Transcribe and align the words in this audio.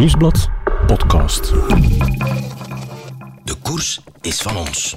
Nieuwsblad 0.00 0.48
podcast. 0.86 1.48
De 3.44 3.54
koers 3.62 4.00
is 4.20 4.42
van 4.42 4.56
ons. 4.56 4.96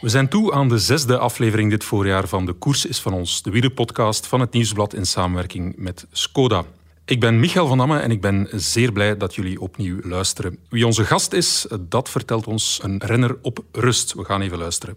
We 0.00 0.08
zijn 0.08 0.28
toe 0.28 0.52
aan 0.52 0.68
de 0.68 0.78
zesde 0.78 1.18
aflevering 1.18 1.70
dit 1.70 1.84
voorjaar 1.84 2.28
van 2.28 2.46
De 2.46 2.52
Koers 2.52 2.86
is 2.86 3.00
van 3.00 3.12
ons, 3.12 3.42
de 3.42 3.50
wielerpodcast 3.50 4.26
van 4.26 4.40
het 4.40 4.52
Nieuwsblad 4.52 4.94
in 4.94 5.06
samenwerking 5.06 5.74
met 5.76 6.06
Skoda. 6.12 6.64
Ik 7.04 7.20
ben 7.20 7.40
Michael 7.40 7.66
van 7.66 7.78
Damme 7.78 7.98
en 7.98 8.10
ik 8.10 8.20
ben 8.20 8.48
zeer 8.52 8.92
blij 8.92 9.16
dat 9.16 9.34
jullie 9.34 9.60
opnieuw 9.60 9.98
luisteren. 10.02 10.58
Wie 10.68 10.86
onze 10.86 11.04
gast 11.04 11.32
is, 11.32 11.66
dat 11.80 12.08
vertelt 12.08 12.46
ons 12.46 12.80
een 12.82 13.02
renner 13.04 13.36
op 13.42 13.64
rust. 13.72 14.14
We 14.14 14.24
gaan 14.24 14.40
even 14.40 14.58
luisteren. 14.58 14.96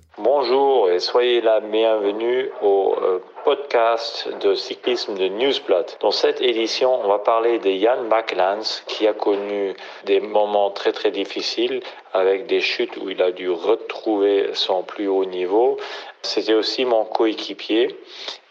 Soyez 0.99 1.41
la 1.41 1.59
bienvenue 1.59 2.49
au 2.63 2.95
euh, 2.99 3.19
podcast 3.43 4.29
de 4.41 4.55
cyclisme 4.55 5.15
de 5.15 5.27
Newsblad. 5.27 5.85
Dans 5.99 6.11
cette 6.11 6.41
édition, 6.41 6.99
on 7.03 7.07
va 7.07 7.19
parler 7.19 7.59
de 7.59 7.71
Jan 7.71 8.05
Baklands 8.09 8.81
qui 8.87 9.05
a 9.07 9.13
connu 9.13 9.75
des 10.05 10.19
moments 10.19 10.71
très 10.71 10.93
très 10.93 11.11
difficiles 11.11 11.81
avec 12.13 12.47
des 12.47 12.61
chutes 12.61 12.97
où 12.97 13.09
il 13.11 13.21
a 13.21 13.31
dû 13.31 13.49
retrouver 13.49 14.49
son 14.53 14.81
plus 14.81 15.07
haut 15.07 15.25
niveau. 15.25 15.77
C'était 16.23 16.55
aussi 16.55 16.83
mon 16.83 17.05
coéquipier 17.05 17.95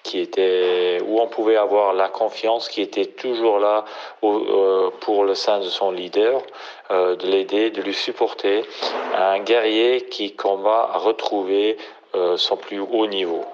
qui 0.06 0.20
était 0.20 0.98
où 1.04 1.20
on 1.20 1.26
pouvait 1.26 1.56
avoir 1.56 1.92
la 1.92 2.09
confiance, 2.09 2.68
qui 2.68 2.80
était 2.80 3.06
toujours 3.06 3.59
là 3.59 3.84
euh, 4.23 4.90
pour 5.01 5.24
le 5.24 5.34
sein 5.34 5.59
de 5.59 5.68
son 5.68 5.90
leader, 5.90 6.42
euh, 6.92 7.16
de 7.16 7.26
l'aider, 7.26 7.70
de 7.70 7.82
lui 7.82 7.92
supporter. 7.92 8.65
Un 9.16 9.40
guerrier 9.40 10.02
qui 10.02 10.32
combat 10.37 10.90
à 10.95 10.98
retrouver 10.98 11.76
son 12.37 12.56
plus 12.56 12.80
haut 12.80 13.09
niveau. 13.09 13.45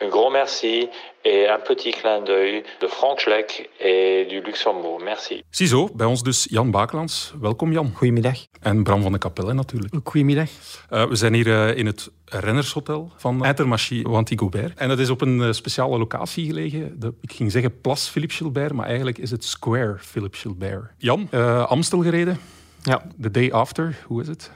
Un 0.00 0.08
grand 0.08 0.30
merci 0.30 0.88
et 1.24 1.48
un 1.48 1.58
petit 1.58 1.92
clin 1.92 2.20
d'œil 2.24 2.64
de 2.80 2.88
Frank 2.88 3.20
Schleck 3.20 3.70
et 3.78 4.26
du 4.28 4.40
Luxembourg. 4.40 5.00
Merci. 5.04 5.42
Ziezo, 5.50 5.88
bij 5.94 6.06
ons 6.06 6.22
dus 6.22 6.46
Jan 6.50 6.70
Bakelands. 6.70 7.34
Welkom 7.40 7.72
Jan. 7.72 7.92
Goedemiddag. 7.94 8.38
En 8.60 8.82
Bram 8.82 9.02
van 9.02 9.12
de 9.12 9.18
Kapelle 9.18 9.52
natuurlijk. 9.54 9.94
Goedemiddag. 10.04 10.48
Uh, 10.90 11.04
we 11.04 11.16
zijn 11.16 11.34
hier 11.34 11.46
uh, 11.46 11.76
in 11.76 11.86
het 11.86 12.10
rennershotel 12.24 13.10
van 13.16 13.44
Intermarché 13.44 14.02
Wanty-Gobert. 14.02 14.78
En 14.78 14.88
dat 14.88 14.98
is 14.98 15.10
op 15.10 15.20
een 15.20 15.38
uh, 15.38 15.52
speciale 15.52 15.98
locatie 15.98 16.46
gelegen. 16.46 17.00
De, 17.00 17.14
ik 17.20 17.32
ging 17.32 17.52
zeggen 17.52 17.80
Plas 17.80 18.08
Philippe 18.08 18.34
Gilbert, 18.34 18.72
maar 18.72 18.86
eigenlijk 18.86 19.18
is 19.18 19.30
het 19.30 19.44
Square 19.44 19.96
Philippe 19.98 20.36
Gilbert. 20.36 20.84
Jan, 20.98 21.30
Amstel 21.66 22.02
gereden. 22.02 22.40
Ja. 22.82 23.02
The 23.20 23.30
day 23.30 23.50
after, 23.50 23.96
hoe 24.06 24.20
is 24.20 24.28
het? 24.28 24.50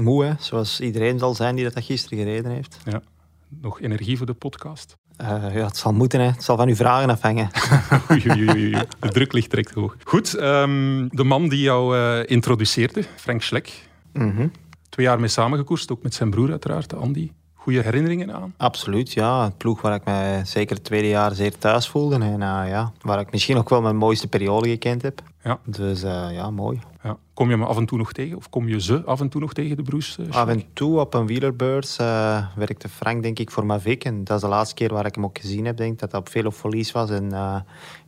Moe, 0.00 0.24
hè? 0.24 0.32
zoals 0.38 0.80
iedereen 0.80 1.18
zal 1.18 1.34
zijn 1.34 1.54
die 1.54 1.70
dat 1.70 1.84
gisteren 1.84 2.18
gereden 2.18 2.50
heeft. 2.50 2.78
Ja. 2.84 3.02
Nog 3.48 3.80
energie 3.80 4.16
voor 4.16 4.26
de 4.26 4.34
podcast? 4.34 4.96
Uh, 5.20 5.54
ja, 5.54 5.66
het 5.66 5.76
zal 5.76 5.92
moeten. 5.92 6.20
Hè. 6.20 6.26
Het 6.26 6.44
zal 6.44 6.56
van 6.56 6.68
uw 6.68 6.74
vragen 6.74 7.10
afhangen. 7.10 7.50
oei, 8.10 8.30
oei, 8.30 8.48
oei, 8.48 8.70
De 9.00 9.08
druk 9.08 9.32
ligt 9.32 9.50
direct 9.50 9.70
hoog. 9.70 9.96
Goed, 10.04 10.40
um, 10.40 11.08
de 11.10 11.24
man 11.24 11.48
die 11.48 11.60
jou 11.60 11.96
uh, 11.96 12.30
introduceerde, 12.30 13.04
Frank 13.16 13.42
Schleck. 13.42 13.72
Mm 14.12 14.36
-hmm. 14.36 14.50
Twee 14.88 15.06
jaar 15.06 15.20
mee 15.20 15.28
samengekoerst, 15.28 15.92
ook 15.92 16.02
met 16.02 16.14
zijn 16.14 16.30
broer 16.30 16.50
uiteraard, 16.50 16.94
Andy. 16.94 17.30
Goede 17.54 17.82
herinneringen 17.82 18.34
aan? 18.34 18.54
Absoluut, 18.56 19.12
ja. 19.12 19.44
Het 19.44 19.56
ploeg 19.56 19.80
waar 19.80 19.94
ik 19.94 20.04
mij 20.04 20.44
zeker 20.44 20.76
het 20.76 20.84
tweede 20.84 21.08
jaar 21.08 21.34
zeer 21.34 21.58
thuis 21.58 21.88
voelde. 21.88 22.14
En 22.14 22.40
uh, 22.40 22.62
ja, 22.68 22.92
waar 23.00 23.20
ik 23.20 23.30
misschien 23.30 23.56
ook 23.56 23.68
wel 23.68 23.82
mijn 23.82 23.96
mooiste 23.96 24.28
periode 24.28 24.68
gekend 24.68 25.02
heb. 25.02 25.22
Ja. 25.42 25.58
Dus 25.64 26.00
ja, 26.00 26.50
mooi. 26.50 26.80
Ja. 27.06 27.16
Kom 27.34 27.50
je 27.50 27.56
me 27.56 27.64
af 27.64 27.76
en 27.76 27.86
toe 27.86 27.98
nog 27.98 28.12
tegen? 28.12 28.36
Of 28.36 28.48
kom 28.48 28.68
je 28.68 28.80
ze 28.80 29.02
af 29.04 29.20
en 29.20 29.28
toe 29.28 29.40
nog 29.40 29.52
tegen, 29.52 29.76
de 29.76 29.82
broers? 29.82 30.16
Uh, 30.20 30.30
af 30.30 30.48
en 30.48 30.64
toe 30.72 31.00
op 31.00 31.14
een 31.14 31.26
wielerbeurs 31.26 31.98
uh, 31.98 32.46
werkte 32.56 32.88
Frank 32.88 33.22
denk 33.22 33.38
ik 33.38 33.50
voor 33.50 33.66
Mavic. 33.66 34.04
En 34.04 34.24
dat 34.24 34.36
is 34.36 34.42
de 34.42 34.48
laatste 34.48 34.74
keer 34.74 34.92
waar 34.92 35.06
ik 35.06 35.14
hem 35.14 35.24
ook 35.24 35.38
gezien 35.38 35.64
heb. 35.64 35.76
Denk 35.76 35.98
dat 35.98 36.10
dat 36.10 36.20
op 36.20 36.28
veel 36.28 36.50
verlies 36.50 36.92
was 36.92 37.10
in, 37.10 37.30
uh, 37.32 37.56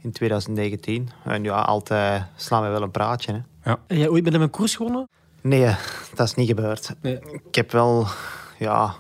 in 0.03 0.13
2019. 0.13 1.09
En 1.25 1.43
ja, 1.43 1.61
altijd 1.61 2.23
slaan 2.37 2.63
we 2.63 2.69
wel 2.69 2.83
een 2.83 2.91
praatje. 2.91 3.33
Hè. 3.33 3.71
Ja. 3.71 3.79
Heb 3.87 3.97
jij 3.97 4.09
ooit 4.09 4.25
met 4.25 4.33
hem 4.33 4.43
een 4.43 4.51
koers 4.51 4.77
gewonnen? 4.77 5.09
Nee, 5.41 5.75
dat 6.15 6.27
is 6.27 6.35
niet 6.35 6.49
gebeurd. 6.49 6.95
Nee. 7.01 7.19
Ik 7.43 7.55
heb 7.55 7.73
wel... 7.73 8.07
Ja, 8.59 8.95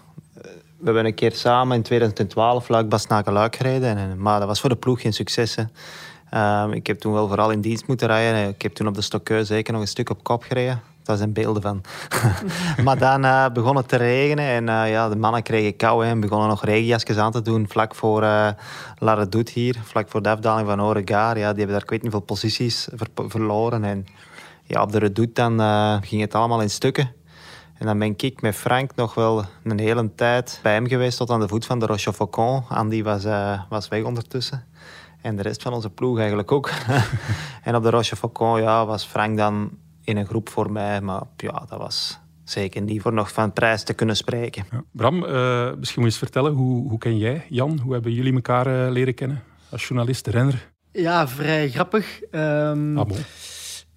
we 0.79 0.85
hebben 0.85 1.05
een 1.05 1.15
keer 1.15 1.33
samen 1.33 1.77
in 1.77 1.83
2012 1.83 2.69
Luik-Bastenaken-Luik 2.69 3.57
gereden. 3.57 3.97
En, 3.97 4.21
maar 4.21 4.39
dat 4.39 4.49
was 4.49 4.61
voor 4.61 4.69
de 4.69 4.77
ploeg 4.77 5.01
geen 5.01 5.13
succes. 5.13 5.55
Hè. 5.55 5.63
Um, 6.35 6.73
ik 6.73 6.87
heb 6.87 6.99
toen 6.99 7.13
wel 7.13 7.29
vooral 7.29 7.51
in 7.51 7.61
dienst 7.61 7.87
moeten 7.87 8.07
rijden. 8.07 8.49
Ik 8.49 8.63
heb 8.63 8.75
toen 8.75 8.87
op 8.87 8.95
de 8.95 9.03
Stokkeu 9.03 9.45
zeker 9.45 9.73
nog 9.73 9.83
een 9.83 9.89
stuk 9.89 10.11
op 10.11 10.25
kop 10.25 10.43
gereden. 10.43 10.81
Daar 11.03 11.17
zijn 11.17 11.33
beelden 11.33 11.63
van. 11.63 11.81
maar 12.85 12.99
dan 12.99 13.25
uh, 13.25 13.49
begon 13.49 13.77
het 13.77 13.89
te 13.89 13.97
regenen 13.97 14.45
en 14.45 14.69
uh, 14.69 14.91
ja, 14.91 15.09
de 15.09 15.17
mannen 15.17 15.43
kregen 15.43 15.77
kou 15.77 16.07
en 16.07 16.21
begonnen 16.21 16.49
nog 16.49 16.65
regenjasjes 16.65 17.17
aan 17.17 17.33
te 17.33 17.43
doen 17.43 17.69
vlak 17.69 17.95
voor 17.95 18.23
uh, 18.23 18.49
La 18.99 19.15
Redoute 19.15 19.53
hier, 19.55 19.77
vlak 19.83 20.09
voor 20.09 20.23
de 20.23 20.29
afdaling 20.29 20.69
van 20.69 20.83
Oregaar. 20.83 21.39
Ja, 21.39 21.49
die 21.49 21.59
hebben 21.59 21.69
daar 21.69 21.83
ik 21.83 21.91
weet 21.91 22.03
niet 22.03 22.11
veel 22.11 22.21
posities 22.21 22.89
ver 22.95 23.09
verloren. 23.29 23.85
En 23.85 24.07
ja, 24.63 24.83
op 24.83 24.93
de 24.93 24.99
Redoute 24.99 25.33
dan 25.33 25.61
ging 26.03 26.21
het 26.21 26.35
allemaal 26.35 26.61
in 26.61 26.71
stukken. 26.71 27.13
En 27.79 27.87
dan 27.87 27.99
ben 27.99 28.15
ik 28.17 28.41
met 28.41 28.55
Frank 28.55 28.95
nog 28.95 29.15
wel 29.15 29.45
een 29.65 29.79
hele 29.79 30.15
tijd 30.15 30.61
bij 30.63 30.73
hem 30.73 30.87
geweest 30.87 31.17
tot 31.19 31.31
aan 31.31 31.41
de 31.41 31.49
voet 31.49 31.67
van 31.67 31.79
de 31.79 31.87
Rochefaucon. 31.87 32.65
Andy 32.69 33.03
was, 33.03 33.25
was 33.69 33.89
weg 33.89 34.03
ondertussen. 34.03 34.67
En 35.21 35.37
de 35.37 35.43
rest 35.43 35.63
van 35.63 35.73
onze 35.73 35.91
ploeg 35.91 36.19
eigenlijk 36.19 36.53
ook. 36.53 36.71
en 37.65 37.75
op 37.75 37.83
de 37.83 37.91
Rochefaucon 37.91 38.61
ja, 38.61 38.87
was 38.87 39.05
Frank 39.05 39.37
dan 39.37 39.71
in 40.05 40.17
een 40.17 40.27
groep 40.27 40.49
voor 40.49 40.73
mij. 40.73 41.01
Maar 41.01 41.23
ja, 41.37 41.65
dat 41.69 41.79
was 41.79 42.19
zeker 42.45 42.83
niet 42.83 43.03
voor 43.03 43.13
nog 43.13 43.33
van 43.33 43.53
prijs 43.53 43.83
te 43.83 43.95
kunnen 43.95 44.17
spreken. 44.17 44.65
Ja. 44.71 44.85
Bram, 44.93 45.25
uh, 45.25 45.31
misschien 45.65 45.77
moet 45.77 45.95
je 45.95 46.03
eens 46.03 46.19
vertellen, 46.19 46.53
hoe, 46.53 46.89
hoe 46.89 46.99
ken 46.99 47.19
jij 47.19 47.47
Jan? 47.49 47.79
Hoe 47.83 47.93
hebben 47.93 48.13
jullie 48.13 48.35
elkaar 48.35 48.67
uh, 48.67 48.91
leren 48.91 49.15
kennen 49.15 49.43
als 49.71 49.89
journalist, 49.89 50.27
renner? 50.27 50.71
Ja, 50.93 51.29
vrij 51.29 51.71
grappig. 51.71 52.21
Um, 52.31 52.99
ah, 52.99 53.07
bon. 53.07 53.19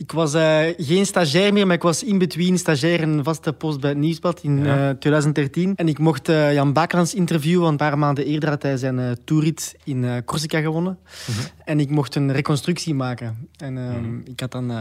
Ik 0.01 0.11
was 0.11 0.35
uh, 0.35 0.59
geen 0.77 1.05
stagiair 1.05 1.53
meer, 1.53 1.67
maar 1.67 1.75
ik 1.75 1.81
was 1.81 2.03
in 2.03 2.17
between 2.17 2.57
stagiair 2.57 3.01
en 3.01 3.23
vaste 3.23 3.53
post 3.53 3.79
bij 3.79 3.89
het 3.89 3.99
Nieuwsblad 3.99 4.39
in 4.43 4.63
ja. 4.63 4.89
uh, 4.89 4.95
2013. 4.95 5.75
En 5.75 5.87
ik 5.87 5.99
mocht 5.99 6.29
uh, 6.29 6.53
Jan 6.53 6.73
Bakelands 6.73 7.13
interviewen, 7.13 7.61
want 7.61 7.71
een 7.71 7.87
paar 7.87 7.97
maanden 7.97 8.25
eerder 8.25 8.49
had 8.49 8.61
hij 8.61 8.77
zijn 8.77 9.17
toerit 9.23 9.75
in 9.83 10.23
Corsica 10.25 10.59
gewonnen. 10.59 10.97
Mm 11.01 11.35
-hmm. 11.35 11.43
En 11.65 11.79
ik 11.79 11.89
mocht 11.89 12.15
een 12.15 12.31
reconstructie 12.31 12.93
maken. 12.93 13.49
En 13.57 13.73
mm 13.73 13.89
-hmm. 13.89 14.21
ik 14.25 14.39
had 14.39 14.51
dan 14.51 14.71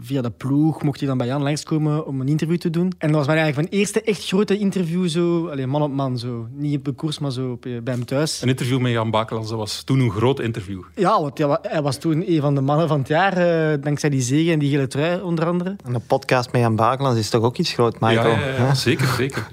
via 0.00 0.22
de 0.22 0.30
ploeg, 0.30 0.82
mocht 0.82 0.98
hij 0.98 1.08
dan 1.08 1.18
bij 1.18 1.26
Jan 1.26 1.42
langskomen 1.42 2.06
om 2.06 2.20
een 2.20 2.28
interview 2.28 2.58
te 2.58 2.70
doen. 2.70 2.92
En 2.98 3.12
dat 3.12 3.16
was 3.16 3.26
eigenlijk 3.26 3.56
mijn 3.56 3.80
eerste 3.80 4.02
echt 4.02 4.26
grote 4.26 4.58
interview, 4.58 5.08
zo, 5.08 5.48
allez, 5.48 5.66
man 5.66 5.82
op 5.82 5.92
man. 5.92 6.18
Zo. 6.18 6.46
Niet 6.52 6.78
op 6.78 6.84
de 6.84 6.92
koers, 6.92 7.18
maar 7.18 7.32
zo 7.32 7.50
op, 7.50 7.60
bij 7.60 7.94
hem 7.94 8.04
thuis. 8.04 8.42
Een 8.42 8.48
interview 8.48 8.80
met 8.80 8.92
Jan 8.92 9.10
Bakelands, 9.10 9.48
dat 9.48 9.58
was 9.58 9.82
toen 9.82 10.00
een 10.00 10.10
groot 10.10 10.40
interview. 10.40 10.82
Ja, 10.94 11.20
want 11.20 11.38
hij 11.62 11.82
was 11.82 11.98
toen 11.98 12.30
een 12.30 12.40
van 12.40 12.54
de 12.54 12.60
mannen 12.60 12.88
van 12.88 12.98
het 12.98 13.08
jaar, 13.08 13.80
dankzij 13.80 14.10
die 14.10 14.20
zege 14.20 14.61
die 14.62 14.70
gele 14.70 14.86
trui, 14.86 15.20
onder 15.20 15.46
andere. 15.46 15.76
En 15.84 15.94
een 15.94 16.06
podcast 16.06 16.52
met 16.52 16.60
Jan 16.60 16.76
Bakelands 16.76 17.18
is 17.18 17.28
toch 17.28 17.42
ook 17.42 17.58
iets 17.58 17.72
groot, 17.72 18.00
Michael? 18.00 18.30
Ja, 18.30 18.38
ja, 18.38 18.46
ja, 18.46 18.56
ja. 18.56 18.74
zeker, 18.74 19.06
zeker. 19.06 19.46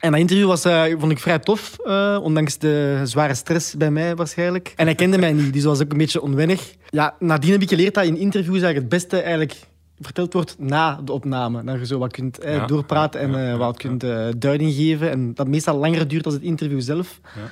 En 0.00 0.10
dat 0.10 0.20
interview 0.20 0.46
was, 0.46 0.66
uh, 0.66 0.84
vond 0.98 1.12
ik 1.12 1.18
vrij 1.18 1.38
tof, 1.38 1.76
uh, 1.84 2.18
ondanks 2.22 2.58
de 2.58 3.00
zware 3.04 3.34
stress 3.34 3.76
bij 3.76 3.90
mij 3.90 4.16
waarschijnlijk. 4.16 4.72
En 4.76 4.86
hij 4.86 4.94
kende 4.94 5.18
mij 5.18 5.32
niet, 5.32 5.52
dus 5.52 5.62
dat 5.62 5.76
was 5.76 5.82
ook 5.82 5.92
een 5.92 5.98
beetje 5.98 6.22
onwennig. 6.22 6.74
Ja, 6.90 7.14
nadien 7.18 7.52
heb 7.52 7.62
ik 7.62 7.68
geleerd 7.68 7.94
dat 7.94 8.04
in 8.04 8.16
interviews 8.16 8.62
eigenlijk 8.62 8.76
het 8.76 8.88
beste 8.88 9.20
eigenlijk 9.20 9.56
verteld 10.00 10.32
wordt 10.32 10.56
na 10.58 11.00
de 11.04 11.12
opname. 11.12 11.64
Dat 11.64 11.78
je 11.78 11.86
zo 11.86 11.98
wat 11.98 12.12
kunt 12.12 12.38
eh, 12.38 12.54
Ja, 12.54 12.66
doorpraten 12.66 13.20
en 13.20 13.30
ja, 13.30 13.38
eh, 13.38 13.46
ja, 13.46 13.56
wat 13.56 13.76
kunt 13.76 14.04
eh, 14.04 14.26
duiding 14.38 14.72
geven. 14.72 15.10
En 15.10 15.34
dat 15.34 15.48
meestal 15.48 15.78
langer 15.78 16.08
duurt 16.08 16.24
dan 16.24 16.32
het 16.32 16.42
interview 16.42 16.80
zelf. 16.80 17.20
Ja. 17.22 17.42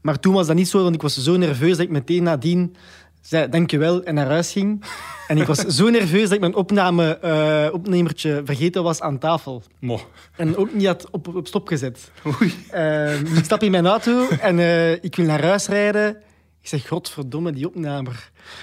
Maar 0.00 0.20
toen 0.20 0.34
was 0.34 0.46
dat 0.46 0.56
niet 0.56 0.68
zo, 0.68 0.82
want 0.82 0.94
ik 0.94 1.02
was 1.02 1.16
zo 1.16 1.36
nerveus 1.36 1.76
dat 1.76 1.86
ik 1.86 1.90
meteen 1.90 2.22
nadien 2.22 2.74
zei 3.22 3.48
dankjewel 3.48 4.02
en 4.02 4.14
naar 4.14 4.26
huis 4.26 4.52
ging. 4.52 4.84
En 5.28 5.38
ik 5.38 5.46
was 5.46 5.58
zo 5.78 5.90
nerveus 5.90 6.22
dat 6.22 6.32
ik 6.32 6.40
mijn 6.40 6.54
opname, 6.54 7.18
eh, 7.18 7.74
opnemertje 7.74 8.42
vergeten 8.44 8.82
was 8.82 9.00
aan 9.00 9.18
tafel. 9.18 9.62
Mo. 9.78 10.00
En 10.36 10.56
ook 10.56 10.74
niet 10.74 10.86
had 10.86 11.10
op, 11.10 11.34
op 11.34 11.46
stop 11.46 11.68
gezet. 11.68 12.10
Oei. 12.26 12.54
Eh, 12.70 13.20
dus 13.20 13.38
ik 13.38 13.44
stap 13.44 13.62
in 13.62 13.70
mijn 13.70 13.86
auto 13.86 14.28
en 14.28 14.58
eh, 14.58 14.92
ik 14.92 15.16
wil 15.16 15.26
naar 15.26 15.44
huis 15.44 15.66
rijden. 15.66 16.16
Ik 16.60 16.68
zeg, 16.68 16.88
godverdomme, 16.88 17.52
die 17.52 17.66
opname. 17.66 18.10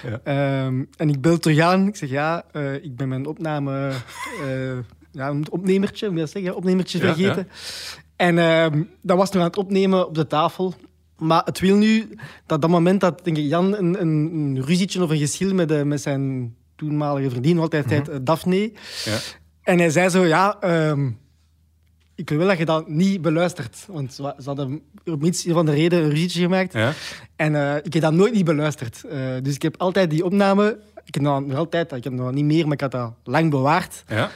Ja. 0.02 0.20
Ehm, 0.24 0.84
en 0.96 1.08
ik 1.08 1.20
bel 1.20 1.38
terug 1.38 1.58
aan. 1.58 1.86
Ik 1.86 1.96
zeg, 1.96 2.10
ja, 2.10 2.44
eh, 2.52 2.74
ik 2.74 2.96
ben 2.96 3.08
mijn 3.08 3.26
opname... 3.26 3.90
ja, 5.12 5.34
opnemertje, 5.50 6.06
moet 6.06 6.14
je 6.14 6.22
dat 6.22 6.30
zeggen? 6.30 6.56
Opnemertje 6.56 6.98
Ja, 6.98 7.04
vergeten. 7.04 7.48
En 8.16 8.38
ehm, 8.38 8.82
dat 9.02 9.16
was 9.16 9.30
nog 9.30 9.42
aan 9.42 9.48
het 9.48 9.56
opnemen 9.56 10.06
op 10.06 10.14
de 10.14 10.26
tafel. 10.26 10.74
Maar 11.20 11.42
het 11.44 11.60
wil 11.60 11.76
nu 11.76 12.08
dat 12.46 12.60
dat 12.60 12.70
moment 12.70 13.00
dat 13.00 13.24
denk 13.24 13.36
ik, 13.36 13.44
Jan 13.44 13.76
een, 13.76 14.00
een, 14.00 14.30
een 14.32 14.64
ruzietje 14.64 15.02
of 15.02 15.10
een 15.10 15.18
geschil 15.18 15.54
met, 15.54 15.68
de, 15.68 15.84
met 15.84 16.00
zijn 16.00 16.54
toenmalige 16.76 17.30
vriendin, 17.30 17.58
altijd 17.58 17.88
tijd, 17.88 18.08
eh, 18.08 18.16
Daphne. 18.22 18.72
Ja. 19.04 19.18
En 19.62 19.78
hij 19.78 19.90
zei 19.90 20.08
zo, 20.08 20.24
ja, 20.24 20.56
ehm, 20.60 21.10
ik 22.14 22.28
wil 22.28 22.38
wel 22.38 22.46
dat 22.46 22.58
je 22.58 22.64
dat 22.64 22.88
niet 22.88 23.22
beluistert. 23.22 23.86
Want 23.88 24.14
ze 24.14 24.34
hadden 24.44 24.82
om 25.04 25.24
iets 25.24 25.44
van 25.48 25.66
de 25.66 25.72
reden 25.72 26.02
een 26.02 26.10
ruzietje 26.10 26.40
gemaakt. 26.40 26.72
Ja. 26.72 26.92
En 27.36 27.54
eh, 27.54 27.76
ik 27.76 27.92
heb 27.92 28.02
dat 28.02 28.12
nooit 28.12 28.32
niet 28.32 28.44
beluisterd. 28.44 29.04
Eh, 29.04 29.18
dus 29.42 29.54
ik 29.54 29.62
heb 29.62 29.74
altijd 29.78 30.10
die 30.10 30.24
opname... 30.24 30.78
Ik 31.04 31.14
heb 31.14 31.24
dat 31.24 31.46
nog 31.46 31.58
altijd, 31.58 31.92
ik 31.92 32.04
heb 32.04 32.16
dat 32.16 32.32
niet 32.32 32.44
meer, 32.44 32.64
maar 32.64 32.72
ik 32.72 32.80
had 32.80 32.90
dat 32.90 33.12
lang 33.24 33.50
bewaard. 33.50 34.04
Ja. 34.08 34.30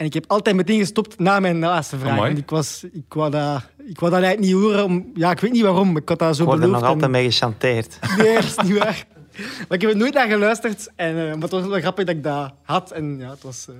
En 0.00 0.06
ik 0.06 0.14
heb 0.14 0.24
altijd 0.26 0.56
meteen 0.56 0.78
gestopt 0.78 1.18
na 1.18 1.40
mijn 1.40 1.58
laatste 1.58 1.98
vraag. 1.98 2.10
Amai. 2.12 2.26
Want 2.26 2.38
ik, 2.38 2.50
was, 2.50 2.84
ik, 2.92 3.04
wou 3.14 3.30
dat, 3.30 3.62
ik 3.86 4.00
wou 4.00 4.12
dat 4.12 4.22
eigenlijk 4.22 4.40
niet 4.40 4.62
horen. 4.62 4.84
Om, 4.84 5.10
ja, 5.14 5.30
ik 5.30 5.40
weet 5.40 5.52
niet 5.52 5.62
waarom. 5.62 5.92
maar 5.92 6.02
Ik 6.02 6.08
had 6.08 6.18
dat 6.18 6.36
zo 6.36 6.42
Ik 6.42 6.48
word 6.48 6.60
er 6.60 6.64
beloofd. 6.64 6.80
nog 6.82 6.92
altijd 6.92 7.04
en- 7.06 7.10
mee 7.20 7.30
gechanteerd. 7.30 7.98
Nee, 8.16 8.34
dat 8.34 8.44
is 8.44 8.56
niet 8.56 8.78
waar. 8.78 9.06
Maar 9.36 9.76
ik 9.78 9.80
heb 9.80 9.90
er 9.90 9.96
nooit 9.96 10.14
naar 10.14 10.28
geluisterd. 10.28 10.88
En, 10.96 11.16
uh, 11.16 11.24
maar 11.32 11.40
het 11.42 11.50
was 11.50 11.66
wel 11.66 11.80
grappig 11.80 12.04
dat 12.04 12.14
ik 12.16 12.22
dat 12.22 12.52
had. 12.62 12.90
En 12.90 13.18
ja, 13.18 13.30
het 13.30 13.42
was... 13.42 13.66
Uh... 13.70 13.76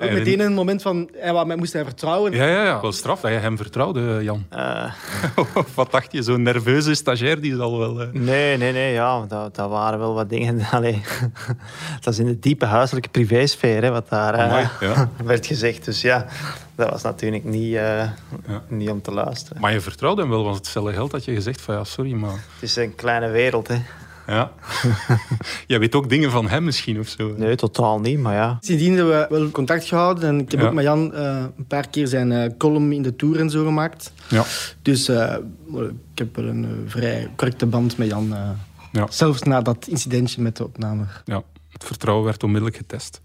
Ook 0.00 0.10
meteen 0.10 0.40
een 0.40 0.52
moment 0.52 0.82
van, 0.82 1.08
hij, 1.16 1.32
wat 1.32 1.56
moest 1.56 1.72
hij 1.72 1.84
vertrouwen? 1.84 2.32
Ja, 2.32 2.46
ja, 2.46 2.64
ja, 2.64 2.80
wel 2.80 2.92
straf 2.92 3.20
dat 3.20 3.30
je 3.30 3.36
hem 3.36 3.56
vertrouwde, 3.56 4.18
Jan. 4.22 4.46
Uh... 4.52 4.92
wat 5.74 5.90
dacht 5.90 6.12
je, 6.12 6.22
zo'n 6.22 6.42
nerveuze 6.42 6.94
stagiair 6.94 7.40
die 7.40 7.56
zal 7.56 7.78
wel... 7.78 8.02
Uh... 8.02 8.08
Nee, 8.12 8.56
nee, 8.56 8.72
nee, 8.72 8.92
ja, 8.92 9.24
dat, 9.28 9.54
dat 9.54 9.70
waren 9.70 9.98
wel 9.98 10.14
wat 10.14 10.28
dingen. 10.28 10.66
Allee, 10.70 11.02
dat 12.00 12.12
is 12.12 12.18
in 12.18 12.26
de 12.26 12.38
diepe 12.38 12.64
huiselijke 12.64 13.08
privésfeer, 13.08 13.82
hè, 13.82 13.90
wat 13.90 14.08
daar 14.08 14.34
uh, 14.34 14.68
ja. 14.80 15.10
werd 15.24 15.46
gezegd. 15.46 15.84
Dus 15.84 16.00
ja, 16.00 16.26
dat 16.74 16.90
was 16.90 17.02
natuurlijk 17.02 17.44
niet, 17.44 17.70
ja. 17.70 18.14
niet 18.68 18.90
om 18.90 19.02
te 19.02 19.12
luisteren. 19.12 19.60
Maar 19.60 19.72
je 19.72 19.80
vertrouwde 19.80 20.20
hem 20.20 20.30
wel, 20.30 20.44
want 20.44 20.56
hetzelfde 20.56 20.92
geld 20.92 21.12
had 21.12 21.24
je 21.24 21.34
gezegd 21.34 21.60
van 21.60 21.74
ja, 21.74 21.84
sorry, 21.84 22.12
maar... 22.12 22.30
Het 22.30 22.62
is 22.62 22.76
een 22.76 22.94
kleine 22.94 23.28
wereld, 23.28 23.68
hè. 23.68 23.76
Ja. 24.28 24.52
Jij 25.66 25.78
weet 25.78 25.94
ook 25.94 26.08
dingen 26.08 26.30
van 26.30 26.48
hem 26.48 26.64
misschien 26.64 26.98
of 26.98 27.08
zo? 27.08 27.34
Nee, 27.36 27.56
totaal 27.56 28.00
niet, 28.00 28.18
maar 28.18 28.34
ja. 28.34 28.58
Sindsdien 28.60 28.94
hebben 28.94 29.20
we 29.20 29.38
wel 29.38 29.50
contact 29.50 29.84
gehouden. 29.84 30.28
En 30.28 30.40
ik 30.40 30.50
heb 30.50 30.62
ook 30.62 30.72
met 30.72 30.84
Jan 30.84 31.10
uh, 31.14 31.44
een 31.56 31.66
paar 31.66 31.88
keer 31.88 32.06
zijn 32.06 32.30
uh, 32.30 32.44
column 32.58 32.92
in 32.92 33.02
de 33.02 33.16
Tour 33.16 33.40
en 33.40 33.50
zo 33.50 33.64
gemaakt. 33.64 34.12
Ja. 34.28 34.44
Dus 34.82 35.08
uh, 35.08 35.36
ik 36.12 36.18
heb 36.18 36.36
wel 36.36 36.44
een 36.44 36.84
vrij 36.86 37.30
correcte 37.36 37.66
band 37.66 37.96
met 37.96 38.08
Jan. 38.08 38.34
Ja. 38.92 39.06
Zelfs 39.10 39.42
na 39.42 39.62
dat 39.62 39.86
incidentje 39.88 40.42
met 40.42 40.56
de 40.56 40.64
opname. 40.64 41.04
Ja, 41.24 41.42
het 41.68 41.84
vertrouwen 41.84 42.24
werd 42.24 42.42
onmiddellijk 42.42 42.76
getest. 42.76 43.20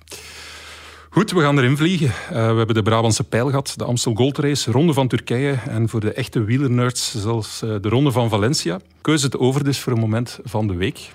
Goed, 1.13 1.31
we 1.31 1.42
gaan 1.42 1.57
erin 1.57 1.77
vliegen. 1.77 2.07
Uh, 2.07 2.30
we 2.31 2.57
hebben 2.57 2.75
de 2.75 2.81
Brabantse 2.81 3.24
Pijl 3.24 3.48
gehad, 3.48 3.74
de 3.75 3.83
Amstel 3.83 4.13
Gold 4.13 4.38
Race, 4.38 4.71
Ronde 4.71 4.94
van 4.94 5.07
Turkije 5.07 5.60
en 5.68 5.89
voor 5.89 6.00
de 6.00 6.13
echte 6.13 6.44
wielernerds 6.44 7.15
zelfs 7.15 7.63
uh, 7.63 7.75
de 7.81 7.89
Ronde 7.89 8.12
van 8.12 8.30
Valencia. 8.30 8.80
Keuze 9.01 9.25
het 9.25 9.38
over 9.38 9.63
dus 9.63 9.80
voor 9.80 9.94
een 9.94 10.00
moment 10.00 10.39
van 10.44 10.68
de 10.68 10.75
week. 10.75 11.12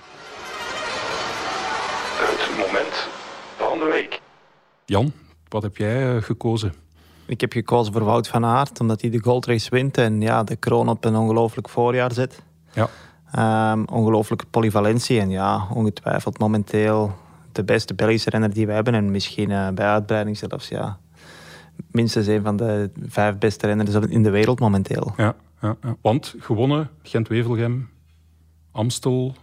Het 2.19 2.56
moment 2.59 3.09
van 3.56 3.79
de 3.79 3.85
week. 3.93 4.21
Jan, 4.85 5.12
wat 5.49 5.62
heb 5.62 5.77
jij 5.77 6.15
uh, 6.15 6.23
gekozen? 6.23 6.75
Ik 7.27 7.41
heb 7.41 7.53
gekozen 7.53 7.93
voor 7.93 8.05
Wout 8.05 8.29
van 8.29 8.45
Aert, 8.45 8.81
omdat 8.81 9.00
hij 9.00 9.11
de 9.11 9.23
Gold 9.23 9.47
Race 9.47 9.71
wint 9.71 9.99
en 9.99 10.21
ja, 10.21 10.45
de 10.45 10.56
kroon 10.56 10.89
op 10.89 11.05
een 11.05 11.17
ongelooflijk 11.17 11.69
voorjaar 11.69 12.12
zet. 12.12 12.43
Ja. 12.73 12.89
Um, 13.73 13.85
ongelooflijke 13.85 14.47
polyvalentie 14.50 15.21
en 15.21 15.31
ja, 15.31 15.69
ongetwijfeld 15.75 16.39
momenteel 16.39 17.15
de 17.53 17.65
beste 17.65 17.95
Belgische 17.95 18.31
renner 18.31 18.53
die 18.53 18.67
we 18.67 18.73
hebben. 18.73 18.95
En 18.95 19.11
misschien 19.11 19.50
uh, 19.50 19.69
bij 19.69 19.87
uitbreiding 19.87 20.37
zelfs, 20.39 20.69
ja. 20.69 20.99
Minstens 21.91 22.27
een 22.27 22.43
van 22.43 22.56
de 22.56 22.91
vijf 23.06 23.39
beste 23.39 23.67
renners 23.67 23.95
in 23.95 24.23
de 24.23 24.31
wereld 24.31 24.61
momenteel. 24.61 25.12
Ja, 25.17 25.35
ja, 25.61 25.77
ja. 25.83 25.97
want 26.00 26.35
gewonnen, 26.39 26.91
Gent-Wevelgem, 27.03 27.89
Amstel... 28.73 29.35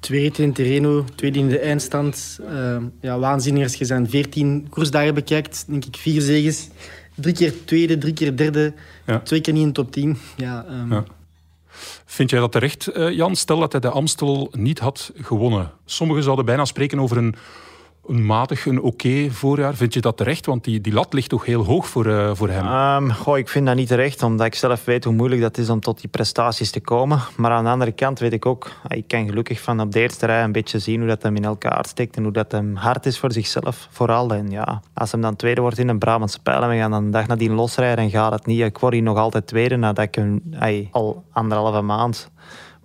Tweede 0.00 0.42
in 0.42 0.52
Terreno, 0.52 1.04
tweede 1.14 1.38
in 1.38 1.48
de 1.48 1.58
eindstand. 1.58 2.38
Uh, 2.50 2.76
ja, 3.00 3.18
waanzinnig 3.18 3.62
als 3.62 3.74
je 3.74 3.84
zijn 3.84 4.08
14 4.08 4.66
koersdagen 4.70 5.14
bekijkt. 5.14 5.64
Denk 5.68 5.84
ik 5.84 5.96
vier 5.96 6.20
zegens. 6.20 6.68
Drie 7.14 7.34
keer 7.34 7.64
tweede, 7.64 7.98
drie 7.98 8.12
keer 8.12 8.36
derde. 8.36 8.74
Ja. 9.06 9.20
Twee 9.20 9.40
keer 9.40 9.52
niet 9.52 9.62
in 9.62 9.68
de 9.68 9.74
top 9.74 9.92
10. 9.92 10.16
Ja, 10.36 10.66
um... 10.70 10.92
ja. 10.92 11.04
Vind 12.06 12.30
jij 12.30 12.40
dat 12.40 12.52
terecht, 12.52 12.86
eh, 12.86 13.10
Jan? 13.10 13.36
Stel 13.36 13.58
dat 13.58 13.72
hij 13.72 13.80
de 13.80 13.90
Amstel 13.90 14.48
niet 14.52 14.78
had 14.78 15.12
gewonnen. 15.14 15.72
Sommigen 15.84 16.22
zouden 16.22 16.44
bijna 16.44 16.64
spreken 16.64 17.00
over 17.00 17.16
een 17.16 17.34
een 18.08 18.26
matig, 18.26 18.66
een 18.66 18.82
oké 18.82 19.30
voorjaar. 19.30 19.74
Vind 19.74 19.94
je 19.94 20.00
dat 20.00 20.16
terecht? 20.16 20.46
Want 20.46 20.64
die, 20.64 20.80
die 20.80 20.92
lat 20.92 21.12
ligt 21.12 21.28
toch 21.28 21.44
heel 21.44 21.64
hoog 21.64 21.88
voor, 21.88 22.06
uh, 22.06 22.30
voor 22.34 22.48
hem? 22.48 22.66
Um, 22.66 23.12
goh, 23.12 23.38
ik 23.38 23.48
vind 23.48 23.66
dat 23.66 23.76
niet 23.76 23.88
terecht, 23.88 24.22
omdat 24.22 24.46
ik 24.46 24.54
zelf 24.54 24.84
weet 24.84 25.04
hoe 25.04 25.12
moeilijk 25.12 25.40
dat 25.40 25.58
is 25.58 25.70
om 25.70 25.80
tot 25.80 26.00
die 26.00 26.08
prestaties 26.08 26.70
te 26.70 26.80
komen. 26.80 27.20
Maar 27.36 27.50
aan 27.50 27.64
de 27.64 27.70
andere 27.70 27.92
kant 27.92 28.18
weet 28.18 28.32
ik 28.32 28.46
ook, 28.46 28.70
ah, 28.88 28.96
ik 28.96 29.08
kan 29.08 29.26
gelukkig 29.26 29.60
van 29.60 29.80
op 29.80 29.92
de 29.92 30.00
eerste 30.00 30.26
rij 30.26 30.42
een 30.42 30.52
beetje 30.52 30.78
zien 30.78 30.98
hoe 30.98 31.08
dat 31.08 31.22
hem 31.22 31.36
in 31.36 31.44
elkaar 31.44 31.84
steekt 31.88 32.16
en 32.16 32.22
hoe 32.22 32.32
dat 32.32 32.52
hem 32.52 32.76
hard 32.76 33.06
is 33.06 33.18
voor 33.18 33.32
zichzelf, 33.32 33.88
vooral. 33.90 34.30
En 34.30 34.50
ja, 34.50 34.82
als 34.94 35.12
hem 35.12 35.20
dan 35.20 35.36
tweede 35.36 35.60
wordt 35.60 35.78
in 35.78 35.88
een 35.88 35.98
Brabantse 35.98 36.42
pijl 36.42 36.62
en 36.62 36.68
we 36.68 36.76
gaan 36.76 36.90
dan 36.90 37.04
een 37.04 37.10
dag 37.10 37.26
nadien 37.26 37.52
losrijden 37.52 38.04
en 38.04 38.10
gaat 38.10 38.32
het 38.32 38.46
niet. 38.46 38.60
Ik 38.60 38.78
word 38.78 38.92
hier 38.92 39.02
nog 39.02 39.18
altijd 39.18 39.46
tweede 39.46 39.76
nadat 39.76 40.04
ik 40.04 40.14
hem 40.14 40.42
al 40.90 41.24
anderhalve 41.32 41.80
maand 41.80 42.30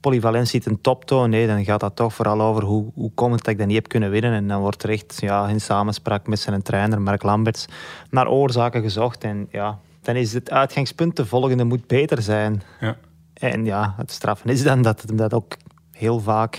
polyvalentie 0.02 0.62
ten 0.62 0.82
top 0.82 1.06
toon, 1.06 1.30
nee, 1.30 1.48
dan 1.48 1.64
gaat 1.64 1.80
dat 1.80 1.96
toch 1.96 2.14
vooral 2.14 2.42
over 2.42 2.64
hoe, 2.64 2.92
hoe 2.94 3.12
komt 3.14 3.34
het 3.34 3.44
dat 3.44 3.54
ik 3.54 3.58
dat 3.58 3.68
niet 3.68 3.76
heb 3.76 3.88
kunnen 3.88 4.10
winnen. 4.10 4.34
En 4.34 4.48
dan 4.48 4.62
wordt 4.62 4.84
er 4.84 4.90
echt 4.90 5.18
ja, 5.20 5.48
in 5.48 5.62
samenspraak 5.62 6.28
met 6.28 6.40
zijn 6.40 6.62
trainer, 6.62 7.02
Mark 7.02 7.24
Lamberts, 7.24 7.66
naar 8.10 8.30
oorzaken 8.30 8.82
gezocht. 8.82 9.24
En 9.24 9.48
ja, 9.52 9.80
dan 10.02 10.16
is 10.16 10.34
het 10.34 10.52
uitgangspunt, 10.52 11.16
de 11.16 11.26
volgende 11.26 11.64
moet 11.64 11.88
beter 11.88 12.22
zijn. 12.22 12.62
Ja. 12.80 12.98
En 13.34 13.66
ja, 13.66 13.94
het 13.98 14.12
straffen 14.12 14.50
is 14.50 14.64
dan 14.64 14.82
dat 14.82 15.02
het 15.02 15.18
dat 15.18 15.34
ook 15.34 15.58
heel 15.92 16.20
vaak, 16.20 16.56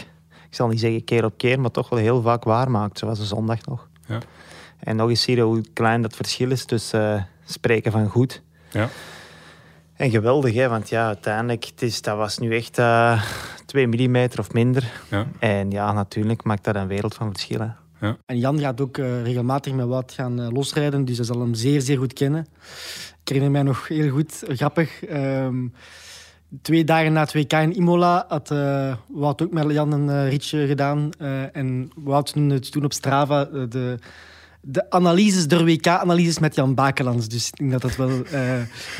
ik 0.49 0.55
zal 0.55 0.69
niet 0.69 0.81
zeggen 0.81 1.05
keer 1.05 1.25
op 1.25 1.37
keer, 1.37 1.61
maar 1.61 1.71
toch 1.71 1.89
wel 1.89 1.99
heel 1.99 2.23
vaak 2.23 2.45
waarmaakt, 2.45 2.99
zoals 2.99 3.19
de 3.19 3.25
zondag 3.25 3.67
nog. 3.67 3.89
Ja. 4.07 4.19
En 4.79 4.97
nog 4.97 5.09
eens 5.09 5.23
zie 5.23 5.37
je 5.37 5.43
hoe 5.43 5.65
klein 5.73 6.03
dat 6.03 6.17
verschil 6.17 6.51
is 6.51 6.65
tussen 6.65 7.15
uh, 7.15 7.23
spreken 7.45 7.93
van 7.93 8.09
goed 8.09 8.43
ja. 8.73 8.89
En 10.03 10.11
geweldig, 10.11 10.55
hè? 10.55 10.69
want 10.69 10.89
ja, 10.89 11.07
uiteindelijk, 11.07 11.65
het 11.65 11.83
is, 11.83 12.03
dat 12.03 12.17
was 12.17 12.39
nu 12.39 12.57
echt 12.57 12.79
uh, 12.79 13.23
twee 13.67 13.87
millimeter 13.87 14.39
of 14.39 14.53
minder. 14.53 14.93
Ja. 15.11 15.27
En 15.39 15.71
ja, 15.71 15.93
natuurlijk 15.93 16.45
maakt 16.45 16.65
dat 16.65 16.75
een 16.75 16.87
wereld 16.87 17.15
van 17.15 17.33
verschillen. 17.33 17.77
Ja. 18.01 18.17
En 18.27 18.39
Jan 18.39 18.59
gaat 18.59 18.81
ook 18.81 18.97
uh, 18.97 19.23
regelmatig 19.23 19.73
met 19.73 19.87
wat 19.87 20.13
gaan 20.13 20.41
uh, 20.41 20.49
losrijden, 20.51 21.05
dus 21.05 21.17
hij 21.17 21.27
zal 21.27 21.41
hem 21.41 21.55
zeer, 21.55 21.81
zeer 21.81 21.99
goed 21.99 22.13
kennen. 22.13 22.47
Ik 23.21 23.29
herinner 23.29 23.51
mij 23.51 23.63
nog 23.63 23.89
heel 23.89 24.11
goed, 24.11 24.43
grappig. 24.49 25.11
Um, 25.11 25.73
twee 26.63 26.85
dagen 26.85 27.13
na 27.13 27.21
het 27.21 27.33
WK 27.33 27.53
in 27.53 27.77
Imola 27.77 28.25
had 28.29 28.51
uh, 28.51 28.97
Wout 29.09 29.43
ook 29.43 29.53
met 29.53 29.71
Jan 29.71 29.93
een 29.93 30.29
ritje 30.29 30.67
gedaan. 30.67 31.11
en 31.53 31.91
Wout 31.95 32.35
noemde 32.35 32.55
het 32.55 32.73
toen 32.73 32.85
op 32.85 32.93
Strava 32.93 33.45
de 33.45 33.99
de 34.65 34.91
analyses, 34.91 35.47
de 35.47 35.65
WK-analyses 35.65 36.39
met 36.39 36.55
Jan 36.55 36.75
Bakelands. 36.75 37.29
Dus 37.29 37.49
ik 37.49 37.57
denk 37.57 37.71
dat 37.71 37.83
dat 37.83 37.97
wel 37.97 38.11
uh, 38.11 38.53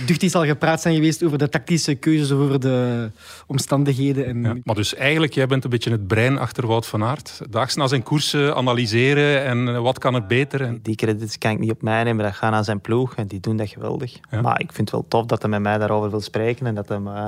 duchtig 0.07 0.31
zal 0.31 0.45
gepraat 0.45 0.81
zijn 0.81 0.95
geweest 0.95 1.23
over 1.23 1.39
de 1.39 1.49
tactische 1.49 1.95
keuzes, 1.95 2.31
over 2.31 2.61
de 2.61 3.11
omstandigheden. 3.47 4.27
En... 4.27 4.43
Ja, 4.43 4.57
maar 4.65 4.75
dus 4.75 4.95
eigenlijk, 4.95 5.33
jij 5.33 5.47
bent 5.47 5.65
een 5.65 5.71
beetje 5.71 5.91
het 5.91 6.07
brein 6.07 6.39
achter 6.39 6.67
Wout 6.67 6.87
van 6.87 7.05
Aert. 7.05 7.41
Daags 7.51 7.75
na 7.75 7.87
zijn 7.87 8.03
koersen 8.03 8.57
analyseren 8.57 9.45
en 9.45 9.69
eh, 9.69 9.81
wat 9.81 9.99
kan 9.99 10.15
er 10.15 10.27
beter? 10.27 10.61
En... 10.61 10.79
Die 10.83 10.97
credits 10.97 11.39
kan 11.39 11.51
ik 11.51 11.59
niet 11.59 11.71
op 11.71 11.83
mij 11.83 12.05
nemen, 12.05 12.25
dat 12.25 12.35
gaat 12.35 12.51
naar 12.51 12.65
zijn 12.65 12.81
ploeg 12.81 13.15
en 13.15 13.27
die 13.27 13.41
doen 13.41 13.57
dat 13.57 13.69
geweldig. 13.69 14.19
Maar 14.43 14.61
ik 14.61 14.73
vind 14.73 14.91
het 14.91 14.91
wel 14.91 15.09
tof 15.09 15.27
dat 15.27 15.43
hij 15.43 15.51
met 15.51 15.61
mij 15.61 15.79
daarover 15.79 16.11
wil 16.11 16.21
spreken 16.21 16.67
en 16.67 16.75
dat 16.75 16.89
hij 16.89 16.99
uh, 16.99 17.27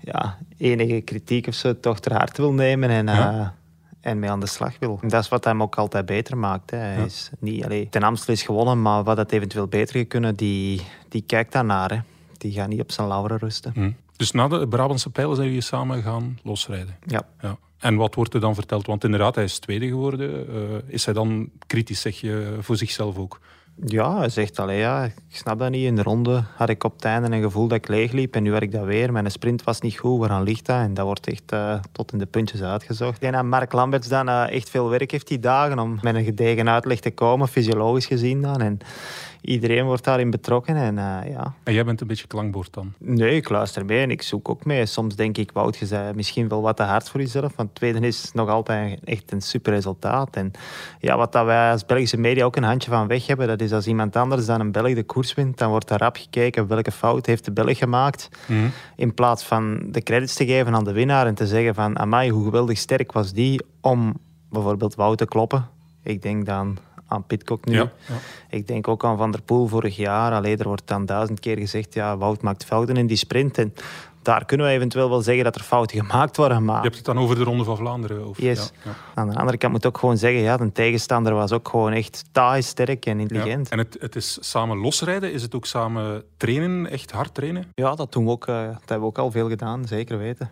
ja, 0.00 0.38
enige 0.56 1.00
kritiek 1.00 1.46
of 1.46 1.54
zo 1.54 1.80
toch 1.80 2.00
ter 2.00 2.12
harte 2.12 2.42
wil 2.42 2.52
nemen. 2.52 2.90
En, 2.90 3.08
en 4.00 4.18
mee 4.18 4.30
aan 4.30 4.40
de 4.40 4.46
slag 4.46 4.78
wil. 4.78 4.98
dat 5.02 5.22
is 5.22 5.28
wat 5.28 5.44
hem 5.44 5.62
ook 5.62 5.76
altijd 5.76 6.06
beter 6.06 6.36
maakt. 6.36 6.70
Hè. 6.70 6.76
Hij 6.76 7.04
is 7.04 7.30
niet, 7.38 7.90
ten 7.90 8.02
Amstel 8.02 8.34
is 8.34 8.42
gewonnen, 8.42 8.82
maar 8.82 9.04
wat 9.04 9.16
het 9.16 9.32
eventueel 9.32 9.66
beter 9.66 10.06
kunnen, 10.06 10.34
die, 10.34 10.80
die 11.08 11.22
kijkt 11.26 11.52
daarnaar. 11.52 11.90
Hè. 11.90 11.98
Die 12.38 12.52
gaat 12.52 12.68
niet 12.68 12.80
op 12.80 12.92
zijn 12.92 13.08
lauren 13.08 13.38
rusten. 13.38 13.72
Hm. 13.74 13.90
Dus 14.16 14.30
na 14.30 14.48
de 14.48 14.68
Brabantse 14.68 15.10
pijlen 15.10 15.36
zijn 15.36 15.48
jullie 15.48 15.62
samen 15.62 16.02
gaan 16.02 16.38
losrijden? 16.42 16.96
Ja. 17.06 17.22
ja. 17.40 17.56
En 17.78 17.96
wat 17.96 18.14
wordt 18.14 18.34
er 18.34 18.40
dan 18.40 18.54
verteld? 18.54 18.86
Want 18.86 19.04
inderdaad, 19.04 19.34
hij 19.34 19.44
is 19.44 19.58
tweede 19.58 19.86
geworden. 19.86 20.46
Uh, 20.50 20.78
is 20.86 21.04
hij 21.04 21.14
dan 21.14 21.50
kritisch, 21.66 22.00
zeg 22.00 22.20
je, 22.20 22.56
voor 22.60 22.76
zichzelf 22.76 23.16
ook? 23.16 23.40
Ja, 23.86 24.18
hij 24.18 24.28
zegt 24.28 24.58
alleen 24.58 24.78
ja, 24.78 25.04
ik 25.04 25.14
snap 25.28 25.58
dat 25.58 25.70
niet. 25.70 25.84
In 25.84 25.96
de 25.96 26.02
ronde 26.02 26.44
had 26.56 26.68
ik 26.68 26.84
op 26.84 26.92
het 26.92 27.04
einde 27.04 27.36
een 27.36 27.42
gevoel 27.42 27.68
dat 27.68 27.78
ik 27.78 27.88
leeg 27.88 28.12
liep 28.12 28.34
en 28.34 28.42
nu 28.42 28.50
werd 28.50 28.62
ik 28.62 28.72
dat 28.72 28.84
weer. 28.84 29.12
Mijn 29.12 29.30
sprint 29.30 29.64
was 29.64 29.80
niet 29.80 29.98
goed, 29.98 30.18
waaraan 30.18 30.42
ligt 30.42 30.66
dat? 30.66 30.76
En 30.76 30.94
dat 30.94 31.04
wordt 31.04 31.26
echt 31.26 31.52
uh, 31.52 31.78
tot 31.92 32.12
in 32.12 32.18
de 32.18 32.26
puntjes 32.26 32.62
uitgezocht. 32.62 33.14
Ik 33.14 33.20
denk 33.20 33.34
dat 33.34 33.44
Mark 33.44 33.72
Lamberts 33.72 34.08
dan 34.08 34.28
uh, 34.28 34.50
echt 34.50 34.70
veel 34.70 34.88
werk 34.88 35.10
heeft 35.10 35.28
die 35.28 35.38
dagen 35.38 35.78
om 35.78 35.98
met 36.02 36.14
een 36.14 36.24
gedegen 36.24 36.68
uitleg 36.68 37.00
te 37.00 37.10
komen, 37.10 37.48
fysiologisch 37.48 38.06
gezien 38.06 38.42
dan. 38.42 38.60
En 38.60 38.78
iedereen 39.40 39.84
wordt 39.84 40.04
daarin 40.04 40.30
betrokken. 40.30 40.76
En, 40.76 40.96
uh, 40.96 41.18
ja. 41.30 41.54
en 41.62 41.72
jij 41.72 41.84
bent 41.84 42.00
een 42.00 42.06
beetje 42.06 42.26
klankbord 42.26 42.72
dan? 42.72 42.92
Nee, 42.98 43.36
ik 43.36 43.48
luister 43.48 43.84
mee 43.84 44.02
en 44.02 44.10
ik 44.10 44.22
zoek 44.22 44.48
ook 44.48 44.64
mee. 44.64 44.86
Soms 44.86 45.16
denk 45.16 45.38
ik, 45.38 45.52
Wout, 45.52 45.76
je 45.76 45.86
zei 45.86 46.14
misschien 46.14 46.48
wel 46.48 46.62
wat 46.62 46.76
te 46.76 46.82
hard 46.82 47.08
voor 47.08 47.20
jezelf. 47.20 47.52
Want 47.56 47.74
tweede 47.74 48.06
is 48.06 48.30
nog 48.32 48.48
altijd 48.48 49.00
echt 49.04 49.32
een 49.32 49.42
super 49.42 49.72
resultaat. 49.72 50.36
En 50.36 50.50
ja, 51.00 51.16
wat 51.16 51.32
dat 51.32 51.44
wij 51.44 51.70
als 51.70 51.86
Belgische 51.86 52.18
media 52.18 52.44
ook 52.44 52.56
een 52.56 52.62
handje 52.62 52.90
van 52.90 53.06
weg 53.06 53.26
hebben, 53.26 53.46
dat 53.46 53.60
is 53.60 53.72
als 53.72 53.86
iemand 53.86 54.16
anders 54.16 54.46
dan 54.46 54.60
een 54.60 54.72
Belg 54.72 54.94
de 54.94 55.02
koers 55.02 55.34
wint, 55.34 55.58
dan 55.58 55.70
wordt 55.70 55.88
daar 55.88 56.00
rap 56.00 56.16
gekeken 56.16 56.66
welke 56.66 56.92
fout 56.92 57.26
heeft 57.26 57.44
de 57.44 57.52
Belg 57.52 57.78
gemaakt. 57.78 58.28
Mm. 58.46 58.70
In 58.96 59.14
plaats 59.14 59.44
van 59.44 59.78
de 59.90 60.02
credits 60.02 60.34
te 60.34 60.46
geven 60.46 60.74
aan 60.74 60.84
de 60.84 60.92
winnaar 60.92 61.26
en 61.26 61.34
te 61.34 61.46
zeggen 61.46 61.74
van, 61.74 61.98
amai, 61.98 62.30
hoe 62.30 62.44
geweldig 62.44 62.78
sterk 62.78 63.12
was 63.12 63.32
die 63.32 63.60
om 63.80 64.14
bijvoorbeeld 64.50 64.94
Wout 64.94 65.18
te 65.18 65.26
kloppen. 65.26 65.68
Ik 66.02 66.22
denk 66.22 66.46
dan 66.46 66.78
aan 67.08 67.24
Pitcock 67.26 67.64
nu. 67.64 67.74
Ja, 67.74 67.90
Ik 68.50 68.66
denk 68.66 68.88
ook 68.88 69.04
aan 69.04 69.16
Van 69.16 69.30
der 69.30 69.42
Poel 69.42 69.66
vorig 69.66 69.96
jaar. 69.96 70.32
Alleen 70.32 70.58
er 70.58 70.66
wordt 70.66 70.86
dan 70.86 71.06
duizend 71.06 71.40
keer 71.40 71.58
gezegd, 71.58 71.94
ja, 71.94 72.16
Wout 72.16 72.42
maakt 72.42 72.64
fouten 72.64 72.96
in 72.96 73.06
die 73.06 73.16
sprint. 73.16 73.58
En 73.58 73.74
daar 74.22 74.44
kunnen 74.44 74.66
we 74.66 74.72
eventueel 74.72 75.08
wel 75.08 75.20
zeggen 75.20 75.44
dat 75.44 75.54
er 75.54 75.60
fouten 75.60 75.98
gemaakt 76.06 76.36
worden. 76.36 76.64
Maar... 76.64 76.76
Je 76.76 76.82
hebt 76.82 76.96
het 76.96 77.04
dan 77.04 77.18
over 77.18 77.36
de 77.36 77.42
Ronde 77.42 77.64
van 77.64 77.76
Vlaanderen? 77.76 78.28
Of... 78.28 78.40
Yes. 78.40 78.72
Ja, 78.84 78.90
Aan 79.14 79.30
de 79.30 79.36
andere 79.36 79.58
kant 79.58 79.72
moet 79.72 79.84
ik 79.84 79.88
ook 79.88 79.98
gewoon 79.98 80.18
zeggen, 80.18 80.40
ja, 80.40 80.56
de 80.56 80.72
tegenstander 80.72 81.34
was 81.34 81.52
ook 81.52 81.68
gewoon 81.68 81.92
echt 81.92 82.24
taai, 82.32 82.62
sterk 82.62 83.06
en 83.06 83.20
intelligent. 83.20 83.68
En 83.68 83.78
het, 83.78 83.96
het 84.00 84.16
is 84.16 84.38
samen 84.40 84.76
losrijden? 84.78 85.32
Is 85.32 85.42
het 85.42 85.54
ook 85.54 85.66
samen 85.66 86.22
trainen, 86.36 86.90
echt 86.90 87.10
hard 87.10 87.34
trainen? 87.34 87.64
Ja, 87.74 87.94
dat 87.94 88.12
doen 88.12 88.24
we 88.24 88.30
ook. 88.30 88.46
Uh, 88.46 88.56
dat 88.56 88.78
hebben 88.78 89.00
we 89.00 89.04
ook 89.04 89.18
al 89.18 89.30
veel 89.30 89.48
gedaan, 89.48 89.86
zeker 89.86 90.18
weten. 90.18 90.50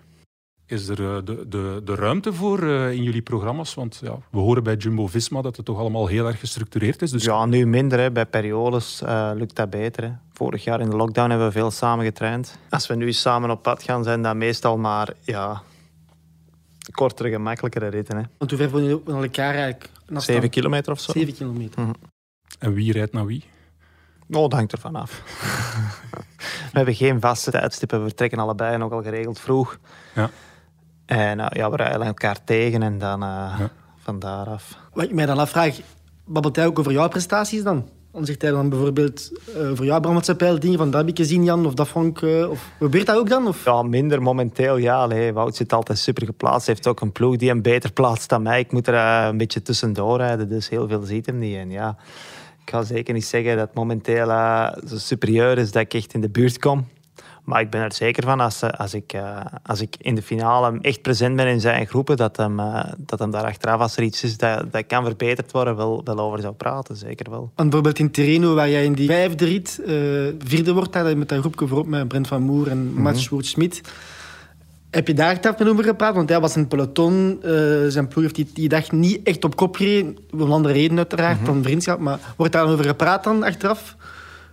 Is 0.69 0.89
er 0.89 1.01
uh, 1.01 1.17
de, 1.25 1.49
de, 1.49 1.81
de 1.85 1.95
ruimte 1.95 2.33
voor 2.33 2.63
uh, 2.63 2.93
in 2.93 3.03
jullie 3.03 3.23
programma's? 3.23 3.75
Want 3.75 4.01
ja, 4.03 4.19
we 4.31 4.39
horen 4.39 4.63
bij 4.63 4.75
Jumbo-Visma 4.75 5.43
dat 5.43 5.57
het 5.57 5.67
toch 5.67 5.79
allemaal 5.79 6.07
heel 6.07 6.27
erg 6.27 6.39
gestructureerd 6.39 7.03
is. 7.03 7.11
Dus... 7.11 7.25
Ja, 7.25 7.45
nu 7.45 7.67
minder. 7.67 7.99
Hè. 7.99 8.11
Bij 8.11 8.27
periodes 8.27 9.03
uh, 9.03 9.31
lukt 9.35 9.57
dat 9.57 9.71
beter. 9.71 10.05
Hè. 10.05 10.11
Vorig 10.33 10.65
jaar 10.65 10.81
in 10.81 10.91
de 10.91 10.97
lockdown 10.97 11.31
hebben 11.31 11.47
we 11.47 11.53
veel 11.53 11.71
samen 11.71 12.05
getraind. 12.05 12.59
Als 12.71 12.87
we 12.87 12.95
nu 12.95 13.13
samen 13.13 13.51
op 13.51 13.63
pad 13.63 13.83
gaan, 13.83 14.05
zijn 14.05 14.23
dat 14.23 14.37
meestal 14.37 14.79
maar 14.79 15.13
ja, 15.21 15.63
kortere, 16.91 17.31
gemakkelijkere 17.31 17.89
ritten. 17.89 18.17
Hè. 18.17 18.23
Want 18.39 18.51
hoe 18.51 18.61
ver 18.61 18.71
wonen 18.71 18.89
jullie 18.89 19.03
van 19.05 19.23
elkaar 19.23 19.55
eigenlijk? 19.55 19.91
Zeven 20.09 20.51
kilometer 20.51 20.93
of 20.93 21.01
zo. 21.01 21.13
Zeven 21.13 21.35
kilometer. 21.35 21.83
Mhm. 21.83 21.93
En 22.59 22.73
wie 22.73 22.93
rijdt 22.93 23.13
naar 23.13 23.27
wie? 23.27 23.45
Oh, 24.31 24.41
dat 24.41 24.53
hangt 24.53 24.73
ervan 24.73 24.97
af. 24.97 25.23
we 26.73 26.77
hebben 26.79 26.95
geen 26.95 27.21
vaste 27.21 27.51
tijdstippen. 27.51 27.99
We 27.99 28.07
vertrekken 28.07 28.39
allebei 28.39 28.77
nogal 28.77 29.03
geregeld 29.03 29.41
vroeg. 29.41 29.79
Ja. 30.15 30.31
En 31.07 31.39
uh, 31.39 31.47
ja, 31.51 31.71
we 31.71 31.77
rijden 31.77 32.03
elkaar 32.03 32.45
tegen 32.45 32.83
en 32.83 32.99
dan 32.99 33.23
uh, 33.23 33.29
ja. 33.59 33.71
van 33.97 34.19
daaraf. 34.19 34.77
Wat 34.93 35.05
ik 35.05 35.13
mij 35.13 35.27
dan 35.27 35.39
afvraag, 35.39 35.81
babbelt 36.25 36.57
hij 36.57 36.67
ook 36.67 36.79
over 36.79 36.93
jouw 36.93 37.09
prestaties 37.09 37.63
dan? 37.63 37.89
Dan 38.13 38.25
zegt 38.25 38.43
hij 38.43 38.51
dan 38.51 38.69
bijvoorbeeld 38.69 39.31
uh, 39.49 39.71
voor 39.75 39.85
jou 39.85 40.01
brandmaatschappij 40.01 40.59
dingen 40.59 40.79
van 40.79 40.91
dat 40.91 41.01
heb 41.01 41.11
ik 41.11 41.17
gezien 41.17 41.45
Jan 41.45 41.67
of 41.67 41.75
dat 41.75 41.89
vond 41.89 42.17
ik... 42.17 42.23
Uh, 42.23 42.51
of 42.51 42.71
probeert 42.79 43.07
dat 43.07 43.17
ook 43.17 43.29
dan? 43.29 43.47
Of? 43.47 43.65
Ja, 43.65 43.83
minder 43.83 44.23
momenteel 44.23 44.77
ja. 44.77 44.97
Allee, 45.03 45.33
Wout 45.33 45.57
zit 45.57 45.73
altijd 45.73 45.99
super 45.99 46.27
geplaatst. 46.27 46.67
Hij 46.67 46.75
heeft 46.75 46.87
ook 46.87 47.01
een 47.01 47.13
ploeg 47.13 47.37
die 47.37 47.49
hem 47.49 47.63
beter 47.63 47.93
plaatst 47.93 48.29
dan 48.29 48.43
mij. 48.43 48.61
Ik 48.61 48.73
moet 48.73 48.87
er 48.87 48.95
uh, 48.95 49.27
een 49.29 49.37
beetje 49.37 49.63
tussendoor 49.63 50.17
rijden, 50.17 50.49
dus 50.49 50.69
heel 50.69 50.89
veel 50.89 51.03
ziet 51.03 51.27
hem 51.27 51.39
niet. 51.39 51.57
En 51.57 51.71
ja, 51.71 51.97
ik 52.65 52.71
ga 52.71 52.83
zeker 52.83 53.15
niet 53.15 53.25
zeggen 53.25 53.57
dat 53.57 53.75
momenteel 53.75 54.27
zo 54.87 54.97
superieur 54.97 55.59
is 55.59 55.73
dat 55.73 55.83
ik 55.83 55.95
echt 55.95 56.15
in 56.15 56.21
de 56.21 56.29
buurt 56.29 56.59
kom. 56.59 56.87
Maar 57.47 57.61
ik 57.61 57.71
ben 57.71 57.81
er 57.81 57.93
zeker 57.93 58.23
van 58.23 58.41
als, 58.41 58.63
als, 58.63 58.95
ik, 58.95 59.13
uh, 59.13 59.41
als 59.63 59.81
ik 59.81 59.97
in 59.99 60.15
de 60.15 60.23
finale 60.23 60.79
echt 60.81 61.03
present 61.03 61.37
ben 61.37 61.47
in 61.47 61.61
zijn 61.61 61.87
groepen, 61.87 62.17
dat 62.17 62.37
hem, 62.37 62.59
uh, 62.59 62.85
dat 62.99 63.19
hem 63.19 63.31
daar 63.31 63.45
achteraf, 63.45 63.81
als 63.81 63.97
er 63.97 64.03
iets 64.03 64.23
is 64.23 64.37
dat, 64.37 64.73
dat 64.73 64.87
kan 64.87 65.05
verbeterd 65.05 65.53
worden, 65.53 65.77
wel, 65.77 66.01
wel 66.05 66.21
over 66.21 66.41
zou 66.41 66.55
praten. 66.55 66.97
Zeker 66.97 67.31
wel. 67.31 67.53
Bijvoorbeeld 67.55 67.99
in 67.99 68.11
Terreno, 68.11 68.55
waar 68.55 68.71
jij 68.71 68.85
in 68.85 68.93
die 68.93 69.09
vijfde 69.09 69.45
rit 69.45 69.81
uh, 69.81 69.87
vierde 70.39 70.73
wordt, 70.73 70.93
daar, 70.93 71.19
met 71.19 71.29
dat 71.29 71.39
groepje 71.39 71.67
voorop 71.67 71.87
met 71.87 72.09
Brent 72.09 72.29
van 72.29 72.43
Moer 72.43 72.69
en 72.69 72.93
mm 72.93 73.07
-hmm. 73.07 73.15
Schwoert-Smit. 73.15 73.81
Heb 74.91 75.07
je 75.07 75.15
daar 75.15 75.39
met 75.43 75.69
over 75.69 75.85
gepraat? 75.85 76.15
Want 76.15 76.29
hij 76.29 76.41
was 76.41 76.55
in 76.55 76.61
het 76.61 76.69
peloton. 76.69 77.39
zijn 77.89 78.09
ploeg 78.09 78.23
heeft 78.23 78.35
die, 78.35 78.51
die 78.55 78.69
dag 78.69 78.91
niet 78.91 79.23
echt 79.23 79.45
op 79.45 79.57
kop 79.57 79.77
gereden. 79.77 80.17
Om 80.33 80.41
een 80.41 80.51
andere 80.51 80.75
reden 80.75 80.97
uiteraard, 80.97 81.39
mm 81.39 81.45
-hmm. 81.45 81.55
dan 81.55 81.63
vriendschap. 81.63 81.99
Maar 81.99 82.19
wordt 82.37 82.53
daar 82.53 82.67
over 82.67 82.85
gepraat 82.85 83.25
dan 83.25 83.43
achteraf? 83.43 83.97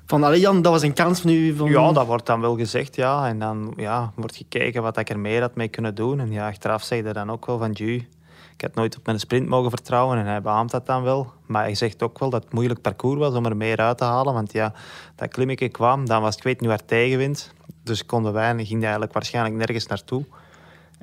Van, 0.06 0.24
allee 0.24 0.42
dat 0.42 0.66
was 0.66 0.82
een 0.82 0.94
kans 0.94 1.22
van? 1.22 1.54
Van... 1.56 1.70
Ja, 1.70 1.92
dat 1.92 2.06
wordt 2.06 2.26
dan 2.26 2.42
wel 2.42 2.56
gezegd, 2.56 2.96
ja. 2.96 3.28
En 3.28 3.40
dan 3.40 3.74
ja, 3.78 4.12
wordt 4.16 4.36
gekeken 4.36 4.82
wat 4.82 4.98
ik 4.98 5.10
er 5.10 5.20
meer 5.20 5.42
had 5.42 5.56
mee 5.56 5.68
kunnen 5.68 5.96
doen. 5.96 6.20
En 6.20 6.32
ja, 6.32 6.48
achteraf 6.48 6.84
zeg 6.84 7.06
je 7.06 7.14
dan 7.14 7.32
ook 7.32 7.46
wel 7.46 7.58
van, 7.58 7.72
ju, 7.72 7.94
ik 8.56 8.62
had 8.62 8.76
nooit 8.76 8.98
op 8.98 9.06
mijn 9.06 9.20
sprint 9.20 9.48
mogen 9.48 9.70
vertrouwen. 9.70 10.18
En 10.18 10.26
hij 10.26 10.42
beaamt 10.42 10.72
dat 10.72 10.86
dan 10.86 11.04
wel. 11.04 11.32
Maar 11.46 11.64
hij 11.64 11.76
zegt 11.76 12.04
ook 12.04 12.20
wel 12.20 12.30
dat 12.30 12.44
het 12.44 12.54
moeilijk 12.54 12.82
parcours 12.82 13.20
was 13.20 13.34
om 13.34 13.46
er 13.46 13.58
meer 13.58 13.78
uit 13.78 13.98
te 13.98 14.04
halen. 14.04 14.34
Want 14.34 14.52
ja, 14.52 14.74
dat 15.16 15.30
klimmetje 15.30 15.70
kwam, 15.70 16.06
dan 16.06 16.22
was 16.22 16.36
ik 16.36 16.44
weet 16.44 16.60
niet 16.60 16.70
waar 16.70 16.86
tegenwind. 16.86 17.54
Dus 17.84 18.06
konden 18.06 18.34
wij 18.34 18.50
en 18.50 18.58
ging 18.58 18.70
hij 18.70 18.82
eigenlijk 18.82 19.14
waarschijnlijk 19.14 19.56
nergens 19.56 19.88
naartoe. 19.88 20.26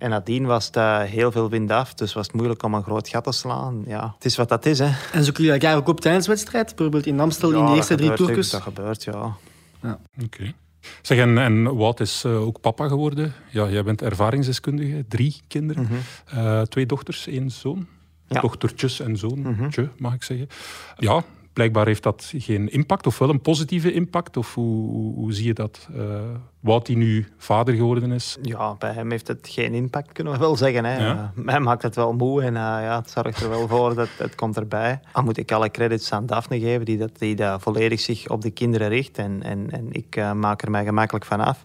En 0.01 0.11
nadien 0.11 0.47
was 0.47 0.67
het 0.67 0.77
uh, 0.77 1.01
heel 1.01 1.33
veel 1.33 1.49
wind 1.49 1.71
af, 1.71 1.95
dus 1.95 2.13
was 2.13 2.27
het 2.27 2.37
moeilijk 2.37 2.63
om 2.63 2.75
een 2.75 2.83
groot 2.83 3.09
gat 3.09 3.25
te 3.25 3.33
slaan. 3.33 3.83
Ja, 3.87 4.13
het 4.15 4.25
is 4.25 4.37
wat 4.37 4.49
dat 4.49 4.67
is. 4.67 4.79
Hè. 4.79 4.91
En 5.13 5.25
zoeken 5.25 5.45
jullie 5.45 5.61
elkaar 5.61 5.77
ook 5.77 5.89
op 5.89 6.01
tijdens 6.01 6.25
de 6.25 6.31
wedstrijd? 6.31 6.67
Bijvoorbeeld 6.67 7.07
in 7.07 7.21
Amstel 7.21 7.53
ja, 7.53 7.59
in 7.59 7.67
de 7.67 7.75
eerste 7.75 7.95
drie 7.95 8.13
toertjes? 8.13 8.51
Dat 8.51 8.63
gebeurt, 8.63 9.05
ja. 9.05 9.37
ja. 9.83 9.99
Oké. 10.15 10.25
Okay. 10.25 10.55
Zeg, 11.03 11.19
en, 11.19 11.39
en 11.39 11.77
Wout 11.77 12.01
is 12.01 12.25
uh, 12.27 12.47
ook 12.47 12.61
papa 12.61 12.89
geworden. 12.89 13.33
Ja, 13.51 13.69
jij 13.69 13.85
bent 13.85 14.03
ervaringsdeskundige, 14.03 15.05
drie 15.09 15.41
kinderen. 15.49 15.83
Mhm. 15.83 15.93
Mm 15.93 16.01
-hmm. 16.25 16.47
uh, 16.47 16.63
twee 16.63 16.87
dochters, 16.87 17.27
één 17.27 17.51
zoon. 17.51 17.87
Ja. 18.27 18.41
Dochtertjes 18.41 19.01
en 19.01 19.17
zoon, 19.17 19.41
Mhm. 19.41 19.87
mag 19.97 20.15
ik 20.15 20.23
zeggen. 20.23 20.49
Ja, 20.97 21.23
blijkbaar 21.53 21.87
heeft 21.87 22.03
dat 22.03 22.33
geen 22.37 22.69
impact, 22.69 23.07
of 23.07 23.19
wel 23.19 23.31
een 23.31 23.41
positieve 23.41 23.93
impact. 23.93 24.37
Of 24.37 24.55
hoe, 24.55 24.91
hoe, 24.91 25.15
hoe 25.15 25.33
zie 25.33 25.47
je 25.47 25.55
dat? 25.55 25.89
Uh, 25.95 26.21
Wout 26.61 26.87
die 26.87 26.97
nu 26.97 27.27
vader 27.37 27.75
geworden 27.75 28.13
is. 28.13 28.39
Ja, 28.43 28.75
bij 28.75 28.93
hem 28.93 29.11
heeft 29.11 29.29
het 29.29 29.49
geen 29.51 29.75
impact, 29.75 30.13
kunnen 30.13 30.33
we 30.33 30.39
wel 30.39 30.57
zeggen. 30.57 30.85
Hè. 30.85 31.07
Ja. 31.07 31.33
Uh, 31.47 31.59
maakt 31.59 31.83
het 31.83 31.95
wel 31.95 32.13
moe 32.13 32.43
en 32.43 32.55
uh, 32.55 32.61
ja, 32.61 32.99
het 32.99 33.11
zorgt 33.11 33.43
er 33.43 33.49
wel 33.49 33.69
voor 33.69 33.95
dat 33.95 34.09
het 34.19 34.35
komt 34.35 34.57
erbij. 34.57 35.01
Dan 35.13 35.25
moet 35.25 35.39
ik 35.39 35.53
alle 35.53 35.71
credits 35.71 36.13
aan 36.13 36.27
Daphne 36.27 36.61
geven, 36.61 36.85
die 36.85 36.99
dat, 36.99 37.19
die 37.19 37.37
dat 37.37 37.63
volledig 37.63 38.01
zich 38.01 38.29
op 38.29 38.43
de 38.43 38.51
kinderen 38.51 38.89
richt. 38.89 39.19
En, 39.19 39.43
en, 39.43 39.71
en 39.71 39.93
ik 39.93 40.17
uh, 40.17 40.33
maak 40.33 40.63
er 40.63 40.71
mij 40.71 40.85
gemakkelijk 40.85 41.25
van 41.25 41.41
af. 41.41 41.65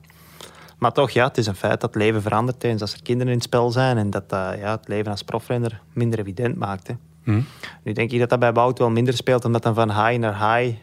Maar 0.77 0.91
toch, 0.91 1.09
ja, 1.09 1.27
het 1.27 1.37
is 1.37 1.47
een 1.47 1.55
feit 1.55 1.81
dat 1.81 1.93
het 1.93 2.03
leven 2.03 2.21
verandert 2.21 2.59
tijdens 2.59 2.81
als 2.81 2.93
er 2.93 3.01
kinderen 3.01 3.31
in 3.31 3.37
het 3.37 3.47
spel 3.47 3.71
zijn. 3.71 3.97
En 3.97 4.09
dat 4.09 4.25
ja, 4.29 4.71
het 4.71 4.87
leven 4.87 5.11
als 5.11 5.23
profrenner 5.23 5.81
minder 5.93 6.19
evident 6.19 6.55
maakt. 6.55 6.87
Hè. 6.87 6.93
Hm. 7.25 7.41
Nu 7.83 7.91
denk 7.91 8.11
ik 8.11 8.19
dat 8.19 8.29
dat 8.29 8.39
bij 8.39 8.53
Wout 8.53 8.79
wel 8.79 8.89
minder 8.89 9.13
speelt, 9.13 9.45
omdat 9.45 9.63
dan 9.63 9.73
van 9.73 9.89
high 9.89 10.19
naar 10.19 10.55
high 10.55 10.77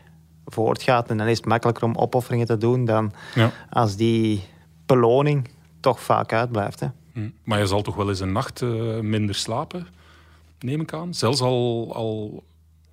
voortgaat. 0.47 1.11
En 1.11 1.17
dan 1.17 1.27
is 1.27 1.37
het 1.37 1.47
makkelijker 1.47 1.85
om 1.85 1.95
opofferingen 1.95 2.47
te 2.47 2.59
doen 2.59 2.85
dan 2.85 3.13
ja. 3.35 3.53
als 3.71 3.97
die 3.97 4.43
beloning 4.87 5.49
toch 5.81 6.01
vaak 6.01 6.33
uitblijft. 6.33 6.81
Hè. 6.81 6.87
Hm. 7.13 7.29
Maar 7.45 7.59
je 7.59 7.67
zal 7.67 7.83
toch 7.83 7.95
wel 7.95 8.09
eens 8.09 8.21
een 8.21 8.33
nacht 8.33 8.61
uh, 8.61 9.01
minder 9.01 9.35
slapen, 9.35 9.87
neem 10.59 10.81
ik 10.81 10.93
aan? 10.93 11.15
Zelfs 11.15 11.41
al, 11.41 11.91
al 11.95 12.43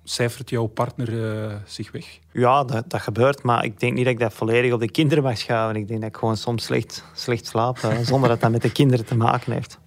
cijfert 0.04 0.50
jouw 0.50 0.66
partner 0.66 1.12
uh, 1.12 1.54
zich 1.64 1.92
weg? 1.92 2.18
Ja, 2.32 2.64
dat, 2.64 2.90
dat, 2.90 3.00
gebeurt, 3.00 3.42
maar 3.42 3.64
ik 3.64 3.80
denk 3.80 3.94
niet 3.94 4.04
dat 4.04 4.12
ik 4.12 4.20
dat 4.20 4.34
volledig 4.34 4.72
op 4.72 4.80
de 4.80 4.90
kinderen 4.90 5.24
mag 5.24 5.38
schuiven. 5.38 5.80
Ik 5.80 5.88
denk 5.88 6.00
dat 6.00 6.08
ik 6.08 6.16
gewoon 6.16 6.36
soms 6.36 6.64
slecht, 6.64 7.04
slecht 7.14 7.46
slaap, 7.46 7.78
uh, 7.78 7.98
zonder 7.98 8.28
dat 8.28 8.40
dat 8.40 8.50
met 8.50 8.62
de 8.62 8.72
kinderen 8.72 9.04
te 9.04 9.16
maken 9.16 9.52
heeft. 9.52 9.78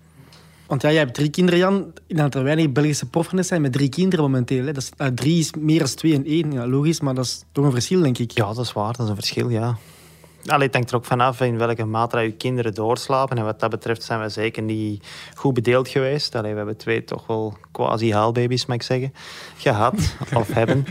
Want 0.67 0.81
ja, 0.81 0.89
jij 0.89 0.99
hebt 0.99 1.13
drie 1.13 1.29
kinderen, 1.29 1.59
Jan. 1.59 1.91
Ik 2.07 2.15
denk 2.15 2.19
dat 2.31 2.35
er 2.35 2.43
weinig 2.43 2.71
Belgische 2.71 3.05
profrenners 3.05 3.47
zijn 3.47 3.61
met 3.61 3.73
drie 3.73 3.89
kinderen 3.89 4.25
momenteel. 4.25 4.65
Hè. 4.65 4.71
Dat 4.71 4.83
is, 4.83 4.91
uh, 4.97 5.07
drie 5.07 5.39
is 5.39 5.51
meer 5.57 5.79
dan 5.79 5.87
twee 5.87 6.13
en 6.13 6.25
één. 6.25 6.51
Ja, 6.51 6.67
logisch, 6.67 6.99
maar 6.99 7.13
dat 7.13 7.25
is 7.25 7.43
toch 7.51 7.65
een 7.65 7.71
verschil, 7.71 8.01
denk 8.01 8.17
ik. 8.17 8.31
Ja, 8.31 8.53
dat 8.53 8.65
is 8.65 8.73
waar. 8.73 8.93
Dat 8.93 8.99
is 8.99 9.09
een 9.09 9.15
verschil, 9.15 9.49
ja. 9.49 9.77
Allee, 10.45 10.65
het 10.65 10.75
hangt 10.75 10.89
er 10.89 10.95
ook 10.95 11.05
vanaf 11.05 11.41
in 11.41 11.57
welke 11.57 11.85
mate 11.85 12.19
je 12.19 12.31
kinderen 12.31 12.73
doorslapen. 12.73 13.37
En 13.37 13.43
wat 13.43 13.59
dat 13.59 13.69
betreft 13.69 14.03
zijn 14.03 14.21
we 14.21 14.29
zeker 14.29 14.63
niet 14.63 15.05
goed 15.35 15.53
bedeeld 15.53 15.87
geweest. 15.87 16.35
Allee, 16.35 16.51
we 16.51 16.57
hebben 16.57 16.77
twee 16.77 17.03
toch 17.03 17.27
wel 17.27 17.57
quasi-haalbaby's, 17.71 18.65
mag 18.65 18.75
ik 18.75 18.83
zeggen, 18.83 19.13
gehad 19.57 20.15
of 20.33 20.53
hebben. 20.53 20.85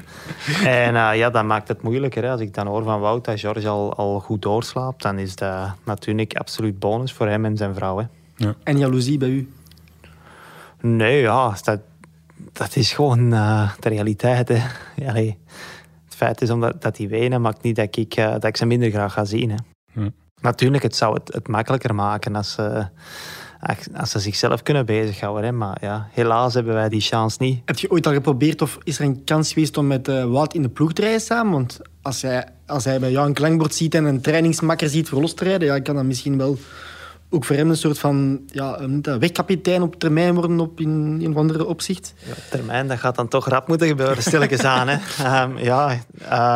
En 0.65 0.95
uh, 0.95 1.11
ja, 1.15 1.31
dat 1.31 1.45
maakt 1.45 1.69
het 1.69 1.83
moeilijker. 1.83 2.23
Hè. 2.23 2.31
Als 2.31 2.41
ik 2.41 2.55
dan 2.55 2.67
hoor 2.67 2.83
van 2.83 3.01
Wout 3.01 3.25
dat 3.25 3.41
George 3.41 3.69
al, 3.69 3.95
al 3.95 4.21
goed 4.21 4.43
doorslaapt, 4.43 5.03
dan 5.03 5.19
is 5.19 5.37
dat 5.37 5.71
natuurlijk 5.85 6.37
absoluut 6.37 6.79
bonus 6.79 7.13
voor 7.13 7.29
hem 7.29 7.45
en 7.45 7.57
zijn 7.57 7.75
vrouw. 7.75 7.99
Hè. 7.99 8.05
Ja. 8.37 8.55
En 8.63 8.79
jaloezie 8.79 9.19
bij 9.19 9.29
u? 9.29 9.49
Nee, 10.83 11.21
ja, 11.21 11.57
dat, 11.63 11.81
dat 12.53 12.77
is 12.77 12.93
gewoon 12.93 13.33
uh, 13.33 13.73
de 13.81 13.89
realiteit. 13.89 14.49
Hè. 14.49 14.61
Allee, 15.09 15.39
het 16.05 16.15
feit 16.15 16.43
is 16.43 16.51
omdat 16.51 16.83
dat 16.83 16.97
die 16.97 17.09
wenen, 17.09 17.41
maakt 17.41 17.63
niet 17.63 17.77
dat 17.77 17.97
ik, 17.97 18.17
uh, 18.17 18.33
dat 18.33 18.45
ik 18.45 18.57
ze 18.57 18.67
minder 18.67 18.91
graag 18.91 19.13
ga 19.13 19.25
zien. 19.25 19.51
Hè. 19.51 19.57
Natuurlijk, 20.41 20.83
het 20.83 20.97
zou 20.97 21.15
het, 21.15 21.33
het 21.33 21.49
makkelijker 21.49 21.95
maken 21.95 22.37
als 22.37 22.53
ze, 22.53 22.87
als 23.97 24.11
ze 24.11 24.19
zichzelf 24.19 24.63
kunnen 24.63 24.87
bezighouden. 24.87 25.45
Hè. 25.45 25.53
Maar 25.53 25.77
ja, 25.81 26.09
helaas 26.11 26.55
hebben 26.55 26.75
wij 26.75 26.89
die 26.89 27.01
chance 27.01 27.37
niet. 27.41 27.63
Heb 27.65 27.79
je 27.79 27.91
ooit 27.91 28.07
al 28.07 28.13
geprobeerd 28.13 28.63
of 28.63 28.79
is 28.83 28.99
er 28.99 29.05
een 29.05 29.25
kans 29.25 29.53
geweest 29.53 29.77
om 29.77 29.87
met 29.87 30.09
uh, 30.09 30.25
Wout 30.25 30.55
in 30.55 30.63
de 30.63 30.69
ploeg 30.69 30.93
te 30.93 31.01
rijden 31.01 31.21
samen? 31.21 31.53
Want 31.53 31.81
als 32.03 32.23
hij, 32.23 32.49
als 32.67 32.85
hij 32.85 33.01
bij 33.01 33.11
jou 33.11 33.27
een 33.27 33.35
klankbord 33.35 33.75
ziet 33.75 33.95
en 33.95 34.05
een 34.05 34.21
trainingsmakker 34.21 34.89
ziet 34.89 35.09
voor 35.09 35.21
los 35.21 35.35
te 35.35 35.45
rijden, 35.45 35.69
ja, 35.69 35.81
kan 35.81 35.95
dat 35.95 36.05
misschien 36.05 36.39
wel 36.39 36.59
ook 37.33 37.45
voor 37.45 37.57
hem 37.57 37.71
een 37.71 37.77
soort 37.77 37.99
van 37.99 38.41
ja, 38.47 38.81
een 38.81 39.03
wegkapitein 39.19 39.83
op 39.83 39.99
termijn 39.99 40.35
worden 40.35 40.61
op 40.61 40.81
in 40.81 40.89
een 41.21 41.31
of 41.31 41.37
andere 41.37 41.67
opzicht? 41.67 42.15
Ja, 42.27 42.35
termijn, 42.51 42.89
dat 42.89 42.99
gaat 42.99 43.15
dan 43.15 43.29
toch 43.29 43.49
rap 43.49 43.69
moeten 43.69 43.87
gebeuren, 43.87 44.23
stilletjes 44.23 44.65
aan. 44.65 44.89
Hè. 44.89 44.97
Um, 45.43 45.59
ja, 45.71 45.99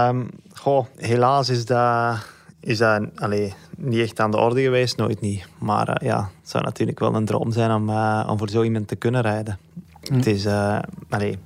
um, 0.09 0.31
goh, 0.55 0.87
helaas 0.97 1.49
is 1.49 1.65
dat, 1.65 2.27
is 2.61 2.79
dat 2.79 3.03
allee, 3.15 3.55
niet 3.77 4.01
echt 4.01 4.21
aan 4.21 4.31
de 4.31 4.37
orde 4.37 4.63
geweest, 4.63 4.97
nooit 4.97 5.21
niet. 5.21 5.47
Maar 5.59 5.89
uh, 5.89 6.09
ja, 6.09 6.31
het 6.41 6.51
zou 6.51 6.65
natuurlijk 6.65 6.99
wel 6.99 7.15
een 7.15 7.25
droom 7.25 7.53
zijn 7.53 7.71
om, 7.71 7.89
uh, 7.89 8.27
om 8.31 8.39
voor 8.39 8.49
zo 8.49 8.63
iemand 8.63 8.89
te 8.89 8.97
kunnen 8.97 9.21
rijden. 9.21 9.59
Hm. 10.01 10.15
Het 10.15 10.27
is... 10.27 10.47
Uh, 10.47 10.79
allee, 11.09 11.39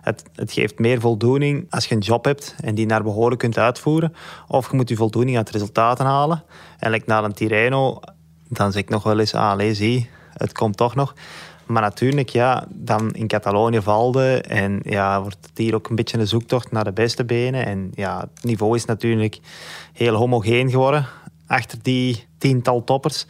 het, 0.00 0.24
het, 0.34 0.52
geeft 0.52 0.78
meer 0.78 1.00
voldoening 1.00 1.66
als 1.70 1.86
je 1.86 1.94
een 1.94 2.00
job 2.00 2.24
hebt 2.24 2.54
en 2.60 2.74
die 2.74 2.86
naar 2.86 3.02
behoren 3.02 3.36
kunt 3.36 3.58
uitvoeren. 3.58 4.14
Of 4.48 4.70
je 4.70 4.76
moet 4.76 4.88
je 4.88 4.96
voldoening 4.96 5.36
uit 5.36 5.50
resultaten 5.50 6.06
halen. 6.06 6.42
En 6.78 6.90
like 6.90 7.04
na 7.06 7.24
een 7.24 7.32
Tirreno 7.32 8.00
dan 8.48 8.72
zeg 8.72 8.82
ik 8.82 8.88
nog 8.88 9.02
wel 9.02 9.18
eens, 9.18 9.34
ah, 9.34 9.60
zie, 9.72 10.10
het 10.32 10.52
komt 10.52 10.76
toch 10.76 10.94
nog. 10.94 11.14
Maar 11.66 11.82
natuurlijk, 11.82 12.28
ja, 12.28 12.66
dan 12.68 13.14
in 13.14 13.26
Catalonië 13.26 13.80
valde 13.80 14.40
en 14.40 14.80
ja, 14.82 15.20
wordt 15.20 15.38
het 15.40 15.58
hier 15.58 15.74
ook 15.74 15.88
een 15.88 15.96
beetje 15.96 16.18
een 16.18 16.28
zoektocht 16.28 16.72
naar 16.72 16.84
de 16.84 16.92
beste 16.92 17.24
benen. 17.24 17.66
En 17.66 17.90
ja, 17.94 18.20
het 18.20 18.44
niveau 18.44 18.76
is 18.76 18.84
natuurlijk 18.84 19.38
heel 19.92 20.14
homogeen 20.14 20.70
geworden 20.70 21.06
achter 21.46 21.78
die 21.82 22.26
tiental 22.38 22.84
toppers. 22.84 23.26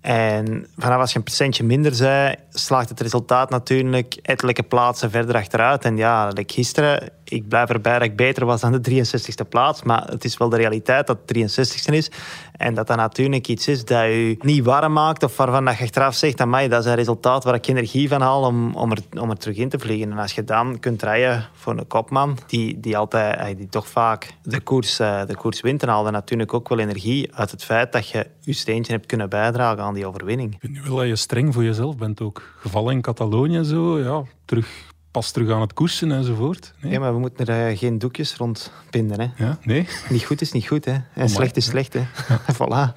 En 0.00 0.66
vanaf 0.76 1.00
als 1.00 1.12
je 1.12 1.18
een 1.18 1.24
procentje 1.24 1.64
minder 1.64 1.94
zei, 1.94 2.34
slaagt 2.50 2.88
het 2.88 3.00
resultaat 3.00 3.50
natuurlijk 3.50 4.18
ettelijke 4.22 4.62
plaatsen 4.62 5.10
verder 5.10 5.34
achteruit. 5.34 5.84
En 5.84 5.96
ja, 5.96 6.32
gisteren, 6.34 7.10
ik 7.30 7.48
blijf 7.48 7.68
erbij 7.68 7.98
dat 7.98 8.02
ik 8.02 8.16
beter 8.16 8.46
was 8.46 8.60
dan 8.60 8.72
de 8.72 8.90
63ste 8.90 9.48
plaats. 9.48 9.82
Maar 9.82 10.04
het 10.06 10.24
is 10.24 10.36
wel 10.36 10.48
de 10.48 10.56
realiteit 10.56 11.06
dat 11.06 11.18
het 11.26 11.38
63ste 11.38 11.94
is. 11.94 12.10
En 12.52 12.74
dat 12.74 12.86
dat 12.86 12.96
natuurlijk 12.96 13.48
iets 13.48 13.68
is 13.68 13.84
dat 13.84 14.02
je 14.02 14.36
niet 14.40 14.64
warm 14.64 14.92
maakt. 14.92 15.22
Of 15.22 15.36
waarvan 15.36 15.64
dat 15.64 15.76
je 15.76 15.82
achteraf 15.84 16.14
zegt, 16.14 16.40
amai, 16.40 16.68
dat 16.68 16.84
is 16.84 16.90
een 16.90 16.96
resultaat 16.96 17.44
waar 17.44 17.54
ik 17.54 17.66
energie 17.66 18.08
van 18.08 18.20
haal 18.20 18.42
om, 18.42 18.74
om, 18.74 18.90
er, 18.90 18.98
om 19.20 19.30
er 19.30 19.36
terug 19.36 19.56
in 19.56 19.68
te 19.68 19.78
vliegen. 19.78 20.10
En 20.10 20.18
als 20.18 20.32
je 20.32 20.44
dan 20.44 20.78
kunt 20.78 21.02
rijden 21.02 21.48
voor 21.52 21.78
een 21.78 21.86
kopman, 21.86 22.38
die, 22.46 22.80
die, 22.80 22.96
altijd, 22.96 23.56
die 23.56 23.68
toch 23.68 23.88
vaak 23.88 24.34
de 24.42 24.60
koers, 24.60 24.98
eh, 24.98 25.26
de 25.26 25.36
koers 25.36 25.60
wint, 25.60 25.80
dan 25.80 25.88
haal 25.88 26.04
je 26.04 26.10
natuurlijk 26.10 26.54
ook 26.54 26.68
wel 26.68 26.78
energie 26.78 27.34
uit 27.34 27.50
het 27.50 27.64
feit 27.64 27.92
dat 27.92 28.08
je 28.08 28.26
je 28.40 28.52
steentje 28.52 28.92
hebt 28.92 29.06
kunnen 29.06 29.28
bijdragen 29.28 29.82
aan 29.82 29.94
die 29.94 30.06
overwinning. 30.06 30.56
Vind 30.58 30.72
nu 30.72 30.82
wel 30.82 30.96
dat 30.96 31.06
je 31.06 31.16
streng 31.16 31.54
voor 31.54 31.64
jezelf 31.64 31.96
bent 31.96 32.20
ook. 32.20 32.42
Gevallen 32.58 32.92
in 32.92 33.00
Catalonië 33.00 33.56
en 33.56 33.64
zo, 33.64 33.98
ja, 33.98 34.22
terug 34.44 34.87
pas 35.10 35.30
terug 35.30 35.50
aan 35.50 35.60
het 35.60 35.72
koersen 35.72 36.12
enzovoort. 36.12 36.74
Nee, 36.80 36.92
ja, 36.92 36.98
maar 36.98 37.12
we 37.12 37.18
moeten 37.18 37.46
er 37.46 37.70
uh, 37.70 37.78
geen 37.78 37.98
doekjes 37.98 38.34
rond 38.34 38.72
binden. 38.90 39.20
Hè. 39.20 39.44
Ja, 39.44 39.58
nee? 39.62 39.88
Niet 40.08 40.24
goed 40.24 40.40
is 40.40 40.52
niet 40.52 40.66
goed, 40.66 40.84
hè. 40.84 40.96
En 41.14 41.28
slecht 41.28 41.56
is 41.56 41.64
slecht, 41.64 41.92
hè. 41.92 42.02
voilà. 42.58 42.92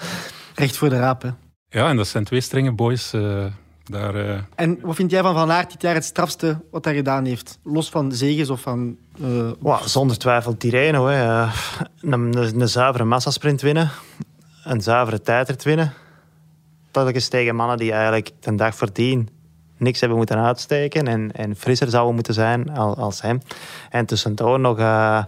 Recht 0.55 0.77
voor 0.77 0.89
de 0.89 0.99
raap, 0.99 1.21
hè. 1.21 1.29
Ja, 1.69 1.89
en 1.89 1.95
dat 1.95 2.07
zijn 2.07 2.23
twee 2.23 2.41
strenge 2.41 2.71
boys. 2.71 3.13
Uh, 3.13 3.45
daar, 3.83 4.15
uh... 4.15 4.37
En 4.55 4.79
wat 4.81 4.95
vind 4.95 5.11
jij 5.11 5.21
van 5.21 5.33
Van 5.33 5.51
Aert 5.51 5.71
dit 5.71 5.81
jaar 5.81 5.93
het 5.93 6.03
strafste 6.03 6.61
wat 6.71 6.85
hij 6.85 6.95
gedaan 6.95 7.25
heeft? 7.25 7.59
Los 7.63 7.89
van 7.89 8.11
zegens 8.11 8.49
of 8.49 8.61
van... 8.61 8.97
Wow, 9.59 9.81
zonder 9.81 10.17
twijfel 10.17 10.57
Tirreno. 10.57 11.07
Hè. 11.07 11.41
Een, 12.01 12.11
een, 12.11 12.61
een 12.61 12.69
zuivere 12.69 13.03
massasprint 13.03 13.61
winnen. 13.61 13.89
Een 14.63 14.81
zuivere 14.81 15.21
tijdrit 15.21 15.63
winnen. 15.63 15.93
Dat 16.91 17.15
is 17.15 17.27
tegen 17.27 17.55
mannen 17.55 17.77
die 17.77 17.91
eigenlijk 17.91 18.29
ten 18.39 18.55
dag 18.55 18.75
voordien 18.75 19.29
niks 19.81 19.99
hebben 19.99 20.17
moeten 20.17 20.37
uitsteken 20.37 21.07
en, 21.07 21.31
en 21.31 21.55
frisser 21.55 21.89
zouden 21.89 22.15
moeten 22.15 22.33
zijn 22.33 22.69
als, 22.69 22.97
als 22.97 23.21
hem. 23.21 23.41
En 23.89 24.05
tussendoor 24.05 24.59
nog 24.59 24.79
uh, 24.79 25.23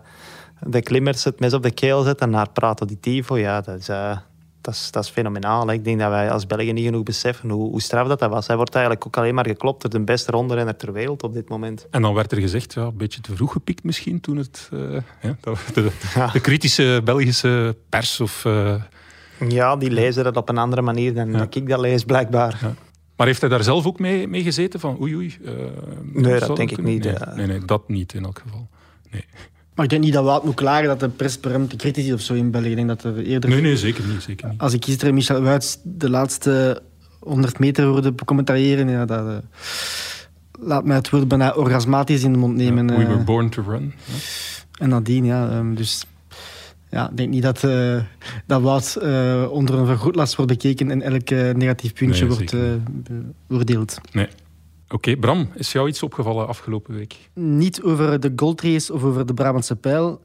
de 0.59 0.81
klimmers 0.81 1.23
het 1.23 1.39
mes 1.39 1.53
op 1.53 1.63
de 1.63 1.71
keel 1.71 2.01
zetten 2.01 2.29
naar 2.29 2.49
Prato 2.49 2.85
di 2.85 2.99
Tivo. 2.99 3.37
Ja, 3.37 3.61
dat 3.61 3.79
is, 3.79 3.89
uh, 3.89 4.17
dat 4.61 4.73
is, 4.73 4.91
dat 4.91 5.03
is 5.03 5.09
fenomenaal. 5.09 5.67
Hè. 5.67 5.73
Ik 5.73 5.83
denk 5.83 5.99
dat 5.99 6.09
wij 6.09 6.31
als 6.31 6.47
Belgen 6.47 6.73
niet 6.73 6.85
genoeg 6.85 7.03
beseffen 7.03 7.49
hoe, 7.49 7.69
hoe 7.69 7.81
straf 7.81 8.07
dat, 8.07 8.19
dat 8.19 8.29
was. 8.29 8.47
Hij 8.47 8.55
wordt 8.55 8.75
eigenlijk 8.75 9.05
ook 9.05 9.17
alleen 9.17 9.35
maar 9.35 9.47
geklopt 9.47 9.81
door 9.81 9.91
de 9.91 9.99
beste 9.99 10.31
rondrenner 10.31 10.75
ter 10.75 10.93
wereld 10.93 11.23
op 11.23 11.33
dit 11.33 11.49
moment. 11.49 11.87
En 11.91 12.01
dan 12.01 12.13
werd 12.13 12.31
er 12.31 12.39
gezegd, 12.39 12.73
ja, 12.73 12.81
een 12.81 12.97
beetje 12.97 13.21
te 13.21 13.35
vroeg 13.35 13.51
gepikt 13.51 13.83
misschien 13.83 14.19
toen 14.19 14.37
het... 14.37 14.69
Uh, 14.73 14.97
ja, 16.15 16.29
de, 16.31 16.39
kritische 16.41 17.01
Belgische 17.03 17.75
pers 17.89 18.19
of... 18.19 18.47
Ja, 19.49 19.75
die 19.75 19.91
lezen 19.91 20.23
dat 20.23 20.37
op 20.37 20.49
een 20.49 20.57
andere 20.57 20.81
manier 20.81 21.13
dan 21.13 21.31
ja. 21.31 21.47
ik 21.49 21.69
dat 21.69 21.79
lees, 21.79 22.03
blijkbaar. 22.03 22.59
Ja. 22.61 22.73
Maar 23.15 23.27
heeft 23.27 23.41
hij 23.41 23.49
daar 23.49 23.63
zelf 23.63 23.85
ook 23.85 23.99
mee, 23.99 24.27
mee 24.27 24.43
gezeten? 24.43 24.79
Van 24.79 25.01
oei 25.01 25.15
oei? 25.15 25.37
Uh, 25.41 25.51
nee, 26.13 26.39
dat 26.39 26.55
denk 26.55 26.71
ik 26.71 26.83
niet. 26.83 27.03
Nee, 27.03 27.15
nee, 27.35 27.47
nee, 27.47 27.65
dat 27.65 27.89
niet 27.89 28.13
in 28.13 28.23
elk 28.23 28.41
geval. 28.43 28.67
Nee. 29.11 29.25
Maar 29.75 29.85
ik 29.85 29.91
denk 29.91 30.03
niet 30.03 30.13
dat 30.13 30.23
we 30.23 30.31
het 30.31 30.43
moeten 30.43 30.65
klagen 30.65 30.87
dat 30.87 30.99
de 30.99 31.09
pers 31.09 31.37
per 31.37 31.67
te 31.67 31.75
kritisch 31.75 32.05
is 32.05 32.13
of 32.13 32.21
zo 32.21 32.33
in 32.33 32.51
België. 32.51 32.69
Ik 32.69 32.75
denk 32.75 32.87
dat 32.87 33.03
er 33.03 33.17
eerder... 33.17 33.49
Nee, 33.49 33.61
nee, 33.61 33.77
zeker 33.77 34.03
niet. 34.07 34.21
Zeker 34.21 34.49
niet. 34.49 34.59
Als 34.59 34.73
ik 34.73 34.85
gisteren 34.85 35.13
Michel 35.13 35.41
Wuits 35.41 35.77
de 35.83 36.09
laatste 36.09 36.81
100 37.19 37.59
meter 37.59 37.85
hoorde 37.85 38.13
commentariëren, 38.25 38.89
ja, 38.89 39.05
dat... 39.05 39.25
Uh, 39.25 39.37
laat 40.59 40.85
mij 40.85 40.95
het 40.95 41.09
woord 41.09 41.27
bijna 41.27 41.53
orgasmatisch 41.53 42.23
in 42.23 42.31
de 42.31 42.37
mond 42.37 42.55
nemen. 42.55 42.87
We 42.87 43.05
were 43.05 43.23
born 43.23 43.49
to 43.49 43.63
run. 43.67 43.93
Ja. 44.05 44.13
En 44.79 44.89
nadien, 44.89 45.25
ja. 45.25 45.57
Um, 45.57 45.75
dus 45.75 46.05
ja, 46.93 47.09
ik 47.09 47.17
denk 47.17 47.29
niet 47.29 47.43
dat, 47.43 47.63
uh, 47.63 48.01
dat 48.45 48.61
Wout 48.61 48.97
uh, 49.01 49.51
onder 49.51 49.75
een 49.75 49.85
vergrootlast 49.85 50.35
wordt 50.35 50.51
bekeken 50.51 50.91
en 50.91 51.01
elk 51.01 51.29
uh, 51.29 51.53
negatief 51.53 51.93
puntje 51.93 52.25
nee, 52.25 52.35
wordt 52.35 52.55
beoordeeld. 53.47 53.97
Nee. 54.11 54.27
Oké, 54.83 54.95
okay, 54.95 55.15
Bram, 55.15 55.49
is 55.55 55.71
jou 55.71 55.87
iets 55.87 56.03
opgevallen 56.03 56.47
afgelopen 56.47 56.95
week? 56.95 57.15
Niet 57.33 57.81
over 57.81 58.19
de 58.19 58.33
goldrace 58.35 58.93
of 58.93 59.03
over 59.03 59.25
de 59.25 59.33
Brabantse 59.33 59.75
pijl, 59.75 60.21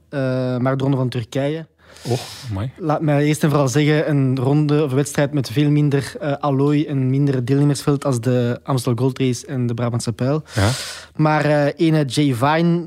maar 0.59 0.77
de 0.77 0.83
ronde 0.83 0.97
van 0.97 1.09
Turkije. 1.09 1.67
Oh, 2.05 2.17
amai. 2.49 2.71
Laat 2.77 3.01
mij 3.01 3.25
eerst 3.25 3.43
en 3.43 3.49
vooral 3.49 3.67
zeggen, 3.67 4.09
een 4.09 4.39
ronde 4.39 4.83
of 4.83 4.91
wedstrijd 4.91 5.33
met 5.33 5.49
veel 5.49 5.69
minder 5.69 6.13
uh, 6.21 6.33
allooi 6.39 6.85
en 6.85 7.09
minder 7.09 7.45
deelnemersveld 7.45 8.05
als 8.05 8.21
de 8.21 8.59
Amstel 8.63 8.93
Gold 8.95 9.19
Race 9.19 9.45
en 9.45 9.67
de 9.67 9.73
Brabantse 9.73 10.13
Pijl. 10.13 10.43
Ja. 10.55 10.69
Maar 11.15 11.45
uh, 11.45 11.65
ene 11.75 12.05
Jay 12.05 12.33
Vine 12.33 12.79
uh, 12.79 12.85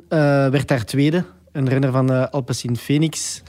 werd 0.48 0.68
daar 0.68 0.84
tweede 0.84 1.24
een 1.52 1.68
renner 1.68 1.92
van 1.92 2.12
uh, 2.12 2.26
Alpecin 2.30 2.76
Phoenix. 2.76 3.42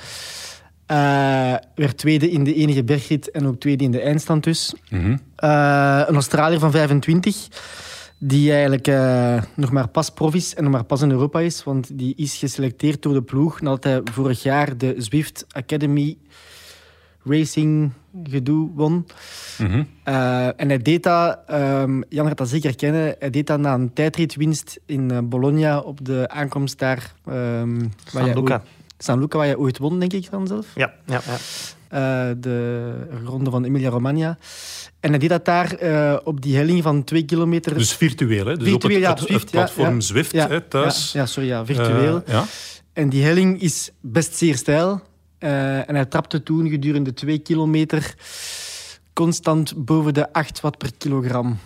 Uh, 0.92 1.56
werd 1.76 1.98
tweede 1.98 2.32
in 2.32 2.44
de 2.44 2.54
enige 2.54 2.84
bergrit 2.84 3.32
en 3.32 3.48
ook 3.48 3.60
tweede 3.60 3.84
in 3.84 3.92
de 3.92 4.02
eindstand 4.02 4.44
dus. 4.44 4.74
Mm 4.90 5.00
-hmm. 5.00 5.12
uh, 5.12 6.04
een 6.08 6.14
Australiër 6.14 6.60
van 6.60 6.72
25, 6.72 7.48
die 8.18 8.52
eigenlijk 8.52 8.88
nog 9.56 9.72
maar 9.72 9.88
pas 9.88 10.10
prof 10.10 10.34
is 10.34 10.56
en 10.56 10.64
nog 10.64 10.72
maar 10.72 10.84
pas 10.84 11.02
in 11.02 11.12
Europa 11.12 11.40
is, 11.40 11.64
want 11.64 11.98
die 11.98 12.14
is 12.16 12.36
geselecteerd 12.36 13.02
door 13.02 13.14
de 13.14 13.22
ploeg 13.22 13.62
nadat 13.62 13.84
hij 13.84 14.02
vorig 14.04 14.44
jaar 14.44 14.78
de 14.78 14.96
Zwift 14.98 15.46
Academy 15.52 16.18
Racing 17.26 17.92
gedoe 18.24 18.70
won. 18.76 19.08
Mm 19.58 19.68
-hmm. 19.68 19.88
uh, 20.08 20.46
en 20.46 20.68
hij 20.68 20.78
deed 20.78 21.04
dat, 21.04 21.40
um, 21.52 22.04
Jan 22.10 22.28
gaat 22.28 22.38
dat 22.38 22.50
zeker 22.50 22.76
kennen, 22.76 23.16
hij 23.20 23.30
deed 23.30 23.48
dat 23.48 23.60
na 23.60 23.74
een 23.74 23.94
tijdritwinst 23.94 24.80
in 24.86 25.12
uh, 25.12 25.18
Bologna 25.24 25.80
op 25.80 26.06
de 26.06 26.30
aankomst 26.30 26.80
daar. 26.80 27.14
Um, 27.30 27.92
San 28.06 28.34
Luca. 28.34 28.54
Ooit, 28.54 28.62
San 28.98 29.20
Luca, 29.20 29.38
waar 29.38 29.48
je 29.48 29.60
ooit 29.60 29.78
won, 29.78 30.00
denk 30.00 30.14
ik 30.14 30.30
dan 30.30 30.48
zelf. 30.48 30.68
Ja, 30.76 30.94
ja, 31.06 31.22
ja. 31.26 31.38
Uh, 31.94 32.36
de 32.38 32.92
ronde 33.26 33.50
van 33.50 33.66
Emilia-Romagna. 33.66 34.38
En 35.00 35.10
hij 35.10 35.20
deed 35.20 35.30
dat 35.30 35.46
daar 35.46 35.78
op 36.24 36.42
die 36.42 36.56
helling 36.56 36.84
van 36.84 37.04
twee 37.04 37.26
kilometer. 37.26 37.74
Dus 37.74 37.94
virtueel, 37.94 38.46
hè? 38.46 38.58
Dus 38.58 38.68
virtueel, 38.68 39.12
op 39.12 39.18
het, 39.18 39.20
ja, 39.20 39.26
Zwift, 39.26 39.42
het 39.42 39.52
platform 39.52 39.94
ja, 39.94 40.00
Zwift 40.00 40.32
ja, 40.32 40.48
hè, 40.48 40.62
thuis. 40.62 41.12
Ja, 41.12 41.26
sorry, 41.26 41.50
ja, 41.50 41.66
virtueel. 41.66 42.22
ja. 42.26 42.46
En 42.94 43.10
die 43.10 43.24
helling 43.24 43.62
is 43.62 43.92
best 44.02 44.36
zeer 44.36 44.56
steil. 44.56 45.02
Uh, 45.44 45.90
en 45.90 45.96
hij 45.96 46.06
trapte 46.06 46.44
toen 46.44 46.70
gedurende 46.70 47.14
twee 47.14 47.38
kilometer 47.38 48.16
constant 49.14 49.86
boven 49.86 50.14
de 50.14 50.34
8 50.34 50.62
watt 50.62 50.78
per 50.78 50.92
kilogram. 50.98 51.58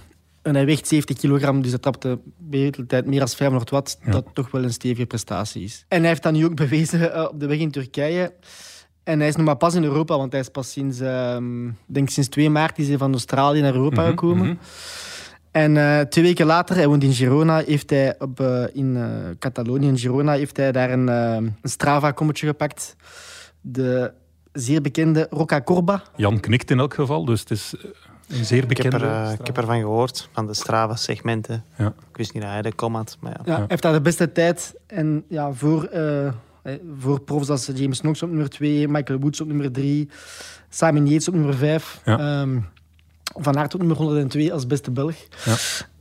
En 0.41 0.55
hij 0.55 0.65
weegt 0.65 0.87
70 0.87 1.17
kilogram, 1.17 1.61
dus 1.61 1.71
hij 1.71 1.79
trapte 1.79 2.19
de 2.37 2.57
hele 2.57 2.85
tijd 2.85 3.05
meer 3.05 3.19
dan 3.19 3.27
500 3.27 3.69
watt. 3.69 3.97
Ja. 4.05 4.11
Dat 4.11 4.25
toch 4.33 4.51
wel 4.51 4.63
een 4.63 4.73
stevige 4.73 5.05
prestatie 5.05 5.63
is. 5.63 5.85
En 5.87 5.99
hij 5.99 6.07
heeft 6.07 6.23
dat 6.23 6.33
nu 6.33 6.45
ook 6.45 6.55
bewezen 6.55 6.99
uh, 6.99 7.27
op 7.31 7.39
de 7.39 7.47
weg 7.47 7.57
in 7.57 7.71
Turkije. 7.71 8.33
En 9.03 9.19
hij 9.19 9.27
is 9.27 9.35
nog 9.35 9.45
maar 9.45 9.55
pas 9.55 9.75
in 9.75 9.83
Europa, 9.83 10.17
want 10.17 10.31
hij 10.31 10.41
is 10.41 10.49
pas 10.49 10.71
sinds, 10.71 10.99
uh, 10.99 11.37
denk 11.85 12.09
sinds 12.09 12.29
2 12.29 12.49
maart 12.49 12.77
is 12.77 12.87
hij 12.87 12.97
van 12.97 13.11
Australië 13.11 13.61
naar 13.61 13.73
Europa 13.73 14.01
Mm 14.01 14.07
-hmm, 14.07 14.17
gekomen. 14.17 14.37
mm 14.37 14.43
-hmm. 14.43 14.59
En 15.51 15.75
uh, 15.75 15.99
twee 15.99 16.23
weken 16.23 16.45
later, 16.45 16.75
hij 16.75 16.87
woont 16.87 17.03
in 17.03 17.13
Girona, 17.13 17.63
heeft 17.65 17.89
hij 17.89 18.15
op, 18.19 18.39
uh, 18.39 18.63
in 18.73 18.97
Catalonië, 19.39 19.87
in 19.87 19.97
Girona, 19.97 20.33
heeft 20.33 20.57
hij 20.57 20.71
daar 20.71 20.91
een, 20.91 21.07
een 21.07 21.55
Strava-kommetje 21.63 22.47
gepakt. 22.47 22.95
De 23.71 24.11
zeer 24.51 24.81
bekende 24.81 25.27
Roca 25.29 25.61
Corba. 25.61 26.03
Jan 26.15 26.39
knikt 26.39 26.71
in 26.71 26.79
elk 26.79 26.93
geval, 26.93 27.25
dus 27.25 27.39
het 27.39 27.51
is 27.51 27.73
een 28.27 28.45
zeer 28.45 28.67
bekende... 28.67 28.95
Ik 28.97 29.03
heb, 29.03 29.11
er, 29.11 29.31
ik 29.39 29.45
heb 29.45 29.57
ervan 29.57 29.79
gehoord, 29.79 30.29
van 30.31 30.47
de 30.47 30.53
Strava-segmenten. 30.53 31.63
Ja. 31.77 31.87
Ik 31.87 32.17
wist 32.17 32.33
niet 32.33 32.43
dat 32.43 32.51
hij 32.51 32.61
de 32.61 32.73
kom 32.73 32.95
had, 32.95 33.17
maar 33.19 33.31
ja. 33.31 33.41
ja. 33.45 33.57
Hij 33.57 33.65
heeft 33.67 33.81
daar 33.81 33.93
de 33.93 34.01
beste 34.01 34.31
tijd. 34.31 34.75
En 34.87 35.23
ja, 35.27 35.53
voor, 35.53 35.89
voor 36.99 37.21
profs 37.21 37.49
als 37.49 37.69
James 37.73 37.99
Knox 37.99 38.23
op 38.23 38.29
nummer 38.29 38.49
2, 38.49 38.87
Michael 38.87 39.19
Woods 39.19 39.41
op 39.41 39.47
nummer 39.47 39.71
3, 39.71 40.09
Simon 40.69 41.07
Yates 41.07 41.27
op 41.27 41.33
nummer 41.33 41.55
5... 41.55 42.01
Ja. 42.05 42.41
Um, 42.41 42.67
van 43.39 43.57
Aert 43.57 43.77
nummer 43.77 43.97
102 43.97 44.53
als 44.53 44.67
beste 44.67 44.91
Belg. 44.91 45.15
Ja. 45.45 45.55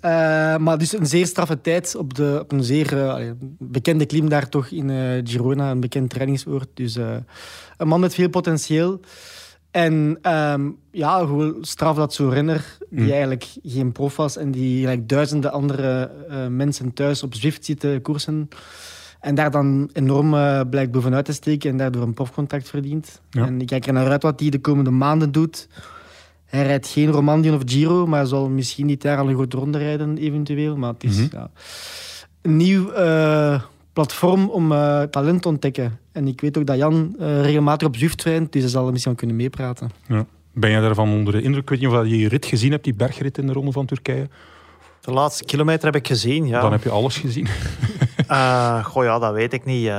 Uh, 0.07 0.59
maar 0.59 0.79
dus 0.79 0.93
een 0.93 1.07
zeer 1.07 1.27
straffe 1.27 1.61
tijd 1.61 1.97
op, 1.97 2.15
de, 2.15 2.39
op 2.43 2.53
een 2.53 2.65
zeer 2.65 2.93
uh, 2.93 3.31
bekende 3.59 4.07
klim 4.07 4.29
daar 4.29 4.49
toch 4.49 4.67
in 4.69 4.89
uh, 4.89 5.21
Girona, 5.25 5.71
een 5.71 5.81
bekend 5.81 6.11
trainingsoord. 6.11 6.69
Dus 6.75 6.95
een 7.77 7.89
man 7.89 8.01
met 8.01 8.15
veel 8.15 8.29
potentieel. 8.29 9.01
En 9.71 10.19
um, 10.33 10.77
ja, 10.91 11.19
gewoon 11.19 11.57
straf 11.61 11.97
dat 11.97 12.15
zo'n 12.15 12.31
renner, 12.31 12.79
die 12.91 13.01
Mm. 13.01 13.11
eigenlijk 13.11 13.47
geen 13.63 13.93
prof 13.93 14.17
was 14.17 14.37
en 14.37 14.51
die 14.51 15.07
duizenden 15.07 15.53
andere 15.53 16.11
mensen 16.49 16.93
thuis 16.93 17.23
op 17.23 17.35
Zwift 17.35 17.65
zitten 17.65 18.03
koersen. 18.03 18.49
En 19.21 19.35
daar 19.35 19.51
dan 19.51 19.91
enorm 19.93 20.31
blijkt 20.71 20.93
bovenuit 20.93 21.25
te 21.25 21.33
steken 21.33 21.71
en 21.71 21.77
daardoor 21.77 22.03
een 22.03 22.15
profcontact 22.15 22.69
verdient. 22.69 23.21
Ja. 23.31 23.47
En 23.47 23.61
ik 23.61 23.67
kijk 23.67 23.87
er 23.87 23.93
naar 23.93 24.11
uit 24.11 24.23
wat 24.23 24.41
hij 24.41 24.51
de 24.51 24.61
komende 24.61 24.91
maanden 24.91 25.33
doet. 25.33 25.69
Hij 26.47 26.67
rijdt 26.67 26.87
geen 26.87 27.11
Romandie 27.11 27.53
of 27.53 27.63
Giro, 27.65 28.07
maar 28.07 28.27
zal 28.27 28.49
misschien 28.49 28.87
dit 28.87 29.03
jaar 29.03 29.19
al 29.19 29.29
een 29.29 29.35
grote 29.35 29.57
ronde 29.57 29.79
rijden, 29.79 30.19
eventueel. 30.19 30.77
Maar 30.77 30.93
het 30.93 31.05
is 31.05 31.17
Mm 31.17 31.29
-hmm. 31.31 31.39
ja, 31.39 31.51
een 32.43 32.57
nieuw 32.57 32.93
uh, 32.93 33.61
platform 33.93 34.49
om 34.49 34.73
uh, 34.73 35.03
talent 35.03 35.43
te 35.43 35.49
ontdekken. 35.49 35.99
En 36.13 36.27
ik 36.27 36.41
weet 36.41 36.59
ook 36.59 36.67
dat 36.67 36.77
Jan 36.77 37.17
uh, 37.21 37.41
regelmatig 37.43 37.89
op 37.89 37.97
Zwift 37.97 38.23
rijdt, 38.23 38.53
dus 38.53 38.63
hij 38.63 38.71
zal 38.71 38.87
er 38.87 38.93
misschien 38.93 39.13
wel 39.13 39.21
kunnen 39.21 39.37
meepraten. 39.37 39.91
Ja. 40.09 40.27
Ben 40.53 40.71
je 40.71 40.81
daarvan 40.81 41.11
onder 41.11 41.33
de 41.33 41.43
indruk? 41.43 41.63
Ik 41.63 41.69
weet 41.69 41.81
niet 41.81 41.89
of 41.89 42.05
je 42.05 42.11
die 42.11 42.29
rit 42.29 42.47
gezien 42.47 42.71
hebt, 42.71 42.85
die 42.85 42.95
bergrit 42.95 43.39
in 43.39 43.47
de 43.47 43.53
Ronde 43.53 43.73
van 43.73 43.87
Turkije. 43.87 44.29
De 45.01 45.13
laatste 45.13 45.45
kilometer 45.45 45.85
heb 45.85 45.95
ik 45.97 46.07
gezien, 46.07 46.47
ja. 46.47 46.61
Dan 46.61 46.73
heb 46.73 46.83
je 46.83 46.91
alles 46.91 47.19
gezien. 47.19 47.47
uh, 48.31 48.85
goh, 48.91 49.05
ja, 49.05 49.19
dat 49.19 49.33
weet 49.33 49.53
ik 49.53 49.65
niet. 49.65 49.91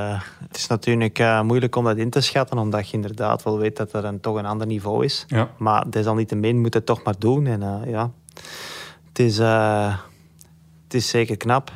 Het 0.48 0.58
is 0.58 0.68
natuurlijk 0.68 1.20
uh, 1.20 1.42
moeilijk 1.42 1.76
om 1.76 1.84
dat 1.84 1.98
in 1.98 2.10
te 2.10 2.22
schatten, 2.22 2.58
omdat 2.58 2.90
je 2.90 2.96
inderdaad 2.96 3.44
wel 3.44 3.58
weet 3.58 3.78
dat 3.78 3.94
er 3.94 4.06
een, 4.06 4.20
toch 4.20 4.36
een 4.36 4.46
ander 4.46 4.68
niveau 4.68 5.06
is. 5.06 5.26
Ja. 5.28 5.50
Maar 5.58 5.90
desalniettemin 5.90 6.62
moet 6.62 6.74
het 6.74 6.86
toch 6.86 7.04
maar 7.04 7.16
doen. 7.20 7.46
En 7.46 7.90
ja, 7.90 8.12
het 9.08 9.20
is, 9.20 9.38
het 10.84 10.94
is 10.94 11.10
zeker 11.10 11.38
knap. 11.38 11.72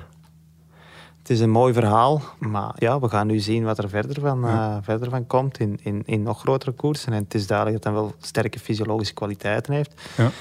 het 1.18 1.30
is 1.30 1.40
een 1.40 1.50
mooi 1.50 1.74
verhaal. 1.74 2.22
Maar 2.40 2.74
ja, 2.76 3.00
we 3.00 3.10
gaan 3.10 3.28
nu 3.28 3.40
zien 3.40 3.64
wat 3.64 3.78
er 3.78 3.90
verder 3.90 4.22
van, 4.22 4.46
verder 4.84 5.10
van 5.10 5.28
komt 5.28 5.60
in, 5.60 5.80
in, 5.84 6.04
in 6.06 6.24
nog 6.24 6.40
grotere 6.40 6.72
koersen. 6.72 7.14
En 7.14 7.24
het 7.24 7.34
is 7.34 7.48
duidelijk 7.48 7.84
dat 7.84 7.94
hij 7.94 8.02
wel 8.02 8.14
sterke 8.20 8.60
fysiologische 8.60 9.14
kwaliteiten 9.14 9.74
heeft. 9.74 10.02
Ja. 10.18 10.32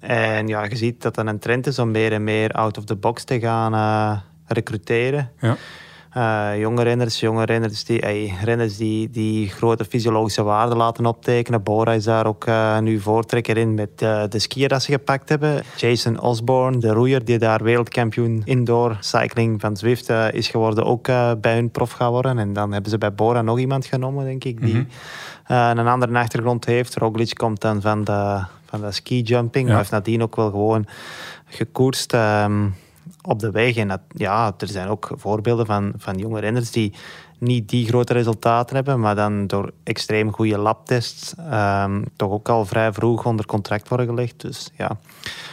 En 0.00 0.48
ja, 0.48 0.64
je 0.64 0.76
ziet 0.76 1.02
dat 1.02 1.14
dat 1.14 1.26
een 1.26 1.38
trend 1.38 1.66
is 1.66 1.78
om 1.78 1.90
meer 1.90 2.12
en 2.12 2.24
meer 2.24 2.50
out 2.50 2.78
of 2.78 2.84
the 2.84 2.96
box 2.96 3.24
te 3.24 3.40
gaan 3.40 4.22
recruteren. 4.46 5.30
Ja. 5.40 5.56
Uh, 6.16 6.58
jonge 6.58 6.82
renners, 6.82 7.20
jonge 7.20 7.44
renners 7.44 7.84
die, 7.84 8.34
renners 8.44 8.76
die, 8.76 9.10
die 9.10 9.48
grote 9.48 9.84
fysiologische 9.84 10.42
waarden 10.42 10.76
laten 10.76 11.06
optekenen. 11.06 11.62
Bora 11.62 11.92
is 11.92 12.04
daar 12.04 12.26
ook 12.26 12.46
uh, 12.46 12.78
nu 12.78 13.00
voortrekker 13.00 13.56
in 13.56 13.74
met 13.74 14.02
uh, 14.02 14.22
de 14.28 14.38
skier 14.38 14.68
dat 14.68 14.82
ze 14.82 14.92
gepakt 14.92 15.28
hebben. 15.28 15.62
Jason 15.76 16.20
Osborne, 16.20 16.78
de 16.78 16.92
roeier 16.92 17.24
die 17.24 17.38
daar 17.38 17.62
wereldkampioen 17.62 18.42
indoor 18.44 18.96
cycling 19.00 19.60
van 19.60 19.76
Zwift 19.76 20.08
is 20.32 20.48
geworden, 20.48 20.84
ook 20.84 21.06
bij 21.40 21.54
hun 21.54 21.70
prof 21.70 21.90
gaan 21.90 22.10
worden. 22.10 22.38
En 22.38 22.52
dan 22.52 22.72
hebben 22.72 22.90
ze 22.90 22.98
bij 22.98 23.14
Bora 23.14 23.42
nog 23.42 23.58
iemand 23.58 23.86
genomen, 23.86 24.24
denk 24.24 24.44
ik, 24.44 24.60
die 24.60 24.74
mm 24.74 24.86
-hmm. 25.44 25.78
een 25.78 25.86
andere 25.86 26.18
achtergrond 26.18 26.64
heeft. 26.64 26.96
Roglic 26.96 27.34
komt 27.34 27.60
dan 27.60 27.80
van 27.80 28.04
de, 28.04 28.44
van 28.64 28.80
de 28.80 28.92
ski 28.92 29.22
jumping, 29.22 29.64
ja. 29.64 29.70
maar 29.70 29.78
heeft 29.78 29.90
nadien 29.90 30.22
ook 30.22 30.36
wel 30.36 30.50
gewoon 30.50 30.86
gekoerst. 31.46 32.12
Um, 32.12 32.74
op 33.26 33.38
de 33.38 33.50
weg. 33.50 33.76
En 33.76 33.88
dat, 33.88 34.00
ja, 34.08 34.54
er 34.58 34.68
zijn 34.68 34.88
ook 34.88 35.10
voorbeelden 35.14 35.66
van, 35.66 35.92
van 35.96 36.18
jonge 36.18 36.40
renners 36.40 36.70
die 36.70 36.92
niet 37.38 37.68
die 37.68 37.86
grote 37.86 38.12
resultaten 38.12 38.76
hebben, 38.76 39.00
maar 39.00 39.14
dan 39.14 39.46
door 39.46 39.72
extreem 39.82 40.32
goede 40.32 40.58
labtests 40.58 41.34
um, 41.52 42.04
toch 42.16 42.30
ook 42.30 42.48
al 42.48 42.64
vrij 42.64 42.92
vroeg 42.92 43.24
onder 43.26 43.46
contract 43.46 43.88
worden 43.88 44.06
gelegd. 44.06 44.40
Dus 44.40 44.70
ja, 44.76 44.98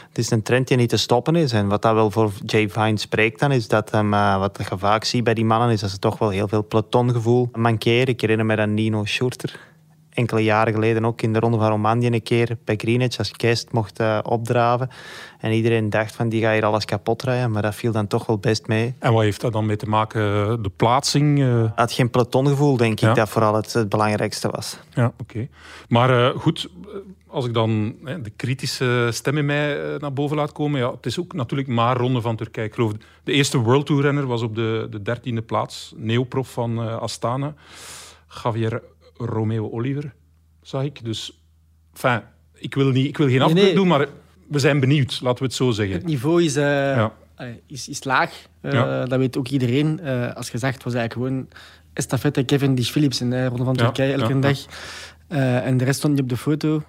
het 0.07 0.17
is 0.17 0.31
een 0.31 0.41
trend 0.41 0.67
die 0.67 0.77
niet 0.77 0.89
te 0.89 0.97
stoppen 0.97 1.35
is. 1.35 1.51
En 1.51 1.67
wat 1.67 1.81
dat 1.81 1.93
wel 1.93 2.11
voor 2.11 2.31
Jay 2.45 2.69
Vine 2.69 2.97
spreekt 2.97 3.39
dan, 3.39 3.51
is 3.51 3.67
dat 3.67 3.91
hem, 3.91 4.13
uh, 4.13 4.39
wat 4.39 4.59
je 4.69 4.77
vaak 4.77 5.03
ziet 5.03 5.23
bij 5.23 5.33
die 5.33 5.45
mannen, 5.45 5.69
is 5.69 5.79
dat 5.79 5.89
ze 5.89 5.99
toch 5.99 6.17
wel 6.17 6.29
heel 6.29 6.47
veel 6.47 6.61
pelotongevoel 6.61 7.49
mankeren. 7.53 8.07
Ik 8.07 8.21
herinner 8.21 8.45
me 8.45 8.57
aan 8.57 8.73
Nino 8.73 9.05
Schurter, 9.05 9.59
enkele 10.13 10.43
jaren 10.43 10.73
geleden 10.73 11.05
ook 11.05 11.21
in 11.21 11.33
de 11.33 11.39
Ronde 11.39 11.57
van 11.57 11.69
Romandie 11.69 12.11
een 12.11 12.23
keer 12.23 12.57
bij 12.65 12.75
Greenwich 12.75 13.17
als 13.17 13.31
kerst 13.31 13.71
mocht 13.71 13.99
uh, 13.99 14.19
opdraven. 14.23 14.89
En 15.39 15.51
iedereen 15.51 15.89
dacht 15.89 16.15
van 16.15 16.29
die 16.29 16.41
gaat 16.41 16.53
hier 16.53 16.65
alles 16.65 16.85
kapot 16.85 17.23
rijden, 17.23 17.51
maar 17.51 17.61
dat 17.61 17.75
viel 17.75 17.91
dan 17.91 18.07
toch 18.07 18.25
wel 18.25 18.37
best 18.37 18.67
mee. 18.67 18.95
En 18.99 19.13
wat 19.13 19.21
heeft 19.21 19.41
dat 19.41 19.53
dan 19.53 19.65
mee 19.65 19.75
te 19.75 19.85
maken? 19.85 20.21
De 20.63 20.71
plaatsing? 20.75 21.39
Uh... 21.39 21.71
Had 21.75 21.91
geen 21.91 22.09
pelotongevoel, 22.09 22.77
denk 22.77 23.01
ik, 23.01 23.15
dat 23.15 23.29
vooral 23.29 23.55
het, 23.55 23.73
het, 23.73 23.89
belangrijkste 23.89 24.49
was. 24.49 24.77
Ja, 24.93 25.13
oké. 25.17 25.47
Maar 25.87 26.09
uh, 26.09 26.39
goed, 26.39 26.69
als 27.27 27.45
ik 27.45 27.53
dan 27.53 27.95
de 28.03 28.31
kritische 28.35 29.09
stem 29.11 29.37
in 29.37 29.45
mij 29.45 29.97
naar 29.99 30.13
boven 30.13 30.37
laat 30.37 30.51
komen, 30.51 30.79
ja, 30.79 30.91
het 30.91 31.05
is 31.05 31.19
ook 31.19 31.33
natuurlijk 31.33 31.69
maar 31.69 31.97
Ronde 31.97 32.21
van 32.21 32.35
Turkije. 32.35 32.67
Ik 32.67 32.73
geloof 32.73 32.91
de 33.23 33.31
eerste 33.31 33.57
World 33.57 33.85
Tour 33.85 34.01
renner 34.01 34.27
was 34.27 34.41
op 34.41 34.55
de, 34.55 34.87
de 34.89 35.01
dertiende 35.01 35.41
plaats, 35.41 35.93
neoprof 35.95 36.51
van 36.51 36.99
Astana. 36.99 37.53
Javier 38.43 38.81
Romeo 39.25 39.69
Oliver, 39.69 40.13
zag 40.61 40.83
ik. 40.83 41.03
Dus, 41.03 41.41
enfin, 41.93 42.21
ik 42.53 42.75
wil, 42.75 42.89
niet, 42.89 43.07
ik 43.07 43.17
wil 43.17 43.27
geen 43.27 43.41
afbreuk 43.41 43.75
doen, 43.75 43.87
maar 43.87 44.07
we 44.47 44.59
zijn 44.59 44.79
benieuwd, 44.79 45.19
laten 45.21 45.39
we 45.39 45.45
het 45.45 45.53
zo 45.53 45.71
zeggen. 45.71 45.95
Het 45.95 46.05
niveau 46.05 46.43
is, 46.43 46.57
uh, 46.57 46.63
ja. 46.63 47.13
is, 47.67 47.89
is 47.89 48.03
laag, 48.03 48.45
uh, 48.61 48.71
ja. 48.71 49.05
dat 49.05 49.19
weet 49.19 49.37
ook 49.37 49.47
iedereen. 49.47 49.99
Uh, 50.03 50.33
als 50.33 50.49
gezegd 50.49 50.83
was 50.83 50.93
eigenlijk 50.93 51.27
gewoon 51.27 51.47
estafette 51.93 52.43
Kevin 52.43 52.75
Dish 52.75 52.89
Philips 52.89 53.21
in 53.21 53.29
de 53.29 53.45
Ronde 53.45 53.63
van 53.63 53.75
Turkije 53.75 54.13
elke 54.13 54.39
dag. 54.39 54.57
en 55.63 55.77
de 55.77 55.83
rest 55.83 55.97
stond 55.97 56.13
niet 56.13 56.21
op 56.21 56.29
de 56.29 56.37
foto. 56.37 56.83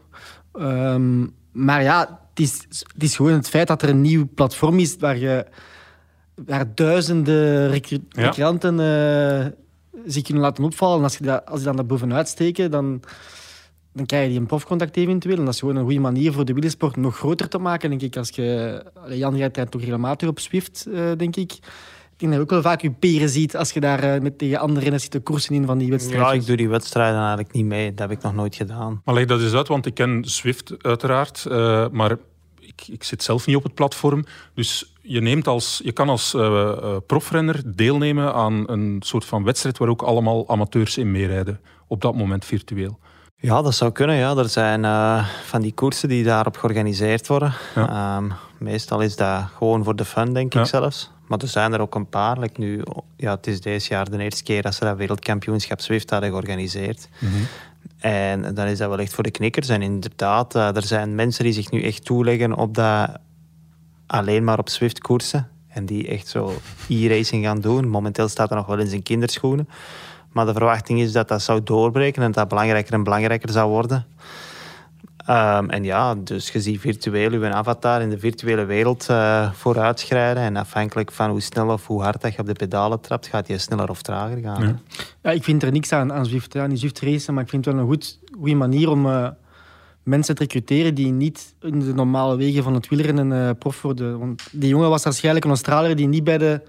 Um, 0.55 1.35
maar 1.53 1.83
ja, 1.83 2.21
het 2.31 2.41
is, 2.41 2.67
het 2.69 3.03
is 3.03 3.17
gewoon 3.17 3.33
het 3.33 3.49
feit 3.49 3.69
dat 3.69 3.83
er 3.83 3.89
een 3.89 4.01
nieuw 4.01 4.29
platform 4.35 4.79
is 4.79 4.97
waar 4.97 5.19
je 5.19 5.47
waar 6.35 6.75
duizenden 6.75 7.71
recruanten 8.15 8.77
zich 10.07 10.23
kunnen 10.23 10.43
laten 10.43 10.65
opvallen. 10.65 10.99
En 10.99 11.03
als 11.03 11.17
je, 11.17 11.25
dat, 11.25 11.47
als 11.47 11.59
je 11.59 11.65
dan 11.65 11.77
daar 11.77 11.87
bovenuit 11.87 12.29
steken, 12.29 12.71
dan, 12.71 13.03
dan 13.93 14.07
krijg 14.07 14.23
je 14.23 14.31
die 14.31 14.39
een 14.39 14.47
profcontact 14.47 14.97
eventueel. 14.97 15.37
En 15.37 15.45
dat 15.45 15.55
is 15.55 15.61
gewoon 15.61 15.77
een 15.77 15.85
goede 15.85 16.01
manier 16.01 16.33
voor 16.33 16.45
de 16.45 16.53
wielersport 16.53 16.97
nog 16.97 17.17
groter 17.17 17.49
te 17.49 17.59
maken, 17.59 17.91
denk 17.91 18.03
ik. 18.03 18.17
Als 18.17 18.31
je, 18.31 18.83
Jan 19.09 19.37
rijdt 19.37 19.71
toch 19.71 19.81
regelmatig 19.81 20.29
op 20.29 20.39
Swift, 20.39 20.87
uh, 20.89 21.11
denk 21.17 21.37
ik. 21.37 21.53
Ik 22.13 22.29
denk 22.29 22.33
dat 22.33 22.49
je 22.49 22.57
ook 22.57 22.63
wel 22.63 22.73
vaak 22.73 22.83
je 22.83 22.91
peren 22.91 23.29
ziet 23.29 23.57
als 23.57 23.71
je 23.71 23.81
daar 23.81 24.15
uh, 24.15 24.21
met 24.23 24.39
tegen 24.39 24.59
andere 24.59 24.81
renners 24.81 25.03
zit 25.03 25.13
te 25.13 25.21
koersen 25.21 25.55
in 25.55 25.67
van 25.67 25.79
die 25.79 25.91
wedstrijden. 25.91 26.27
Ja, 26.27 26.33
ik 26.33 26.47
doe 26.47 26.57
die 26.57 26.69
wedstrijden 26.69 27.19
eigenlijk 27.19 27.53
niet 27.53 27.65
mee. 27.65 27.91
Dat 27.95 28.09
heb 28.09 28.19
ik 28.19 28.23
nog 28.23 28.35
nooit 28.35 28.55
gedaan. 28.55 29.01
Maar 29.05 29.15
leg 29.15 29.25
dat 29.25 29.41
eens 29.41 29.55
uit, 29.55 29.69
want 29.69 29.87
ik 29.87 29.95
ken 29.95 30.25
Swift 30.25 30.75
uiteraard. 30.79 31.45
Uh, 31.49 31.87
maar 31.91 32.17
ik, 32.77 32.89
ik, 32.89 33.05
zit 33.05 33.23
zelf 33.23 33.47
niet 33.47 33.57
op 33.57 33.63
het 33.63 33.75
platform. 33.75 34.25
Dus 34.55 34.93
je, 35.01 35.21
neemt 35.21 35.47
als, 35.47 35.81
je 35.85 35.93
kan 35.93 36.09
als 36.09 36.35
uh, 36.35 36.97
profrenner 37.07 37.63
deelnemen 37.77 38.35
aan 38.35 38.71
een 38.71 38.97
soort 39.05 39.25
van 39.25 39.45
wedstrijd 39.45 39.79
waar 39.79 39.89
ook 39.89 40.03
allemaal 40.03 40.49
amateurs 40.49 40.97
in 40.97 41.11
meerijden. 41.11 41.61
Op 41.87 42.01
dat 42.01 42.15
moment 42.15 42.45
virtueel. 42.45 42.99
Ja, 43.37 43.63
dat 43.63 43.75
zou 43.75 43.93
kunnen. 43.93 44.17
Ja. 44.17 44.37
Er 44.37 44.49
zijn 44.49 44.83
uh, 44.83 45.27
van 45.45 45.61
die 45.61 45.75
koersen 45.75 46.09
die 46.09 46.25
daarop 46.25 46.57
georganiseerd 46.57 47.27
worden. 47.27 47.55
Ja. 47.75 48.17
Um, 48.17 48.33
meestal 48.59 49.01
is 49.01 49.17
dat 49.17 49.45
gewoon 49.57 49.85
voor 49.85 49.97
de 49.97 50.05
fun, 50.05 50.33
denk 50.33 50.53
ja. 50.53 50.61
ik 50.61 50.67
zelfs. 50.67 51.11
Maar 51.27 51.39
er 51.39 51.49
zijn 51.49 51.73
er 51.73 51.81
ook 51.81 51.95
een 51.95 52.09
paar. 52.09 52.39
Like 52.39 52.61
nu, 52.61 52.83
ja, 53.17 53.35
het 53.35 53.47
is 53.47 53.61
deze 53.61 53.89
jaar 53.93 54.11
de 54.11 54.19
eerste 54.19 54.43
keer 54.43 54.63
dat 54.63 54.75
ze 54.75 54.85
dat 54.85 54.97
wereldkampioenschap 54.97 55.81
Zwift 55.81 56.11
hadden 56.11 56.29
georganiseerd. 56.29 57.09
Mm 57.19 57.31
-hmm. 57.31 57.47
En 57.99 58.55
dan 58.55 58.67
is 58.67 58.79
dat 58.79 58.89
wel 58.89 58.99
echt 58.99 59.15
voor 59.15 59.25
de 59.25 59.31
knikkers. 59.31 59.69
En 59.69 59.83
inderdaad, 59.83 60.55
uh, 60.55 60.77
er 60.77 60.83
zijn 60.83 61.15
mensen 61.15 61.45
die 61.45 61.53
zich 61.53 61.71
nu 61.71 61.83
echt 61.83 62.05
toeleggen 62.05 62.55
op 62.55 62.75
dat 62.75 63.11
alleen 64.07 64.45
maar 64.45 64.59
op 64.59 64.69
Swift 64.69 64.99
koersen. 64.99 65.49
En 65.69 65.87
die 65.87 66.09
echt 66.09 66.27
zo 66.27 66.53
e-racing 66.89 67.45
gaan 67.45 67.61
doen. 67.61 67.89
Momenteel 67.89 68.29
staat 68.29 68.51
er 68.51 68.57
nog 68.57 68.67
wel 68.67 68.79
in 68.79 68.87
zijn 68.87 69.03
kinderschoenen. 69.03 69.69
Maar 70.33 70.47
de 70.47 70.53
verwachting 70.53 71.01
is 71.01 71.13
dat 71.13 71.29
dat 71.29 71.43
zou 71.43 71.63
doorbreken 71.63 72.23
en 72.23 72.27
dat 72.27 72.35
dat 72.35 72.49
belangrijker 72.49 72.95
en 72.95 73.03
belangrijker 73.03 73.51
zou 73.51 73.71
worden. 73.71 74.07
Um, 75.29 75.71
en 75.71 75.85
ja, 75.85 76.15
dus 76.15 76.51
je 76.51 76.61
ziet 76.61 76.81
virtueel 76.81 77.33
je 77.33 77.53
avatar 77.53 78.03
in 78.03 78.11
de 78.11 78.19
virtuele 78.19 78.65
wereld 78.65 79.07
uh, 79.11 79.53
vooruitschrijden. 79.53 80.43
En 80.43 80.57
afhankelijk 80.57 81.13
van 81.13 81.31
hoe 81.31 81.41
snel 81.41 81.69
of 81.69 81.87
hoe 81.87 82.03
hard 82.03 82.21
dat 82.21 82.35
je 82.35 82.39
op 82.39 82.47
de 82.47 82.53
pedalen 82.53 83.01
trapt, 83.01 83.27
gaat 83.27 83.49
je 83.49 83.59
sneller 83.59 83.91
of 83.91 84.03
trager 84.03 84.39
gaan. 84.39 84.63
Ja, 84.63 84.79
ja 85.23 85.31
ik 85.31 85.45
vind 85.45 85.63
er 85.63 85.73
niks 85.73 85.93
aan, 85.93 86.13
aan 86.13 86.27
Zwift, 86.27 86.57
aan 86.57 86.69
die 86.69 86.79
Zwift 86.79 87.01
racen, 87.01 87.35
maar 87.35 87.43
ik 87.43 87.49
vind 87.49 87.65
het 87.65 87.75
wel 87.75 87.83
een 87.83 87.89
goed, 87.89 88.19
goede 88.39 88.55
manier 88.55 88.91
om 88.91 89.07
uh, 89.07 89.29
mensen 90.03 90.35
te 90.35 90.43
recruteren 90.43 90.95
die 90.95 91.13
niet 91.13 91.55
in 91.61 91.79
de 91.79 91.95
normale 91.95 92.37
wegen 92.37 92.63
van 92.63 92.75
het 92.75 92.89
wielrennen 92.89 93.31
uh, 93.31 93.51
prof 93.59 93.83
worden. 93.83 94.19
Want 94.19 94.49
die 94.53 94.69
jongen 94.69 94.91
was 94.91 95.05
waarschijnlijk 95.05 95.45
een 95.45 95.51
Australiër 95.51 95.97
die 95.97 96.09
niet 96.09 96.25
bij 96.25 96.39
de 96.39 96.61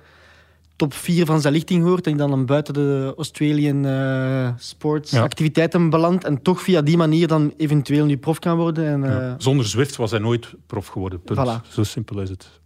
top 0.83 0.93
4 0.93 1.25
van 1.25 1.41
zijn 1.41 1.53
lichting 1.53 1.83
hoort 1.83 2.07
en 2.07 2.17
die 2.17 2.27
dan 2.27 2.45
buiten 2.45 2.73
de 2.73 3.13
Australian 3.17 3.85
uh, 3.85 4.49
sports 4.57 5.13
activiteiten 5.13 5.89
belandt 5.89 6.23
en 6.23 6.41
toch 6.41 6.61
via 6.61 6.81
die 6.81 6.97
manier 6.97 7.27
dan 7.27 7.53
eventueel 7.57 8.05
nu 8.05 8.17
prof 8.17 8.39
kan 8.39 8.57
worden. 8.57 8.85
En, 8.85 9.03
uh... 9.03 9.09
ja. 9.09 9.35
Zonder 9.37 9.65
Zwift 9.65 9.95
was 9.95 10.11
hij 10.11 10.19
nooit 10.19 10.53
prof 10.67 10.87
geworden. 10.87 11.21
Punt. 11.21 11.39
Voilà. 11.39 11.67
Zo 11.69 11.83
simpel 11.83 12.21
is 12.21 12.29
het. 12.29 12.61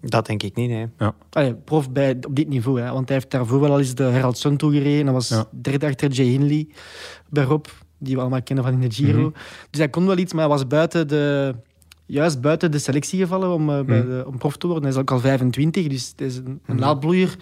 Dat 0.00 0.26
denk 0.26 0.42
ik 0.42 0.54
niet, 0.56 0.68
nee. 0.68 0.86
Ja. 0.98 1.14
Allee, 1.30 1.54
prof 1.54 1.90
bij, 1.90 2.16
op 2.26 2.36
dit 2.36 2.48
niveau, 2.48 2.80
hè, 2.80 2.92
want 2.92 3.08
hij 3.08 3.16
heeft 3.16 3.30
daarvoor 3.30 3.60
wel 3.60 3.70
al 3.70 3.78
eens 3.78 3.94
de 3.94 4.02
Herald 4.02 4.38
Sun 4.38 4.56
toegereden. 4.56 5.04
Dat 5.04 5.14
was 5.14 5.28
ja. 5.28 5.46
derde 5.62 5.86
achter 5.86 6.10
Jay 6.10 6.26
Hindley 6.26 6.68
bij 7.28 7.44
Rob, 7.44 7.66
die 7.98 8.14
we 8.14 8.20
allemaal 8.20 8.42
kennen 8.42 8.64
van 8.64 8.72
in 8.72 8.80
de 8.80 8.94
Giro. 8.94 9.18
Mm 9.18 9.24
-hmm. 9.24 9.34
Dus 9.70 9.78
hij 9.78 9.88
kon 9.88 10.06
wel 10.06 10.18
iets, 10.18 10.32
maar 10.32 10.42
hij 10.42 10.52
was 10.52 10.66
buiten 10.66 11.08
de, 11.08 11.54
juist 12.06 12.40
buiten 12.40 12.70
de 12.70 12.78
selectie 12.78 13.20
gevallen 13.20 13.52
om, 13.52 13.70
uh, 13.70 13.80
bij 13.80 14.02
de, 14.02 14.24
om 14.26 14.38
prof 14.38 14.56
te 14.56 14.66
worden. 14.66 14.84
Hij 14.84 14.92
is 14.92 14.98
ook 15.00 15.10
al 15.10 15.20
25, 15.20 15.86
dus 15.86 16.08
het 16.08 16.20
is 16.20 16.36
een, 16.36 16.60
een 16.66 16.78
laadbloeier. 16.78 17.36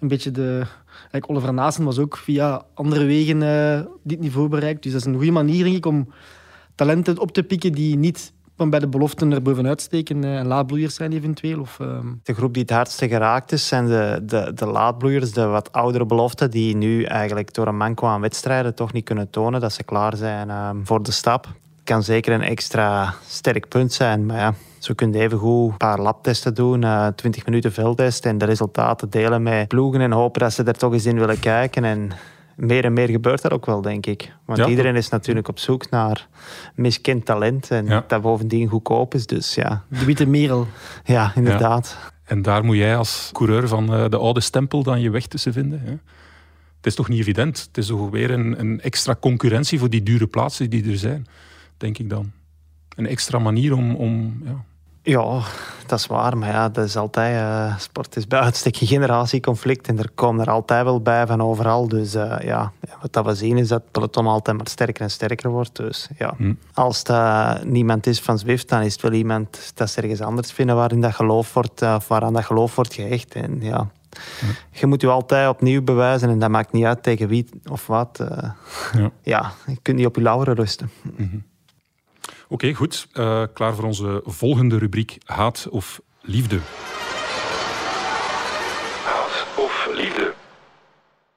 Een 0.00 0.08
beetje 0.08 0.30
de... 0.30 0.62
Like 1.10 1.28
Oliver 1.28 1.54
Naassen 1.54 1.84
was 1.84 1.98
ook 1.98 2.16
via 2.16 2.62
andere 2.74 3.04
wegen 3.04 3.42
uh, 3.42 3.80
dit 4.02 4.20
niveau 4.20 4.48
bereikt. 4.48 4.82
Dus 4.82 4.92
dat 4.92 5.00
is 5.00 5.06
een 5.06 5.14
goede 5.14 5.30
manier, 5.30 5.64
denk 5.64 5.76
ik, 5.76 5.86
om 5.86 6.08
talenten 6.74 7.18
op 7.18 7.32
te 7.32 7.42
pikken 7.42 7.72
die 7.72 7.96
niet 7.96 8.32
van 8.56 8.70
bij 8.70 8.78
de 8.78 8.88
beloften 8.88 9.32
er 9.32 9.42
bovenuit 9.42 9.80
steken 9.80 10.24
en 10.24 10.46
laadbloeiers 10.46 10.94
zijn 10.94 11.12
eventueel. 11.12 11.60
Of, 11.60 11.78
uh... 11.78 11.98
De 12.22 12.34
groep 12.34 12.52
die 12.52 12.62
het 12.62 12.70
hardste 12.70 13.08
geraakt 13.08 13.52
is, 13.52 13.68
zijn 13.68 13.86
de, 13.86 14.22
de, 14.24 14.52
de 14.54 14.66
laadbloeiers, 14.66 15.32
de 15.32 15.46
wat 15.46 15.72
oudere 15.72 16.06
beloften, 16.06 16.50
die 16.50 16.76
nu 16.76 17.02
eigenlijk 17.02 17.54
door 17.54 17.66
een 17.66 17.76
manco 17.76 18.06
aan 18.06 18.20
wedstrijden 18.20 18.74
toch 18.74 18.92
niet 18.92 19.04
kunnen 19.04 19.30
tonen 19.30 19.60
dat 19.60 19.72
ze 19.72 19.84
klaar 19.84 20.16
zijn 20.16 20.48
uh, 20.48 20.70
voor 20.82 21.02
de 21.02 21.12
stap 21.12 21.48
kan 21.90 22.02
zeker 22.02 22.32
een 22.32 22.42
extra 22.42 23.14
sterk 23.26 23.68
punt 23.68 23.92
zijn. 23.92 24.26
Maar 24.26 24.36
ja, 24.36 24.54
zo 24.78 24.94
kun 24.94 25.12
je 25.12 25.18
even 25.18 25.38
goed 25.38 25.70
een 25.70 25.76
paar 25.76 26.00
labtesten 26.00 26.54
doen, 26.54 26.82
uh, 26.82 27.06
20 27.06 27.44
minuten 27.44 27.72
veldtest 27.72 28.26
en 28.26 28.38
de 28.38 28.44
resultaten 28.44 29.10
delen 29.10 29.42
met 29.42 29.68
ploegen 29.68 30.00
en 30.00 30.12
hopen 30.12 30.40
dat 30.40 30.52
ze 30.52 30.62
er 30.62 30.78
toch 30.78 30.92
eens 30.92 31.06
in 31.06 31.18
willen 31.18 31.40
kijken. 31.40 31.84
En 31.84 32.10
meer 32.56 32.84
en 32.84 32.92
meer 32.92 33.08
gebeurt 33.08 33.42
dat 33.42 33.52
ook 33.52 33.66
wel, 33.66 33.80
denk 33.80 34.06
ik. 34.06 34.32
Want 34.44 34.58
ja, 34.58 34.66
iedereen 34.66 34.96
is 34.96 35.08
natuurlijk 35.08 35.48
op 35.48 35.58
zoek 35.58 35.90
naar 35.90 36.28
miskend 36.74 37.24
talent 37.24 37.70
en 37.70 37.86
ja. 37.86 38.04
dat 38.06 38.22
bovendien 38.22 38.68
goedkoop 38.68 39.14
is. 39.14 39.26
Dus 39.26 39.54
ja. 39.54 39.84
De 39.88 40.04
witte 40.04 40.26
merel. 40.26 40.66
Ja, 41.04 41.32
inderdaad. 41.34 41.96
Ja. 42.00 42.10
En 42.24 42.42
daar 42.42 42.64
moet 42.64 42.76
jij 42.76 42.96
als 42.96 43.30
coureur 43.32 43.68
van 43.68 43.94
uh, 43.94 44.08
de 44.08 44.18
oude 44.18 44.40
stempel 44.40 44.82
dan 44.82 45.00
je 45.00 45.10
weg 45.10 45.26
tussen 45.26 45.52
vinden. 45.52 45.80
Hè? 45.80 45.90
Het 46.76 46.86
is 46.86 46.94
toch 46.94 47.08
niet 47.08 47.20
evident? 47.20 47.66
Het 47.66 47.78
is 47.78 47.86
toch 47.86 48.10
weer 48.10 48.30
een, 48.30 48.60
een 48.60 48.80
extra 48.80 49.16
concurrentie 49.20 49.78
voor 49.78 49.90
die 49.90 50.02
dure 50.02 50.26
plaatsen 50.26 50.70
die 50.70 50.90
er 50.90 50.98
zijn 50.98 51.26
denk 51.80 51.98
ik 51.98 52.10
dan. 52.10 52.32
Een 52.96 53.06
extra 53.06 53.38
manier 53.38 53.76
om, 53.76 53.94
om 53.94 54.42
ja, 54.44 54.64
Ja, 55.02 55.42
dat 55.86 55.98
is 55.98 56.06
waar. 56.06 56.38
Maar 56.38 56.48
ja, 56.48 56.68
dat 56.68 56.84
is 56.84 56.96
altijd, 56.96 57.34
uh, 57.34 57.78
sport 57.78 58.16
is 58.16 58.26
bij 58.26 58.40
uitstek 58.40 58.80
een 58.80 58.86
generatieconflict. 58.86 59.88
En 59.88 59.98
er 59.98 60.10
komen 60.14 60.44
er 60.44 60.50
altijd 60.50 60.84
wel 60.84 61.00
bij 61.00 61.26
van 61.26 61.42
overal. 61.42 61.88
Dus 61.88 62.14
uh, 62.14 62.36
ja, 62.40 62.72
wat 63.00 63.12
dat 63.12 63.24
we 63.24 63.34
zien 63.34 63.58
is 63.58 63.68
dat 63.68 63.82
het 63.82 63.90
peloton 63.90 64.26
altijd 64.26 64.56
maar 64.56 64.68
sterker 64.68 65.02
en 65.02 65.10
sterker 65.10 65.50
wordt. 65.50 65.76
Dus 65.76 66.08
ja, 66.18 66.34
hm. 66.36 66.54
als 66.74 67.04
dat 67.04 67.64
niemand 67.64 68.06
is 68.06 68.20
van 68.20 68.38
Zwift, 68.38 68.68
dan 68.68 68.82
is 68.82 68.92
het 68.92 69.02
wel 69.02 69.12
iemand 69.12 69.72
dat 69.74 69.90
ze 69.90 70.00
ergens 70.00 70.20
anders 70.20 70.52
vinden 70.52 70.76
waarin 70.76 71.00
dat 71.00 71.14
geloof 71.14 71.54
wordt, 71.54 71.82
uh, 71.82 71.94
of 71.96 72.08
waaraan 72.08 72.32
dat 72.32 72.44
geloof 72.44 72.74
wordt 72.74 72.94
gehecht. 72.94 73.34
En 73.34 73.58
ja, 73.60 73.90
hm. 74.40 74.46
je 74.70 74.86
moet 74.86 75.00
je 75.00 75.08
altijd 75.08 75.48
opnieuw 75.48 75.82
bewijzen 75.82 76.28
en 76.28 76.38
dat 76.38 76.50
maakt 76.50 76.72
niet 76.72 76.84
uit 76.84 77.02
tegen 77.02 77.28
wie 77.28 77.48
of 77.70 77.86
wat. 77.86 78.24
ja. 78.92 79.10
ja, 79.22 79.52
je 79.66 79.78
kunt 79.82 79.96
niet 79.96 80.06
op 80.06 80.16
je 80.16 80.22
lauren 80.22 80.54
rusten. 80.54 80.90
-hmm. 81.16 81.48
Oké, 82.52 82.74
goed. 82.74 83.08
Uh, 83.14 83.42
klaar 83.54 83.74
voor 83.74 83.84
onze 83.84 84.22
volgende 84.24 84.78
rubriek 84.78 85.18
Haat 85.24 85.66
of 85.70 86.00
Liefde. 86.20 86.58
Haat 89.04 89.46
of 89.56 89.88
Liefde. 89.94 90.34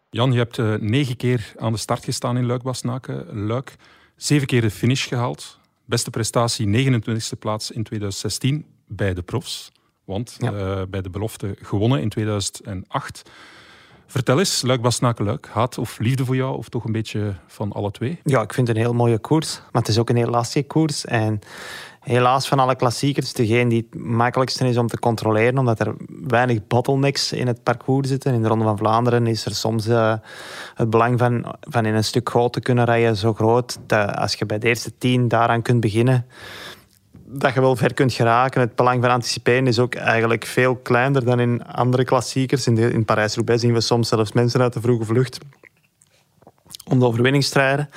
Jan, 0.10 0.32
je 0.32 0.38
hebt 0.38 0.58
uh, 0.58 0.76
negen 0.76 1.16
keer 1.16 1.54
aan 1.58 1.72
de 1.72 1.78
start 1.78 2.04
gestaan 2.04 2.38
in 2.38 2.46
Luik-Basnaken. 2.46 3.46
Luik, 3.46 3.76
zeven 4.16 4.48
keer 4.48 4.62
de 4.62 4.72
finish 4.72 5.08
gehaald. 5.08 5.60
Beste 5.86 6.10
prestatie, 6.10 6.92
29e 6.92 7.40
plaats 7.40 7.72
in 7.72 7.84
2016 7.84 8.66
bij 8.88 9.14
de 9.14 9.22
profs. 9.22 9.72
Want 10.04 10.36
ja. 10.40 10.52
uh, 10.52 10.82
bij 10.90 11.02
de 11.02 11.10
belofte 11.10 11.56
gewonnen 11.62 12.02
in 12.02 12.10
2008. 12.10 13.30
Vertel 14.14 14.40
eens, 14.40 14.62
Luik 14.62 15.20
Luik, 15.20 15.48
haat 15.52 15.78
of 15.78 16.00
liefde 16.00 16.26
voor 16.26 16.36
jou, 16.36 16.58
of 16.58 16.70
toch 16.70 16.84
een 16.84 16.92
beetje 16.92 17.34
van 17.48 17.72
alle 17.72 17.92
twee? 17.92 18.20
Ja, 18.24 18.42
ik 18.42 18.54
vind 18.54 18.68
het 18.68 18.78
een 18.78 18.84
heel 18.84 18.94
mooie 18.94 19.18
koers, 19.18 19.60
maar 19.72 19.82
het 19.82 19.88
is 19.88 19.98
ook 19.98 20.10
een 20.10 20.16
heel 20.16 20.30
lastige 20.30 20.66
koers. 20.66 21.06
En 21.06 21.40
helaas 22.00 22.48
van 22.48 22.60
alle 22.60 22.76
klassiekers, 22.76 23.34
degene 23.34 23.70
die 23.70 23.88
het 23.90 24.02
makkelijkste 24.02 24.68
is 24.68 24.78
om 24.78 24.88
te 24.88 25.00
controleren, 25.00 25.58
omdat 25.58 25.80
er 25.80 25.96
weinig 26.08 26.68
bottlenecks 26.68 27.32
in 27.32 27.48
het 27.48 27.64
parcours 27.64 28.08
zitten. 28.08 28.34
In 28.34 28.42
de 28.42 28.48
Ronde 28.48 28.64
van 28.64 28.78
Vlaanderen 28.78 29.28
is 29.28 29.46
er 29.46 29.56
soms 29.56 29.88
uh, 29.88 30.14
het 30.76 30.90
belang 30.90 31.20
van, 31.20 31.56
van 31.62 31.86
in 31.86 31.94
een 31.94 32.04
stuk 32.04 32.30
groot 32.30 32.54
te 32.54 32.60
kunnen 32.60 32.86
rijden 32.86 33.16
zo 33.18 33.34
groot, 33.34 33.78
dat 33.88 34.16
als 34.16 34.34
je 34.34 34.46
bij 34.46 34.60
de 34.60 34.68
eerste 34.68 34.98
tien 34.98 35.28
daaraan 35.28 35.62
kunt 35.62 35.80
beginnen, 35.80 36.26
dat 37.34 37.54
je 37.54 37.62
wel 37.62 37.76
ver 37.76 37.94
kunt 37.94 38.14
geraken. 38.14 38.62
Het 38.62 38.76
belang 38.76 39.02
van 39.02 39.12
anticiperen 39.12 39.68
is 39.68 39.80
ook 39.80 39.96
eigenlijk 39.96 40.46
veel 40.46 40.76
kleiner 40.76 41.26
dan 41.26 41.40
in 41.40 41.66
andere 41.66 42.04
klassiekers. 42.04 42.68
In, 42.68 42.78
in 42.78 43.06
Parijs-Roubaix 43.06 43.62
zien 43.62 43.74
we 43.74 43.82
soms 43.82 44.08
zelfs 44.08 44.32
mensen 44.32 44.62
uit 44.62 44.74
de 44.74 44.82
vroege 44.82 45.06
vlucht 45.06 45.38
om 46.88 47.00
de 47.00 47.06
overwinning 47.06 47.44
strijden. 47.44 47.90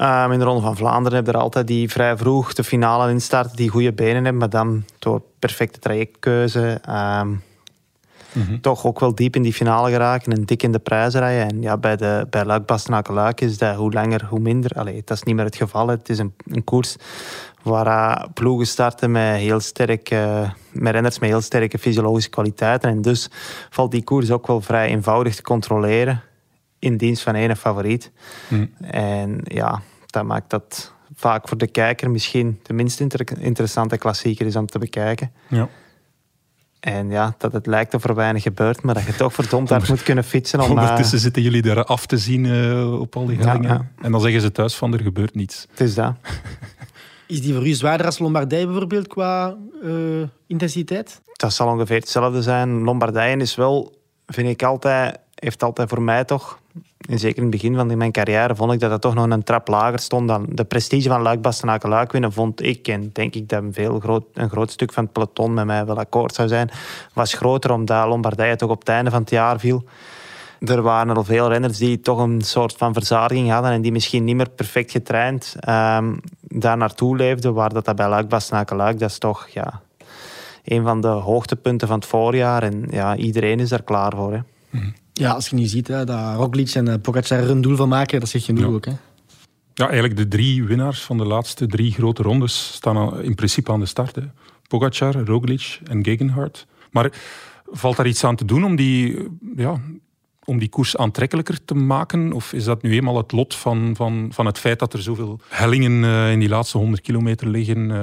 Um, 0.00 0.32
in 0.32 0.38
de 0.38 0.44
Ronde 0.44 0.62
van 0.62 0.76
Vlaanderen 0.76 1.14
hebben 1.16 1.34
er 1.34 1.40
altijd 1.40 1.66
die 1.66 1.90
vrij 1.90 2.16
vroeg 2.16 2.52
de 2.52 2.64
finale 2.64 3.10
instarten, 3.10 3.56
die 3.56 3.68
goede 3.68 3.92
benen 3.92 4.14
hebben, 4.14 4.36
maar 4.36 4.50
dan 4.50 4.84
door 4.98 5.22
perfecte 5.38 5.78
trajectkeuze 5.78 6.80
um, 6.88 7.42
mm-hmm. 8.32 8.60
toch 8.60 8.84
ook 8.84 9.00
wel 9.00 9.14
diep 9.14 9.36
in 9.36 9.42
die 9.42 9.52
finale 9.52 9.90
geraken 9.90 10.32
en 10.32 10.44
dik 10.44 10.62
in 10.62 10.72
de 10.72 10.78
prijzen 10.78 11.20
rijden. 11.20 11.48
En 11.48 11.62
ja, 11.62 11.76
bij, 11.76 11.96
de, 11.96 12.26
bij 12.30 12.44
Luik 12.44 13.40
is 13.40 13.58
dat 13.58 13.76
hoe 13.76 13.92
langer 13.92 14.24
hoe 14.24 14.40
minder. 14.40 14.70
Allee, 14.74 15.02
dat 15.04 15.16
is 15.16 15.22
niet 15.22 15.34
meer 15.34 15.44
het 15.44 15.56
geval. 15.56 15.88
Het 15.88 16.08
is 16.08 16.18
een, 16.18 16.34
een 16.46 16.64
koers 16.64 16.96
waar 17.62 18.28
ploegen 18.34 18.66
starten 18.66 19.10
met, 19.10 19.36
heel 19.36 19.60
sterk, 19.60 20.10
met 20.72 20.92
renners 20.92 21.18
met 21.18 21.28
heel 21.28 21.40
sterke 21.40 21.78
fysiologische 21.78 22.30
kwaliteiten. 22.30 22.90
En 22.90 23.02
dus 23.02 23.30
valt 23.70 23.90
die 23.90 24.04
koers 24.04 24.30
ook 24.30 24.46
wel 24.46 24.60
vrij 24.60 24.88
eenvoudig 24.88 25.34
te 25.34 25.42
controleren 25.42 26.22
in 26.78 26.96
dienst 26.96 27.22
van 27.22 27.34
één 27.34 27.56
favoriet. 27.56 28.10
Hmm. 28.48 28.70
En 28.80 29.40
ja, 29.44 29.82
dat 30.06 30.24
maakt 30.24 30.50
dat 30.50 30.92
vaak 31.14 31.48
voor 31.48 31.58
de 31.58 31.66
kijker 31.66 32.10
misschien 32.10 32.60
de 32.62 32.72
minst 32.72 33.00
interessante 33.38 33.98
klassieker 33.98 34.46
is 34.46 34.56
om 34.56 34.66
te 34.66 34.78
bekijken. 34.78 35.32
Ja. 35.48 35.68
En 36.80 37.10
ja, 37.10 37.34
dat 37.38 37.52
het 37.52 37.66
lijkt 37.66 37.94
of 37.94 38.04
er 38.04 38.14
weinig 38.14 38.42
gebeurt, 38.42 38.82
maar 38.82 38.94
dat 38.94 39.04
je 39.04 39.14
toch 39.14 39.32
verdomd 39.32 39.68
hard 39.68 39.88
moet 39.88 40.02
kunnen 40.02 40.24
fietsen. 40.24 40.60
Om, 40.60 40.70
Ondertussen 40.70 41.16
uh... 41.16 41.22
zitten 41.22 41.42
jullie 41.42 41.62
daar 41.62 41.84
af 41.84 42.06
te 42.06 42.18
zien 42.18 42.44
uh, 42.44 43.00
op 43.00 43.16
al 43.16 43.26
die 43.26 43.38
hellingen. 43.38 43.90
En 44.02 44.12
dan 44.12 44.20
zeggen 44.20 44.40
ze 44.40 44.52
thuis 44.52 44.74
van, 44.74 44.92
er 44.92 45.00
gebeurt 45.00 45.34
niets. 45.34 45.66
Het 45.70 45.80
is 45.80 45.94
dat. 45.94 46.14
Is 47.28 47.42
die 47.42 47.54
voor 47.54 47.66
u 47.66 47.72
zwaarder 47.72 48.06
als 48.06 48.18
Lombardije 48.18 48.66
bijvoorbeeld 48.66 49.06
qua 49.06 49.56
uh, 49.82 50.22
intensiteit? 50.46 51.22
Dat 51.32 51.52
zal 51.52 51.68
ongeveer 51.68 51.98
hetzelfde 51.98 52.42
zijn. 52.42 52.82
Lombardije 52.82 53.36
is 53.36 53.54
wel, 53.54 53.92
vind 54.26 54.48
ik 54.48 54.62
altijd, 54.62 55.18
heeft 55.34 55.62
altijd 55.62 55.88
voor 55.88 56.02
mij 56.02 56.24
toch, 56.24 56.58
en 57.08 57.18
zeker 57.18 57.36
in 57.36 57.42
het 57.42 57.50
begin 57.50 57.74
van 57.74 57.96
mijn 57.96 58.12
carrière, 58.12 58.56
vond 58.56 58.72
ik 58.72 58.80
dat 58.80 58.90
het 58.90 59.00
toch 59.00 59.14
nog 59.14 59.30
een 59.30 59.42
trap 59.42 59.68
lager 59.68 59.98
stond 59.98 60.28
dan 60.28 60.46
de 60.48 60.64
prestige 60.64 61.08
van 61.08 61.22
Luik 61.22 61.40
Bastenaken 61.40 61.88
Luik 61.88 62.12
winnen, 62.12 62.32
vond 62.32 62.62
ik. 62.62 62.88
En 62.88 63.10
denk 63.12 63.34
ik 63.34 63.48
dat 63.48 63.62
een, 63.62 63.72
veel 63.72 64.00
groot, 64.00 64.24
een 64.34 64.50
groot 64.50 64.70
stuk 64.70 64.92
van 64.92 65.04
het 65.04 65.12
peloton 65.12 65.54
met 65.54 65.64
mij 65.64 65.86
wel 65.86 65.98
akkoord 65.98 66.34
zou 66.34 66.48
zijn, 66.48 66.70
was 67.12 67.34
groter 67.34 67.72
omdat 67.72 68.06
Lombardije 68.06 68.56
toch 68.56 68.70
op 68.70 68.78
het 68.78 68.88
einde 68.88 69.10
van 69.10 69.20
het 69.20 69.30
jaar 69.30 69.60
viel. 69.60 69.84
Er 70.58 70.82
waren 70.82 71.16
al 71.16 71.24
veel 71.24 71.48
renners 71.48 71.78
die 71.78 72.00
toch 72.00 72.18
een 72.18 72.40
soort 72.40 72.74
van 72.76 72.92
verzadiging 72.92 73.50
hadden 73.50 73.70
en 73.70 73.82
die 73.82 73.92
misschien 73.92 74.24
niet 74.24 74.36
meer 74.36 74.50
perfect 74.50 74.90
getraind 74.90 75.56
um, 75.68 76.20
daar 76.60 76.76
naartoe 76.76 77.16
leefden. 77.16 77.54
Waar 77.54 77.72
dat, 77.72 77.84
dat 77.84 77.96
bij 77.96 78.08
Luik 78.08 78.30
dat 78.98 79.10
is 79.10 79.18
toch 79.18 79.48
ja, 79.48 79.80
een 80.64 80.82
van 80.82 81.00
de 81.00 81.08
hoogtepunten 81.08 81.88
van 81.88 81.98
het 81.98 82.06
voorjaar. 82.06 82.62
En 82.62 82.86
ja, 82.90 83.16
iedereen 83.16 83.60
is 83.60 83.68
daar 83.68 83.82
klaar 83.82 84.12
voor. 84.16 84.32
Hè. 84.32 84.38
Mhm. 84.70 84.90
Ja, 85.12 85.32
als 85.32 85.48
je 85.48 85.56
nu 85.56 85.64
ziet 85.64 85.88
hè, 85.88 86.04
dat 86.04 86.36
Roglic 86.36 86.70
en 86.70 86.86
uh, 86.86 86.94
Pogacar 87.02 87.38
er 87.38 87.50
een 87.50 87.60
doel 87.60 87.76
van 87.76 87.88
maken, 87.88 88.20
dat 88.20 88.28
zeg 88.28 88.46
je 88.46 88.52
nu 88.52 88.64
ook. 88.64 88.84
Hè? 88.84 88.92
Ja, 89.74 89.84
eigenlijk 89.84 90.16
de 90.16 90.28
drie 90.28 90.64
winnaars 90.64 91.02
van 91.02 91.18
de 91.18 91.24
laatste 91.24 91.66
drie 91.66 91.92
grote 91.92 92.22
rondes 92.22 92.72
staan 92.74 93.22
in 93.22 93.34
principe 93.34 93.72
aan 93.72 93.80
de 93.80 93.86
start. 93.86 94.14
Hè. 94.14 94.22
Pogacar, 94.68 95.14
Roglic 95.14 95.80
en 95.84 96.04
Gegenhardt. 96.04 96.66
Maar 96.90 97.12
valt 97.70 97.96
daar 97.96 98.06
iets 98.06 98.24
aan 98.24 98.36
te 98.36 98.44
doen 98.44 98.64
om 98.64 98.76
die 98.76 99.28
ja, 99.56 99.80
om 100.48 100.58
die 100.58 100.68
koers 100.68 100.96
aantrekkelijker 100.96 101.64
te 101.64 101.74
maken? 101.74 102.32
Of 102.32 102.52
is 102.52 102.64
dat 102.64 102.82
nu 102.82 102.92
eenmaal 102.92 103.16
het 103.16 103.32
lot 103.32 103.54
van, 103.54 103.92
van, 103.96 104.28
van 104.32 104.46
het 104.46 104.58
feit 104.58 104.78
dat 104.78 104.92
er 104.92 105.02
zoveel 105.02 105.40
hellingen 105.48 106.02
uh, 106.02 106.30
in 106.32 106.38
die 106.38 106.48
laatste 106.48 106.78
100 106.78 107.02
kilometer 107.02 107.48
liggen? 107.48 107.78
Uh, 107.78 107.96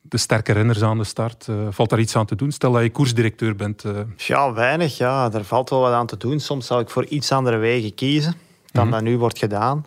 de 0.00 0.18
sterke 0.18 0.52
renners 0.52 0.82
aan 0.82 0.98
de 0.98 1.04
start. 1.04 1.46
Uh, 1.50 1.56
valt 1.70 1.90
daar 1.90 2.00
iets 2.00 2.16
aan 2.16 2.26
te 2.26 2.36
doen? 2.36 2.52
Stel 2.52 2.72
dat 2.72 2.82
je 2.82 2.90
koersdirecteur 2.90 3.56
bent. 3.56 3.84
Ja, 4.16 4.52
weinig. 4.52 4.96
Ja. 4.96 5.32
Er 5.32 5.44
valt 5.44 5.70
wel 5.70 5.80
wat 5.80 5.92
aan 5.92 6.06
te 6.06 6.16
doen. 6.16 6.40
Soms 6.40 6.66
zou 6.66 6.80
ik 6.80 6.90
voor 6.90 7.04
iets 7.04 7.32
andere 7.32 7.56
wegen 7.56 7.94
kiezen 7.94 8.34
dan 8.72 8.86
mm 8.86 8.90
dat 8.92 9.02
nu 9.02 9.18
wordt 9.18 9.38
gedaan. 9.38 9.84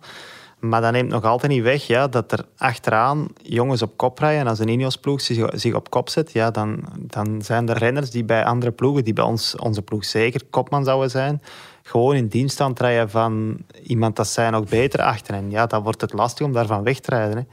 Maar 0.69 0.82
dat 0.82 0.91
neemt 0.91 1.10
nog 1.10 1.23
altijd 1.23 1.51
niet 1.51 1.63
weg 1.63 1.88
ja, 1.88 2.08
dat 2.08 2.32
er 2.32 2.45
achteraan 2.58 3.28
jongens 3.41 3.82
op 3.82 3.97
kop 3.97 4.19
rijden. 4.19 4.39
En 4.39 4.47
als 4.47 4.60
een 4.60 4.67
Ineos-ploeg 4.67 5.21
zich, 5.54 5.73
op 5.73 5.89
kop 5.89 6.10
zet, 6.10 6.32
ja, 6.32 6.51
dan, 6.51 6.84
dan 6.99 7.41
zijn 7.41 7.69
er 7.69 7.78
renners 7.78 8.10
die 8.10 8.23
bij 8.23 8.45
andere 8.45 8.71
ploegen, 8.71 9.04
die 9.04 9.13
bij 9.13 9.23
ons, 9.23 9.56
onze 9.56 9.82
ploeg 9.82 10.06
zeker 10.06 10.41
kopman 10.49 10.84
zouden 10.84 11.10
zijn, 11.10 11.41
gewoon 11.84 12.15
in 12.15 12.28
dienst 12.28 12.62
aan 12.62 12.69
het 12.69 12.80
rijden 12.80 13.10
van 13.10 13.58
iemand 13.84 14.15
dat 14.15 14.28
zij 14.28 14.49
nog 14.49 14.69
beter 14.69 15.01
achter. 15.01 15.34
En 15.34 15.51
ja, 15.51 15.65
dan 15.65 15.84
wordt 15.84 16.01
het 16.01 16.13
lastig 16.13 16.45
om 16.45 16.54
daarvan 16.54 16.84
weg 16.84 16.99
te 16.99 17.10
rijden. 17.10 17.38
Hè. 17.38 17.43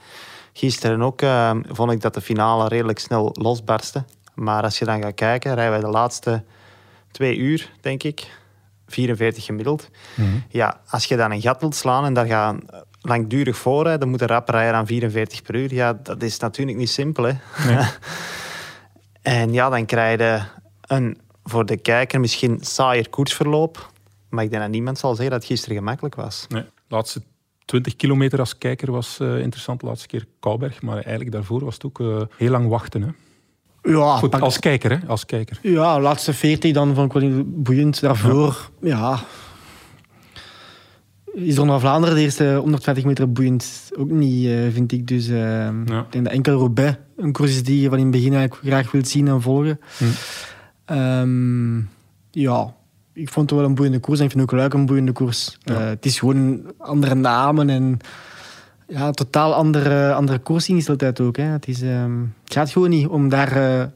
Gisteren 0.52 1.02
ook 1.02 1.22
uh, 1.22 1.50
vond 1.68 1.92
ik 1.92 2.00
dat 2.00 2.14
de 2.14 2.20
finale 2.20 2.68
redelijk 2.68 2.98
snel 2.98 3.30
losbarstte. 3.32 4.04
Maar 4.34 4.62
als 4.62 4.78
je 4.78 4.84
dan 4.84 5.02
gaat 5.02 5.14
kijken, 5.14 5.54
rijden 5.54 5.72
wij 5.72 5.80
de 5.80 5.96
laatste 5.96 6.42
twee 7.10 7.36
uur, 7.36 7.70
denk 7.80 8.02
ik, 8.02 8.30
44 8.86 9.44
gemiddeld. 9.44 9.88
Mhm. 10.14 10.28
Ja, 10.48 10.80
als 10.88 11.04
je 11.04 11.16
dan 11.16 11.30
een 11.30 11.40
gat 11.40 11.60
wilt 11.60 11.74
slaan 11.74 12.04
en 12.04 12.14
daar 12.14 12.26
gaan 12.26 12.60
langdurig 13.02 13.56
voorrijden, 13.56 14.00
dan 14.00 14.08
moet 14.08 14.20
een 14.20 14.26
rap 14.26 14.48
rijden 14.48 14.74
aan 14.74 14.86
44 14.86 15.42
per 15.42 15.54
uur. 15.54 15.74
Ja, 15.74 15.92
dat 16.02 16.22
is 16.22 16.38
natuurlijk 16.38 16.78
niet 16.78 16.90
simpel. 16.90 17.24
Hè? 17.24 17.34
en 19.40 19.52
ja, 19.52 19.68
dan 19.68 19.86
krijg 19.86 20.18
je 20.18 20.42
een 20.80 21.18
voor 21.44 21.66
de 21.66 21.76
kijker 21.76 22.20
misschien 22.20 22.58
saaier 22.60 23.08
koersverloop. 23.08 23.90
Maar 24.28 24.44
ik 24.44 24.50
denk 24.50 24.62
dat 24.62 24.70
niemand 24.70 24.98
zal 24.98 25.14
zeggen 25.14 25.30
dat 25.30 25.40
het 25.40 25.50
gisteren 25.50 25.76
gemakkelijk 25.76 26.14
was. 26.14 26.46
Nee, 26.48 26.64
laatste 26.88 27.22
20 27.64 27.96
kilometer 27.96 28.38
als 28.38 28.58
kijker 28.58 28.92
was 28.92 29.18
uh, 29.22 29.38
interessant. 29.38 29.80
De 29.80 29.86
laatste 29.86 30.06
keer 30.06 30.26
Kouberg. 30.40 30.82
Maar 30.82 30.94
eigenlijk 30.94 31.32
daarvoor 31.32 31.64
was 31.64 31.74
het 31.74 31.84
ook 31.84 31.98
uh, 31.98 32.22
heel 32.36 32.50
lang 32.50 32.68
wachten. 32.68 33.02
Hè? 33.02 33.08
Ja, 33.90 34.20
als 34.40 34.58
kijker, 34.58 34.90
hè? 34.90 35.06
Als 35.06 35.26
kijker. 35.26 35.58
Ja, 35.62 36.00
laatste 36.00 36.32
40 36.32 36.72
dan 36.72 36.94
vond 36.94 37.14
ik 37.14 37.20
wel 37.20 37.42
boeiend. 37.46 38.00
Daarvoor, 38.00 38.70
ja, 38.80 38.98
ja 38.98 39.20
is 41.34 41.58
naar 41.58 41.80
Vlaanderen 41.80 42.16
de 42.16 42.22
eerste 42.22 42.54
120 42.54 43.04
meter 43.04 43.32
boeiend 43.32 43.90
ook 43.98 44.10
niet, 44.10 44.44
uh, 44.44 44.72
vind 44.72 44.92
ik. 44.92 45.06
Dus 45.06 45.28
uh, 45.28 45.66
ik 45.66 46.10
denk 46.10 46.24
dat 46.24 46.32
enkel 46.32 46.58
Roubaix 46.58 46.96
een 47.16 47.32
koers 47.32 47.50
is 47.50 47.62
die 47.62 47.80
je 47.80 47.88
van 47.88 47.98
in 47.98 48.04
het 48.04 48.12
begin 48.12 48.34
eigenlijk 48.34 48.62
graag 48.66 48.90
wilt 48.90 49.08
zien 49.08 49.28
en 49.28 49.42
volgen. 49.42 49.80
Hm. 49.98 50.04
Um, 50.98 51.88
ja, 52.30 52.74
ik 53.12 53.28
vond 53.28 53.50
het 53.50 53.58
wel 53.58 53.68
een 53.68 53.74
boeiende 53.74 53.98
koers 53.98 54.18
en 54.18 54.24
ik 54.24 54.30
vind 54.30 54.42
ook 54.42 54.52
leuk 54.52 54.72
een 54.72 54.86
boeiende 54.86 55.12
koers. 55.12 55.58
Ja. 55.62 55.80
Uh, 55.80 55.86
het 55.86 56.06
is 56.06 56.18
gewoon 56.18 56.72
andere 56.78 57.14
namen 57.14 57.70
en 57.70 57.98
ja, 58.88 59.10
totaal 59.10 59.54
andere, 59.54 60.12
andere 60.14 60.38
koersingesteldheid 60.38 61.20
ook. 61.20 61.36
Hè. 61.36 61.44
Het, 61.44 61.68
is, 61.68 61.82
um, 61.82 62.34
het 62.44 62.52
gaat 62.52 62.70
gewoon 62.70 62.90
niet 62.90 63.06
om 63.06 63.28
daar 63.28 63.90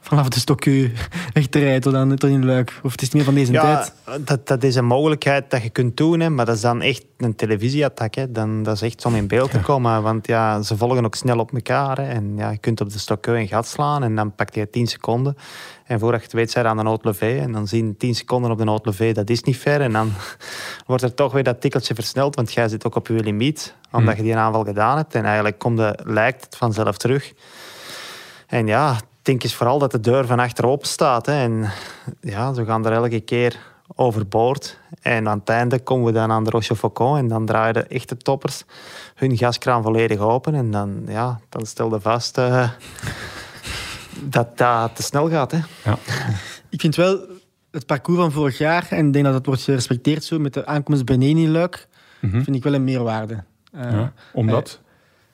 vanaf 0.00 0.28
de 0.28 0.38
stokkeu 0.38 0.92
weg 1.32 1.46
te 1.46 1.58
rijden 1.58 1.80
tot, 1.80 1.94
aan, 1.94 2.16
tot 2.16 2.30
in 2.30 2.44
Luik? 2.44 2.80
Of 2.82 2.92
het 2.92 3.02
is 3.02 3.08
niet 3.08 3.14
meer 3.14 3.24
van 3.24 3.34
deze 3.34 3.52
Ja, 3.52 3.62
tijd? 3.62 4.26
dat, 4.26 4.46
dat 4.46 4.62
is 4.62 4.74
een 4.74 4.84
mogelijkheid 4.84 5.50
dat 5.50 5.62
je 5.62 5.70
kunt 5.70 5.96
doen, 5.96 6.20
hè, 6.20 6.30
maar 6.30 6.46
dat 6.46 6.54
is 6.54 6.60
dan 6.60 6.82
echt 6.82 7.04
een 7.16 7.34
televisieattack. 7.34 8.14
Hè. 8.14 8.32
Dan, 8.32 8.62
dat 8.62 8.74
is 8.74 8.82
echt 8.82 9.04
om 9.04 9.14
in 9.14 9.26
beeld 9.26 9.50
te 9.50 9.60
komen, 9.60 10.02
want 10.02 10.26
ja, 10.26 10.62
ze 10.62 10.76
volgen 10.76 11.04
ook 11.04 11.14
snel 11.14 11.38
op 11.38 11.52
elkaar. 11.54 11.96
Hè. 11.96 12.08
En 12.08 12.36
ja, 12.36 12.50
je 12.50 12.58
kunt 12.58 12.80
op 12.80 12.92
de 12.92 12.98
stokkeu 12.98 13.36
een 13.36 13.48
gat 13.48 13.66
slaan 13.66 14.02
en 14.02 14.14
dan 14.14 14.34
pakt 14.34 14.54
je 14.54 14.70
10 14.70 14.86
seconden. 14.86 15.36
En 15.84 15.98
voordat 15.98 16.20
je 16.20 16.26
het 16.26 16.34
weet, 16.34 16.50
zijn 16.50 16.66
aan 16.66 16.76
de 16.76 16.82
noodlevé. 16.82 17.38
En 17.38 17.52
dan 17.52 17.66
zien 17.66 17.96
10 17.96 18.14
seconden 18.14 18.50
op 18.50 18.58
de 18.58 18.64
noodlevé, 18.64 19.12
dat 19.12 19.30
is 19.30 19.42
niet 19.42 19.56
ver. 19.56 19.80
En 19.80 19.92
dan 19.92 20.12
wordt 20.86 21.02
er 21.02 21.14
toch 21.14 21.32
weer 21.32 21.42
dat 21.42 21.60
tikkeltje 21.60 21.94
versneld, 21.94 22.34
want 22.34 22.52
jij 22.52 22.68
zit 22.68 22.86
ook 22.86 22.94
op 22.94 23.06
je 23.06 23.14
limiet, 23.14 23.74
omdat 23.92 24.16
je 24.16 24.22
die 24.22 24.36
aanval 24.36 24.64
gedaan 24.64 24.96
hebt. 24.96 25.14
En 25.14 25.24
eigenlijk 25.24 25.58
komt 25.58 25.76
de, 25.76 25.98
lijkt 26.04 26.44
het 26.44 26.56
vanzelf 26.56 26.96
terug. 26.96 27.32
En 28.46 28.66
ja, 28.66 28.96
denk 29.28 29.42
is 29.44 29.54
vooral 29.54 29.78
dat 29.78 29.90
de 29.90 30.00
deur 30.00 30.26
van 30.26 30.38
achter 30.38 30.66
open 30.66 30.86
staat. 30.88 31.26
Hè. 31.26 31.32
En 31.32 31.70
ja, 32.20 32.52
ze 32.52 32.64
gaan 32.64 32.86
er 32.86 32.92
elke 32.92 33.20
keer 33.20 33.56
overboord. 33.94 34.78
En 35.02 35.28
aan 35.28 35.38
het 35.38 35.48
einde 35.48 35.78
komen 35.78 36.06
we 36.06 36.12
dan 36.12 36.30
aan 36.30 36.44
de 36.44 36.50
Rochefoucauld 36.50 37.18
en 37.18 37.28
dan 37.28 37.46
draaien 37.46 37.74
de 37.74 37.82
echte 37.82 38.16
toppers 38.16 38.64
hun 39.14 39.36
gaskraan 39.36 39.82
volledig 39.82 40.18
open. 40.18 40.54
En 40.54 40.70
dan, 40.70 41.02
ja, 41.06 41.40
dan 41.48 41.66
stel 41.66 41.94
je 41.94 42.00
vast 42.00 42.38
eh, 42.38 42.70
dat 44.34 44.58
dat 44.58 44.96
te 44.96 45.02
snel 45.02 45.28
gaat. 45.30 45.50
Hè. 45.52 45.58
Ik 46.68 46.80
vind 46.80 46.96
wel 46.96 47.18
het 47.70 47.86
parcours 47.86 48.18
van 48.20 48.32
vorig 48.32 48.58
jaar, 48.58 48.86
en 48.90 49.06
ik 49.06 49.12
denk 49.12 49.24
dat 49.24 49.34
het 49.34 49.46
wordt 49.46 49.62
gerespecteerd 49.62 50.24
zo, 50.24 50.38
met 50.38 50.54
de 50.54 50.66
aankomst 50.66 51.04
beneden 51.04 51.42
in 51.42 51.50
Luik, 51.50 51.86
Mhm. 52.20 52.42
vind 52.42 52.56
ik 52.56 52.62
wel 52.62 52.74
een 52.74 52.84
meerwaarde. 52.84 53.44
Eh, 53.72 53.92
Ja, 53.92 54.12
omdat? 54.32 54.80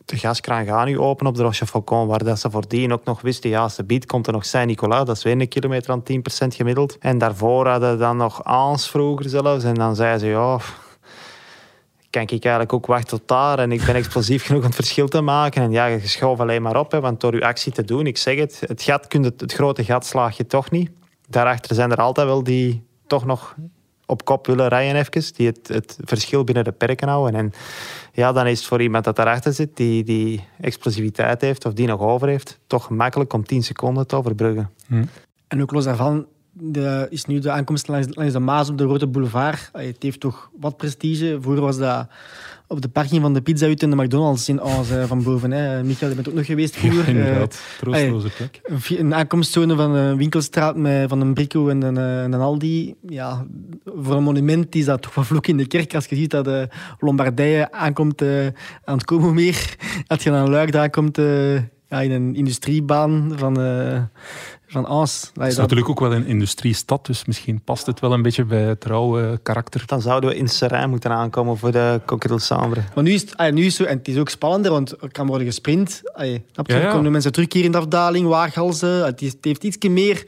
De 0.04 0.16
gaskraan 0.16 0.64
gaat 0.64 0.86
nu 0.86 0.98
open 0.98 1.26
op 1.26 1.34
de 1.34 1.42
Rochefoucauld, 1.42 2.08
waar 2.08 2.24
dat 2.24 2.38
ze 2.38 2.50
voordien 2.50 2.92
ook 2.92 3.04
nog 3.04 3.20
wisten, 3.20 3.50
ja, 3.50 3.62
als 3.62 3.76
de 3.76 3.84
bied 3.84 4.06
komt 4.06 4.26
er 4.26 4.32
nog 4.32 4.44
Saint-Nicolas, 4.44 5.06
dat 5.06 5.16
is 5.16 5.22
weer 5.22 5.40
een 5.40 5.48
kilometer 5.48 5.90
aan 5.90 6.02
10% 6.02 6.06
gemiddeld. 6.48 6.98
En 6.98 7.18
daarvoor 7.18 7.68
hadden 7.68 7.90
ze 7.90 7.98
dan 7.98 8.16
nog 8.16 8.44
Aans 8.44 8.90
vroeger 8.90 9.28
zelfs, 9.28 9.64
en 9.64 9.74
dan 9.74 9.96
zeiden 9.96 10.20
ze, 10.20 10.26
ja, 10.26 10.58
kan 12.10 12.22
ik 12.22 12.30
eigenlijk 12.30 12.72
ook 12.72 12.86
wachten 12.86 13.18
tot 13.18 13.28
daar 13.28 13.58
en 13.58 13.72
ik 13.72 13.84
ben 13.84 13.94
explosief 13.94 14.44
genoeg 14.46 14.60
om 14.60 14.66
het 14.66 14.74
verschil 14.74 15.08
te 15.08 15.20
maken. 15.20 15.62
En 15.62 15.70
ja, 15.70 15.86
je 15.86 16.08
schoof 16.08 16.40
alleen 16.40 16.62
maar 16.62 16.76
op, 16.76 16.90
hè, 16.90 17.00
want 17.00 17.20
door 17.20 17.34
je 17.34 17.44
actie 17.44 17.72
te 17.72 17.84
doen, 17.84 18.06
ik 18.06 18.16
zeg 18.16 18.38
het, 18.38 18.62
het, 18.66 18.82
gat 18.82 19.06
je, 19.08 19.32
het 19.36 19.52
grote 19.52 19.84
gat 19.84 20.06
slaag 20.06 20.36
je 20.36 20.46
toch 20.46 20.70
niet. 20.70 20.90
Daarachter 21.28 21.74
zijn 21.74 21.90
er 21.90 21.96
altijd 21.96 22.26
wel 22.26 22.42
die 22.42 22.86
toch 23.06 23.24
nog 23.24 23.54
op 24.06 24.24
kop 24.24 24.46
willen 24.46 24.68
rijden 24.68 24.96
even, 24.96 25.34
die 25.34 25.46
het, 25.46 25.68
het 25.68 25.98
verschil 26.04 26.44
binnen 26.44 26.64
de 26.64 26.72
perken 26.72 27.08
houden. 27.08 27.40
En 27.40 27.52
ja, 28.12 28.32
dan 28.32 28.46
is 28.46 28.58
het 28.58 28.68
voor 28.68 28.82
iemand 28.82 29.04
dat 29.04 29.16
daarachter 29.16 29.52
zit, 29.52 29.76
die, 29.76 30.04
die 30.04 30.44
explosiviteit 30.60 31.40
heeft 31.40 31.64
of 31.66 31.72
die 31.72 31.86
nog 31.86 32.00
over 32.00 32.28
heeft, 32.28 32.58
toch 32.66 32.84
gemakkelijk 32.84 33.32
om 33.32 33.44
10 33.44 33.62
seconden 33.62 34.06
te 34.06 34.16
overbruggen. 34.16 34.70
En 35.48 35.62
ook 35.62 35.72
los 35.72 35.84
daarvan 35.84 36.26
de, 36.52 37.06
is 37.10 37.24
nu 37.24 37.38
de 37.38 37.50
aankomst 37.50 37.88
langs, 37.88 38.06
langs 38.10 38.32
de 38.32 38.38
Maas 38.38 38.68
op 38.68 38.78
de 38.78 38.84
Rode 38.84 39.06
Boulevard. 39.06 39.70
Het 39.72 40.02
heeft 40.02 40.20
toch 40.20 40.50
wat 40.60 40.76
prestige. 40.76 41.38
Vroeger 41.40 41.62
was 41.62 41.78
dat 41.78 42.06
op 42.74 42.82
de 42.82 42.88
parking 42.88 43.20
van 43.20 43.34
de 43.34 43.40
Pizza 43.40 43.66
Hut 43.66 43.82
en 43.82 43.90
de 43.90 43.96
McDonald's 43.96 44.48
in 44.48 44.60
Aans 44.60 44.90
eh, 44.90 45.04
van 45.04 45.22
boven. 45.22 45.50
Hè. 45.50 45.84
Michael, 45.84 46.10
je 46.10 46.16
bent 46.16 46.28
ook 46.28 46.34
nog 46.34 46.46
geweest 46.46 46.76
vroeger. 46.76 47.02
Ja, 47.02 47.20
inderdaad. 47.20 47.54
Eh, 47.54 47.78
Troostloze 47.78 48.28
plek. 48.36 48.60
een 48.98 49.14
aankomstzone 49.14 49.76
van 49.76 49.94
een 49.94 50.16
winkelstraat 50.16 50.76
met, 50.76 51.08
van 51.08 51.20
een 51.20 51.34
Brico 51.34 51.68
en 51.68 51.82
een, 51.82 51.96
eh, 51.96 52.22
en 52.22 52.32
een 52.32 52.40
Aldi. 52.40 52.94
Ja, 53.08 53.46
voor 53.84 54.14
een 54.14 54.22
monument 54.22 54.74
is 54.74 54.84
dat 54.84 55.02
toch 55.02 55.14
wel 55.14 55.24
vloek 55.24 55.46
in 55.46 55.56
de 55.56 55.66
kerk. 55.66 55.94
Als 55.94 56.06
je 56.06 56.16
ziet 56.16 56.30
dat 56.30 56.44
de 56.44 56.68
Lombardije 56.98 57.72
aankomt 57.72 58.22
eh, 58.22 58.46
aan 58.84 58.96
het 58.96 59.04
komen 59.04 59.34
meer. 59.34 59.76
Als 60.06 60.22
je 60.22 60.30
aan 60.30 60.50
Luik 60.50 60.72
daar 60.72 60.90
komt 60.90 61.18
eh, 61.18 61.54
ja, 61.88 62.00
in 62.00 62.10
een 62.10 62.34
industriebaan 62.34 63.32
van, 63.36 63.60
eh 63.60 64.02
van. 64.82 65.00
Het 65.34 65.52
is 65.52 65.56
natuurlijk 65.56 65.88
ook 65.88 66.00
wel 66.00 66.14
een 66.14 66.26
industriestad, 66.26 67.06
dus 67.06 67.24
misschien 67.24 67.60
past 67.60 67.86
het 67.86 68.00
wel 68.00 68.12
een 68.12 68.22
beetje 68.22 68.44
bij 68.44 68.62
het 68.62 68.84
rauwe 68.84 69.40
karakter. 69.42 69.82
Dan 69.86 70.00
zouden 70.00 70.30
we 70.30 70.36
in 70.36 70.48
Serrain 70.48 70.90
moeten 70.90 71.10
aankomen 71.10 71.58
voor 71.58 71.72
de 71.72 72.00
Sambre. 72.36 72.82
Maar 72.94 73.04
nu 73.04 73.12
is, 73.12 73.20
het, 73.20 73.36
ah, 73.36 73.52
nu 73.52 73.64
is 73.64 73.78
het 73.78 73.88
en 73.88 73.98
het 73.98 74.08
is 74.08 74.18
ook 74.18 74.28
spannender, 74.28 74.70
want 74.70 75.02
er 75.02 75.12
kan 75.12 75.26
worden 75.26 75.46
gesprint. 75.46 76.02
Snap 76.52 76.66
je? 76.66 76.72
Ja, 76.72 76.78
ja. 76.78 76.84
Er 76.84 76.92
komen 76.92 77.12
mensen 77.12 77.32
terugkeren 77.32 77.66
in 77.66 77.72
de 77.72 77.78
afdaling, 77.78 78.26
waaghalzen. 78.26 79.04
Het, 79.04 79.20
het 79.20 79.38
heeft 79.40 79.64
iets 79.64 79.88
meer 79.88 80.24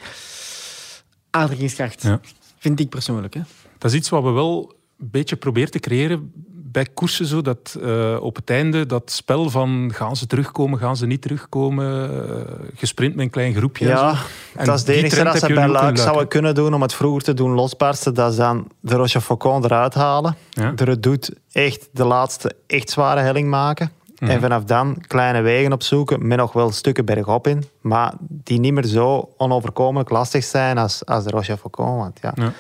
aantrekkingskracht. 1.31 2.03
Ja. 2.03 2.21
Vind 2.59 2.81
ik 2.81 2.89
persoonlijk. 2.89 3.35
Hè. 3.35 3.41
Dat 3.79 3.91
is 3.91 3.97
iets 3.97 4.09
wat 4.09 4.23
we 4.23 4.31
wel 4.31 4.75
een 4.99 5.11
beetje 5.11 5.37
proberen 5.37 5.71
te 5.71 5.79
creëren 5.79 6.33
bij 6.73 6.87
koersen, 6.95 7.27
zo, 7.27 7.43
dat 7.43 7.79
eh, 7.83 8.17
op 8.21 8.37
het 8.37 8.51
einde 8.51 8.87
dat 8.87 9.11
spel 9.11 9.51
van 9.51 9.91
gaan 9.95 10.17
ze 10.17 10.27
terugkomen, 10.27 10.79
gaan 10.79 10.97
ze 10.97 11.07
niet 11.07 11.23
terugkomen, 11.23 12.11
eh, 12.11 12.41
gesprint 12.75 13.15
met 13.15 13.25
een 13.25 13.31
klein 13.31 13.55
groepje. 13.55 13.87
Ja, 13.87 14.15
En 14.57 14.65
dat 14.65 14.75
is 14.75 14.85
de 14.85 14.93
enige 14.93 15.25
dat 15.25 15.39
ze 15.39 15.53
bij 15.53 15.69
Luik 15.69 15.99
zouden 15.99 16.29
kunnen 16.29 16.55
doen 16.55 16.75
om 16.75 16.83
het 16.83 16.95
vroeger 16.95 17.23
te 17.23 17.35
doen 17.35 17.51
losbarsten. 17.51 18.15
Dat 18.15 18.31
is 18.31 18.37
dan 18.37 18.69
de 18.81 18.95
Rochefoucauld 18.95 19.65
eruit 19.65 19.95
halen. 19.95 20.37
Ja. 20.51 20.73
Er 20.77 21.01
doet 21.01 21.31
echt 21.53 21.89
de 21.93 22.05
laatste 22.05 22.53
echt 22.67 22.91
zware 22.91 23.21
helling 23.21 23.49
maken. 23.49 23.91
Mhm. 24.19 24.31
En 24.31 24.41
vanaf 24.41 24.65
dan 24.65 25.05
kleine 25.07 25.41
wegen 25.41 25.73
opzoeken 25.73 26.27
met 26.27 26.39
nog 26.39 26.53
wel 26.53 26.73
stukken 26.73 27.05
bergop 27.05 27.47
in. 27.47 27.65
Maar 27.81 28.13
die 28.19 28.61
niet 28.61 28.73
meer 28.73 28.87
zo 28.87 29.29
onoverkomelijk 29.37 30.11
lastig 30.11 30.45
zijn 30.45 30.79
als, 30.79 31.05
als 31.05 31.25
de 31.25 31.31
Rochefoucauld. 31.31 31.99
Want 31.99 32.19
ja, 32.23 32.33
Ja. 32.35 32.53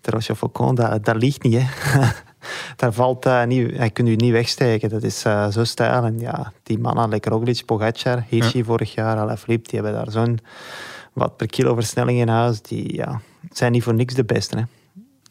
de 0.00 0.10
Rochefoucauld, 0.10 0.76
dat, 0.76 1.04
dat 1.04 1.16
ligt 1.16 1.42
niet. 1.42 1.54
Hè. 1.62 1.66
Daar 2.76 2.92
valt 2.92 3.26
uh, 3.26 3.44
niet, 3.44 3.76
hij 3.76 3.90
kunt 3.90 4.08
u 4.08 4.14
niet 4.16 4.32
wegsteken. 4.32 4.88
Dat 4.88 5.02
is 5.02 5.24
uh, 5.24 5.48
zo 5.50 5.64
stijl. 5.64 6.04
En 6.04 6.18
ja, 6.18 6.52
die 6.62 6.78
mannen, 6.78 7.08
like 7.08 7.28
Roglic, 7.28 7.62
Pogacar, 7.66 8.24
Hirschi 8.28 8.58
Ja. 8.58 8.64
vorig 8.64 8.94
jaar, 8.94 9.16
Alaphilippe, 9.16 9.70
die 9.70 9.80
hebben 9.80 9.98
daar 9.98 10.10
zo'n 10.12 10.38
wat 11.12 11.36
per 11.36 11.46
kilo 11.46 11.74
versnelling 11.74 12.18
in 12.20 12.28
huis. 12.28 12.62
Die 12.62 12.94
ja, 12.94 13.20
zijn 13.52 13.72
niet 13.72 13.82
voor 13.82 13.94
niks 13.94 14.14
de 14.14 14.24
beste. 14.24 14.56
Hè. 14.56 14.62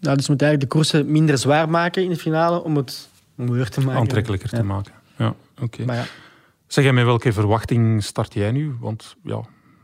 Nou, 0.02 0.16
dus 0.16 0.26
je 0.26 0.32
moet 0.32 0.42
eigenlijk 0.42 0.72
de 0.72 0.78
koersen 0.78 1.12
minder 1.12 1.38
zwaar 1.38 1.70
maken 1.70 2.04
in 2.04 2.10
de 2.10 2.18
finale 2.18 2.64
om 2.64 2.76
het 2.76 3.10
mooier 3.36 3.70
te 3.70 3.82
maken. 3.82 4.00
Aantrekkelijker 4.00 4.50
Ja. 4.52 4.58
te 4.58 4.64
maken. 4.64 4.92
Ja, 5.18 5.34
oké. 5.62 5.86
Maar 5.86 5.96
ja, 5.96 6.06
Zeg, 6.68 6.86
en 6.86 6.94
met 6.94 7.06
welke 7.06 7.34
verwachting 7.34 8.04
start 8.04 8.34
jij 8.34 8.52
nu? 8.52 8.76
Want 8.80 9.16
ja, 9.24 9.42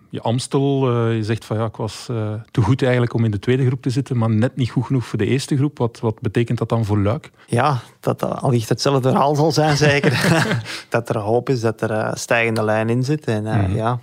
je 0.09 0.21
Amstel, 0.21 0.89
eh, 0.91 1.15
je 1.15 1.23
zegt 1.23 1.45
van 1.45 1.57
ja, 1.57 1.65
ik 1.65 1.75
was 1.75 2.07
eh, 2.09 2.33
te 2.51 2.61
goed 2.61 2.81
eigenlijk 2.81 3.13
om 3.13 3.25
in 3.25 3.31
de 3.31 3.39
tweede 3.39 3.65
groep 3.65 3.81
te 3.81 3.89
zitten, 3.89 4.17
maar 4.17 4.29
net 4.29 4.55
niet 4.55 4.69
goed 4.69 4.85
genoeg 4.85 5.05
voor 5.05 5.17
de 5.17 5.25
eerste 5.25 5.57
groep. 5.57 5.77
Wat, 5.77 5.99
wat 5.99 6.19
betekent 6.21 6.57
dat 6.57 6.69
dan 6.69 6.85
voor 6.85 6.99
Luik? 6.99 7.31
Ja, 7.47 7.79
dat 7.99 8.19
dat 8.19 8.41
allicht 8.41 8.69
hetzelfde 8.69 9.09
verhaal 9.09 9.35
zal 9.35 9.51
zijn, 9.51 9.77
zeker. 9.77 10.11
dat 10.89 11.09
er 11.09 11.17
hoop 11.17 11.49
is 11.49 11.61
dat 11.61 11.81
er 11.81 11.91
eh, 11.91 12.11
stijgende 12.15 12.63
lijn 12.63 12.89
in 12.89 13.03
zit. 13.03 13.25
En 13.25 13.45
eh, 13.47 13.55
Mhm. 13.61 13.75
ja, 13.75 13.99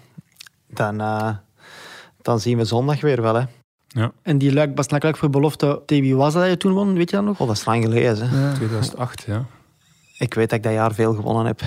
dan, 0.69 1.01
eh, 1.01 1.29
dan 2.23 2.41
zien 2.41 2.59
we 2.59 2.65
zondag 2.65 3.01
weer 3.01 3.23
wel. 3.23 3.35
Hè. 3.35 3.45
en 4.23 4.39
die 4.39 4.53
Luik, 4.53 4.75
Bas 4.75 4.91
Luik 4.91 5.17
voor 5.17 5.31
belofte, 5.31 5.83
tegen 5.87 6.05
wie 6.05 6.17
was 6.17 6.33
dat 6.35 6.47
je 6.49 6.57
toen 6.57 6.73
won? 6.73 6.95
Weet 6.95 7.11
je 7.11 7.17
dat 7.17 7.25
nog? 7.25 7.41
Oh, 7.41 7.47
dat 7.47 7.57
is 7.57 7.65
lang 7.65 7.85
geleden. 7.85 8.29
hè. 8.29 8.47
Ja. 8.49 8.53
2008, 8.53 9.23
ja. 9.27 9.45
Ik 10.19 10.35
weet 10.35 10.49
dat 10.51 10.59
ik 10.59 10.65
dat 10.65 10.73
jaar 10.73 10.95
veel 10.95 11.15
gewonnen 11.15 11.47
heb. 11.47 11.61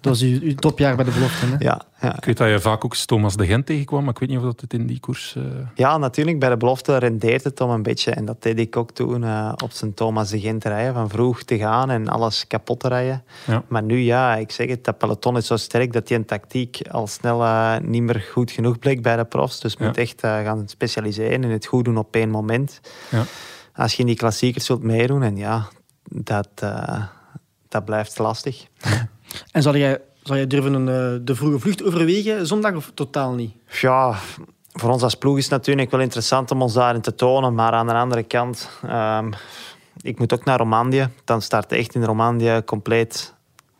Dat 0.00 0.12
was 0.12 0.20
uw, 0.22 0.40
uw 0.40 0.54
topjaar 0.54 0.96
bij 0.96 1.04
de 1.04 1.10
belofte. 1.10 1.46
Hè? 1.46 1.54
Ja, 1.58 1.80
ja. 2.00 2.16
Ik 2.16 2.24
weet 2.24 2.36
dat 2.36 2.48
je 2.48 2.60
vaak 2.60 2.84
ook 2.84 2.96
Thomas 2.96 3.36
de 3.36 3.46
Gent 3.46 3.66
tegenkwam, 3.66 4.00
maar 4.04 4.12
ik 4.12 4.18
weet 4.18 4.28
niet 4.28 4.38
of 4.38 4.44
dat 4.44 4.60
het 4.60 4.72
in 4.72 4.86
die 4.86 5.00
koers... 5.00 5.36
eh, 5.36 5.42
ja, 5.74 5.98
natuurlijk. 5.98 6.38
Bij 6.38 6.48
de 6.48 6.56
belofte 6.56 6.96
rendeert 6.96 7.44
het 7.44 7.60
om 7.60 7.70
een 7.70 7.82
beetje. 7.82 8.10
En 8.10 8.24
dat 8.24 8.42
deed 8.42 8.58
ik 8.58 8.76
ook 8.76 8.90
toen 8.92 9.24
eh, 9.24 9.52
op 9.62 9.72
zijn 9.72 9.94
Thomas 9.94 10.28
de 10.30 10.40
Gent 10.40 10.64
rijden. 10.64 10.94
Van 10.94 11.08
vroeg 11.08 11.42
te 11.42 11.58
gaan 11.58 11.90
en 11.90 12.08
alles 12.08 12.46
kapot 12.46 12.80
te 12.80 12.88
rijden. 12.88 13.24
Ja. 13.46 13.62
Maar 13.68 13.82
nu, 13.82 13.98
ja, 13.98 14.36
ik 14.36 14.50
zeg 14.50 14.68
het, 14.68 14.84
dat 14.84 14.98
peloton 14.98 15.36
is 15.36 15.46
zo 15.46 15.56
sterk 15.56 15.92
dat 15.92 16.06
die 16.06 16.16
een 16.16 16.24
tactiek 16.24 16.80
al 16.90 17.06
snel 17.06 17.42
eh, 17.42 17.76
niet 17.82 18.02
meer 18.02 18.26
goed 18.32 18.50
genoeg 18.50 18.78
bleek 18.78 19.02
bij 19.02 19.16
de 19.16 19.24
profs. 19.24 19.60
Dus 19.60 19.74
Ja. 19.78 19.86
moet 19.86 19.96
echt 19.96 20.20
gaan 20.20 20.62
specialiseren 20.68 21.44
en 21.44 21.50
het 21.50 21.66
goed 21.66 21.84
doen 21.84 21.98
op 21.98 22.14
één 22.14 22.30
moment. 22.30 22.80
Ja. 23.10 23.22
Als 23.74 23.92
je 23.92 24.00
in 24.00 24.06
die 24.06 24.16
klassiekers 24.16 24.64
zult 24.64 24.82
meedoen, 24.82 25.22
en 25.22 25.36
ja, 25.36 25.68
dat, 26.04 26.48
eh, 26.54 27.02
dat 27.70 27.84
blijft 27.84 28.18
lastig. 28.18 28.66
En 29.52 29.62
zal 29.62 29.76
jij, 29.76 30.00
zal 30.22 30.36
jij 30.36 30.46
durven 30.46 30.74
een, 30.74 30.88
eh, 30.88 31.24
de 31.24 31.34
vroege 31.34 31.58
vlucht 31.58 31.84
overwegen 31.84 32.46
zondag 32.46 32.74
of 32.74 32.90
totaal 32.94 33.34
niet? 33.34 33.52
Ja, 33.80 34.14
voor 34.72 34.90
ons 34.90 35.02
als 35.02 35.14
ploeg 35.14 35.36
is 35.36 35.42
het 35.42 35.52
natuurlijk 35.52 35.90
wel 35.90 36.00
interessant 36.00 36.50
om 36.50 36.62
ons 36.62 36.72
daarin 36.72 37.00
te 37.00 37.14
tonen. 37.14 37.54
Maar 37.54 37.72
aan 37.72 37.86
de 37.86 37.92
andere 37.92 38.22
kant, 38.22 38.70
ehm, 38.82 39.32
ik 40.00 40.18
moet 40.18 40.34
ook 40.34 40.44
naar 40.44 40.58
Romandie. 40.58 41.06
Dan 41.24 41.42
start 41.42 41.72
echt 41.72 41.94
in 41.94 42.04
Romandie 42.04 42.64
compleet 42.64 43.34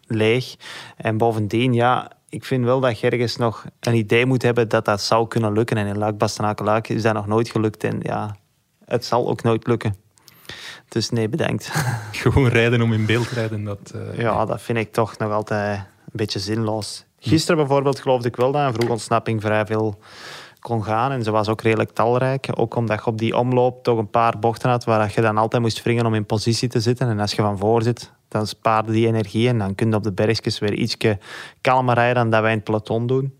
leeg. 0.07 0.57
En 0.97 1.17
bovendien, 1.17 1.73
ja, 1.73 2.11
ik 2.29 2.45
vind 2.45 2.65
wel 2.65 2.81
dat 2.81 3.01
je 3.01 3.11
ergens 3.11 3.37
nog 3.37 3.65
een 3.81 3.95
idee 3.95 4.27
moet 4.27 4.43
hebben 4.43 4.69
dat 4.69 4.85
dat 4.85 5.01
zou 5.01 5.29
kunnen 5.29 5.53
lukken. 5.53 5.77
En 5.77 5.87
in 5.87 5.99
Luik, 5.99 6.19
Bastenaken, 6.19 6.65
Luik 6.65 6.89
is 6.89 7.03
dat 7.03 7.15
nog 7.15 7.27
nooit 7.27 7.49
gelukt. 7.49 7.85
En 7.85 7.99
ja, 8.03 8.37
het 8.85 9.05
zal 9.05 9.29
ook 9.29 9.43
nooit 9.43 9.67
lukken. 9.67 9.95
Dus 10.91 11.11
nee, 11.11 11.29
bedankt. 11.29 11.71
gewoon 12.13 12.49
rijden 12.49 12.83
om 12.83 12.93
in 12.93 13.07
beeld 13.07 13.29
te 13.29 13.35
rijden. 13.35 13.65
Dat, 13.65 13.93
eh, 13.95 14.19
Ja, 14.19 14.45
dat 14.45 14.63
vind 14.63 14.79
ik 14.79 14.93
toch 14.93 15.19
nog 15.19 15.33
altijd 15.33 15.79
een 15.79 15.85
beetje 16.13 16.39
zinloos. 16.39 17.05
Gisteren 17.19 17.57
bijvoorbeeld 17.57 18.01
geloofde 18.01 18.29
ik 18.29 18.37
wel 18.37 18.53
dat 18.53 18.67
een 18.67 18.73
vroege 18.73 18.93
ontsnapping 18.93 19.41
vrij 19.41 19.67
veel 19.67 19.99
kon 20.61 20.85
gaan. 20.85 21.13
En 21.13 21.23
ze 21.23 21.31
was 21.31 21.49
ook 21.49 21.61
redelijk 21.61 21.91
talrijk. 21.91 22.49
Ook 22.55 22.75
omdat 22.75 22.99
je 22.99 23.07
op 23.07 23.19
die 23.19 23.37
omloop 23.37 23.83
toch 23.83 23.99
een 23.99 24.11
paar 24.11 24.39
bochten 24.39 24.71
had 24.71 24.85
waar 24.85 25.13
je 25.15 25.21
dan 25.21 25.37
altijd 25.37 25.63
moest 25.63 25.83
wringen 25.83 26.07
om 26.07 26.15
in 26.15 26.27
positie 26.27 26.69
te 26.69 26.81
zitten. 26.81 27.09
En 27.09 27.21
als 27.21 27.33
je 27.33 27.43
van 27.43 27.59
voor 27.59 27.83
zit, 27.83 28.13
dan 28.29 28.47
spaarde 28.47 28.93
die 28.93 29.07
energie. 29.07 29.49
En 29.49 29.59
dan 29.59 29.75
kun 29.75 29.91
je 29.91 29.97
op 29.97 30.03
de 30.03 30.13
bergjes 30.13 30.59
weer 30.59 30.75
iets 30.75 30.97
kalmer 31.61 31.95
rijden 31.95 32.15
dan 32.15 32.31
dat 32.31 32.41
wij 32.41 32.51
in 32.51 32.57
het 32.57 32.65
peloton 32.65 33.07
doen. 33.07 33.35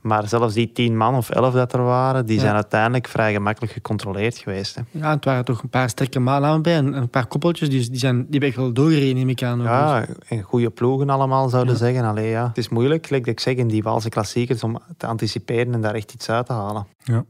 Maar 0.00 0.28
zelfs 0.28 0.54
die 0.54 0.72
tien 0.72 0.96
man 0.96 1.14
of 1.14 1.30
elf 1.30 1.54
dat 1.54 1.72
er 1.72 1.82
waren, 1.82 2.26
die 2.26 2.40
zijn 2.40 2.54
uiteindelijk 2.54 3.08
vrij 3.08 3.32
gemakkelijk 3.32 3.72
gecontroleerd 3.72 4.38
geweest. 4.38 4.74
Hè. 4.74 4.82
Ja, 4.90 5.10
het 5.10 5.24
waren 5.24 5.44
toch 5.44 5.62
een 5.62 5.68
paar 5.68 5.88
sterke 5.88 6.18
mannen 6.18 6.62
bij 6.62 6.76
en 6.76 6.92
een 6.92 7.08
paar 7.08 7.26
koppeltjes. 7.26 7.70
Dus 7.70 7.88
die, 7.88 7.98
zijn, 7.98 8.16
die 8.16 8.26
hebben 8.30 8.48
echt 8.48 8.56
wel 8.56 8.72
doorgereden, 8.72 9.14
neem 9.14 9.28
ik 9.28 9.42
aan. 9.42 9.62
Ja, 9.62 10.06
en 10.28 10.42
goede 10.42 10.70
ploegen 10.70 11.10
allemaal, 11.10 11.48
zouden 11.48 11.72
ja. 11.72 11.78
zeggen. 11.78 12.04
Allee, 12.04 12.28
ja. 12.28 12.46
Het 12.48 12.58
is 12.58 12.68
moeilijk, 12.68 13.10
ik 13.10 13.40
zeg, 13.40 13.54
in 13.54 13.68
die 13.68 13.82
Waalse 13.82 14.08
klassiekers 14.08 14.62
om 14.62 14.78
te 14.96 15.06
anticiperen 15.06 15.74
en 15.74 15.80
daar 15.80 15.94
echt 15.94 16.12
iets 16.12 16.30
uit 16.30 16.46
te 16.46 16.52
halen. 16.52 16.86
Ja. 17.04 17.24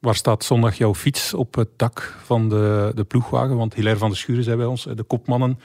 Waar 0.00 0.14
staat 0.14 0.44
zondag 0.44 0.74
jouw 0.74 0.94
fiets 0.94 1.34
op 1.34 1.54
het 1.54 1.68
dak 1.76 2.16
van 2.24 2.48
de, 2.48 2.92
de 2.94 3.04
ploegwagen? 3.04 3.56
Want 3.56 3.74
Hilaire 3.74 4.00
van 4.00 4.08
der 4.08 4.18
Schuren 4.18 4.44
zei 4.44 4.56
bij 4.56 4.66
ons, 4.66 4.88
de 4.94 5.02
kopmannen 5.02 5.58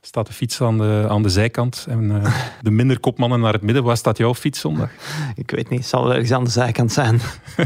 staat 0.00 0.26
de 0.26 0.32
fiets 0.32 0.60
aan 0.60 0.78
de, 0.78 1.06
aan 1.08 1.22
de 1.22 1.28
zijkant 1.28 1.86
en 1.88 2.02
uh, 2.02 2.34
de 2.62 2.70
minder 2.70 3.00
kopmannen 3.00 3.40
naar 3.40 3.52
het 3.52 3.62
midden. 3.62 3.84
Waar 3.84 3.96
staat 3.96 4.18
jouw 4.18 4.34
fiets 4.34 4.60
zondag? 4.60 4.90
Ik 5.34 5.50
weet 5.50 5.68
niet, 5.68 5.78
het 5.78 5.88
zal 5.88 6.10
ergens 6.10 6.32
aan 6.32 6.44
de 6.44 6.50
zijkant 6.50 6.92
zijn. 6.92 7.20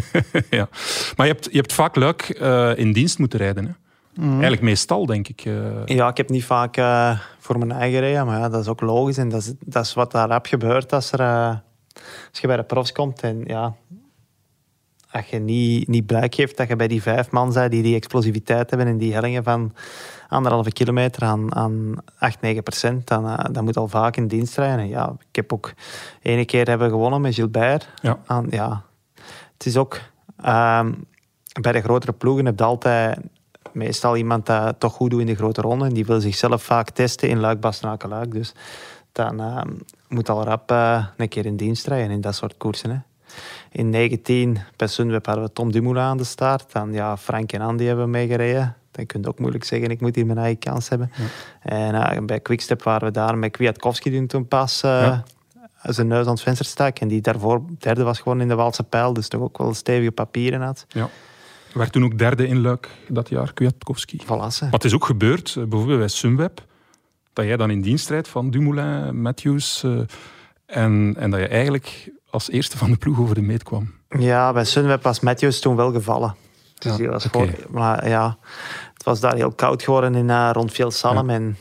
ja. 0.51 0.69
Maar 1.17 1.27
je 1.27 1.33
hebt, 1.33 1.49
je 1.51 1.57
hebt 1.57 1.73
vaak 1.73 1.97
Luik 1.97 2.39
uh, 2.41 2.79
in 2.79 2.93
dienst 2.93 3.19
moeten 3.19 3.39
rijden. 3.39 3.65
Hè? 3.65 3.73
Mm. 4.23 4.31
Eigenlijk 4.31 4.63
meestal, 4.63 5.07
denk 5.07 5.29
ik. 5.29 5.45
Uh... 5.45 5.55
Ja, 5.85 6.09
ik 6.09 6.17
heb 6.17 6.29
niet 6.29 6.45
vaak 6.45 6.75
voor 7.39 7.59
mijn 7.59 7.73
eigen 7.73 8.01
rijden, 8.01 8.27
maar 8.27 8.39
ja, 8.39 8.49
dat 8.49 8.61
is 8.61 8.69
ook 8.69 8.81
logisch. 8.81 9.19
En 9.19 9.29
dat 9.29 9.41
is, 9.41 9.53
dat 9.61 9.85
is 9.85 9.95
wat 9.95 10.13
daar 10.13 10.39
gebeurt 10.43 10.93
als, 10.93 11.13
er, 11.13 11.21
als 12.31 12.41
je 12.41 12.47
bij 12.47 12.57
de 12.57 12.63
profs 12.63 12.93
komt. 12.93 13.21
En 13.21 13.43
ja, 13.47 13.75
als 15.15 15.27
je 15.27 15.39
niet, 15.39 15.89
niet 15.89 16.07
blijk 16.07 16.35
geeft 16.35 16.57
dat 16.57 16.69
je 16.69 16.77
bij 16.77 16.89
die 16.89 17.03
vijf 17.03 17.31
man 17.31 17.53
bent 17.53 17.71
die 17.71 17.83
die 17.83 17.95
explosiviteit 17.95 18.71
hebben 18.71 18.89
en 18.89 18.99
die 18.99 19.13
hellingen 19.13 19.45
van 19.45 19.73
anderhalve 20.29 20.73
kilometer 20.73 21.23
aan, 21.23 21.55
aan 21.55 21.95
8, 22.19 22.41
9 22.41 22.63
procent, 22.63 23.07
dan, 23.07 23.27
uh, 23.27 23.39
dan 23.53 23.65
moet 23.65 23.77
al 23.77 23.89
vaak 23.89 24.17
in 24.17 24.27
dienst 24.27 24.57
rijden. 24.57 24.89
ja, 24.89 25.17
ik 25.29 25.37
heb 25.37 25.53
ook 25.53 25.73
ene 26.23 26.45
keer 26.45 26.69
hebben 26.69 26.91
gewonnen 26.91 27.21
met 27.21 27.35
Gilbert. 27.35 27.89
Ja. 28.03 28.19
Aan, 28.27 28.47
ja. 28.51 28.83
Het 29.53 29.67
is 29.67 29.77
ook... 29.77 30.01
Um, 30.47 31.07
bij 31.61 31.73
de 31.73 31.81
grotere 31.81 32.13
ploegen 32.13 32.47
heb 32.47 32.59
je 32.59 32.65
altijd 32.65 33.19
meestal 33.73 34.17
iemand 34.17 34.47
dat 34.47 34.81
toch 34.81 34.93
goed 34.93 35.11
doet 35.11 35.21
in 35.21 35.27
de 35.27 35.35
grote 35.35 35.61
ronde. 35.61 35.85
En 35.85 35.95
die 35.95 36.07
wil 36.07 36.21
zichzelf 36.21 36.63
vaak 36.63 36.91
testen 36.91 37.29
in 37.29 37.41
luik 37.41 37.61
bastenaken 37.61 38.09
luik 38.09 38.33
Dus 38.33 38.55
dan 39.13 39.41
uh, 39.41 39.63
moet 40.09 40.29
al 40.29 40.45
rap 40.45 40.71
uh, 40.71 41.07
een 41.17 41.29
keer 41.29 41.47
in 41.47 41.57
dienst 41.57 41.87
rijden 41.87 42.11
in 42.11 42.21
dat 42.21 42.35
soort 42.35 42.57
koersen. 42.57 42.91
Hè. 42.91 42.97
In 43.75 43.91
19 43.91 44.59
bij 44.77 44.87
Sunweb 44.89 45.27
hadden 45.27 45.45
we 45.45 45.53
Tom 45.53 45.73
Dumoulin 45.73 46.03
aan 46.03 46.17
de 46.17 46.25
start. 46.25 46.73
Dan 46.73 46.93
ja, 46.93 47.17
Frank 47.17 47.53
en 47.53 47.61
Andy 47.61 47.85
hebben 47.85 48.11
meegereden. 48.11 48.77
Dan 48.91 49.07
kun 49.07 49.21
je 49.21 49.29
ook 49.29 49.39
moeilijk 49.39 49.65
zeggen, 49.65 49.91
ik 49.91 50.01
moet 50.01 50.15
hier 50.15 50.27
mijn 50.27 50.39
eigen 50.39 50.59
kans 50.59 50.89
hebben. 50.89 51.11
Ja. 51.17 51.25
En 51.77 51.95
uh, 51.95 52.25
bij 52.27 52.41
Quickstep 52.41 52.83
waren 52.83 53.07
we 53.07 53.13
daar 53.13 53.39
met 53.39 53.51
Kwiatkowski 53.51 54.11
doen 54.11 54.27
toen 54.27 54.49
pas... 54.49 54.83
Uh, 54.85 54.91
ja. 54.91 55.25
zijn 55.93 56.07
neus 56.07 56.27
aan 56.27 56.33
het 56.33 56.43
venster 56.43 56.65
stak. 56.65 56.99
En 56.99 57.09
die 57.09 57.21
daarvoor 57.21 57.63
derde 57.79 58.03
was 58.03 58.21
gewoon 58.21 58.41
in 58.41 58.49
de 58.49 58.55
Waalse 58.55 58.83
pijl. 58.83 59.13
Dus 59.13 59.29
toch 59.29 59.41
ook 59.41 59.59
wel 59.59 59.75
stevige 59.75 60.13
papieren 60.13 60.61
had. 60.61 60.87
Ja. 60.89 61.09
Werd 61.73 61.93
toen 61.93 62.05
ook 62.05 62.19
derde 62.19 62.47
in 62.47 62.61
Luik 62.61 62.89
dat 63.09 63.29
jaar, 63.29 63.53
Kwiatkowski. 63.53 64.21
Het 64.71 64.85
is 64.85 64.95
ook 64.95 65.05
gebeurd, 65.05 65.55
bijvoorbeeld 65.55 65.99
bij 65.99 66.09
Sunweb, 66.09 66.65
dat 67.33 67.45
jij 67.45 67.57
dan 67.57 67.71
in 67.71 67.81
dienst 67.81 68.09
rijdt 68.09 68.29
van 68.29 68.51
Dumoulin, 68.51 69.21
Matthews... 69.23 69.83
Uh, 69.83 70.01
en, 70.67 71.15
en 71.19 71.31
dat 71.31 71.41
je 71.41 71.49
eigenlijk 71.49 72.11
als 72.31 72.51
eerste 72.51 72.79
van 72.79 72.91
de 72.91 72.97
ploeg 72.97 73.19
over 73.19 73.35
de 73.35 73.43
meet 73.43 73.63
kwam. 73.63 73.95
Ja, 74.19 74.53
bij 74.53 74.65
Sunweb 74.65 75.03
was 75.03 75.21
Matthews 75.21 75.61
toen 75.61 75.77
wel 75.77 75.93
gevallen. 75.93 76.35
Dus 76.79 76.97
ja, 76.97 77.09
was 77.09 77.27
okay. 77.27 77.47
voor, 77.47 77.67
maar 77.71 78.09
ja, 78.09 78.39
het 78.95 79.05
was 79.05 79.21
daar 79.21 79.35
heel 79.35 79.53
koud 79.53 79.83
geworden 79.83 80.15
in, 80.15 80.29
uh, 80.29 80.51
rond 80.53 80.73
veel 80.73 80.91
Salem. 80.91 81.29
Ja. 81.29 81.35
En 81.35 81.43
een 81.43 81.57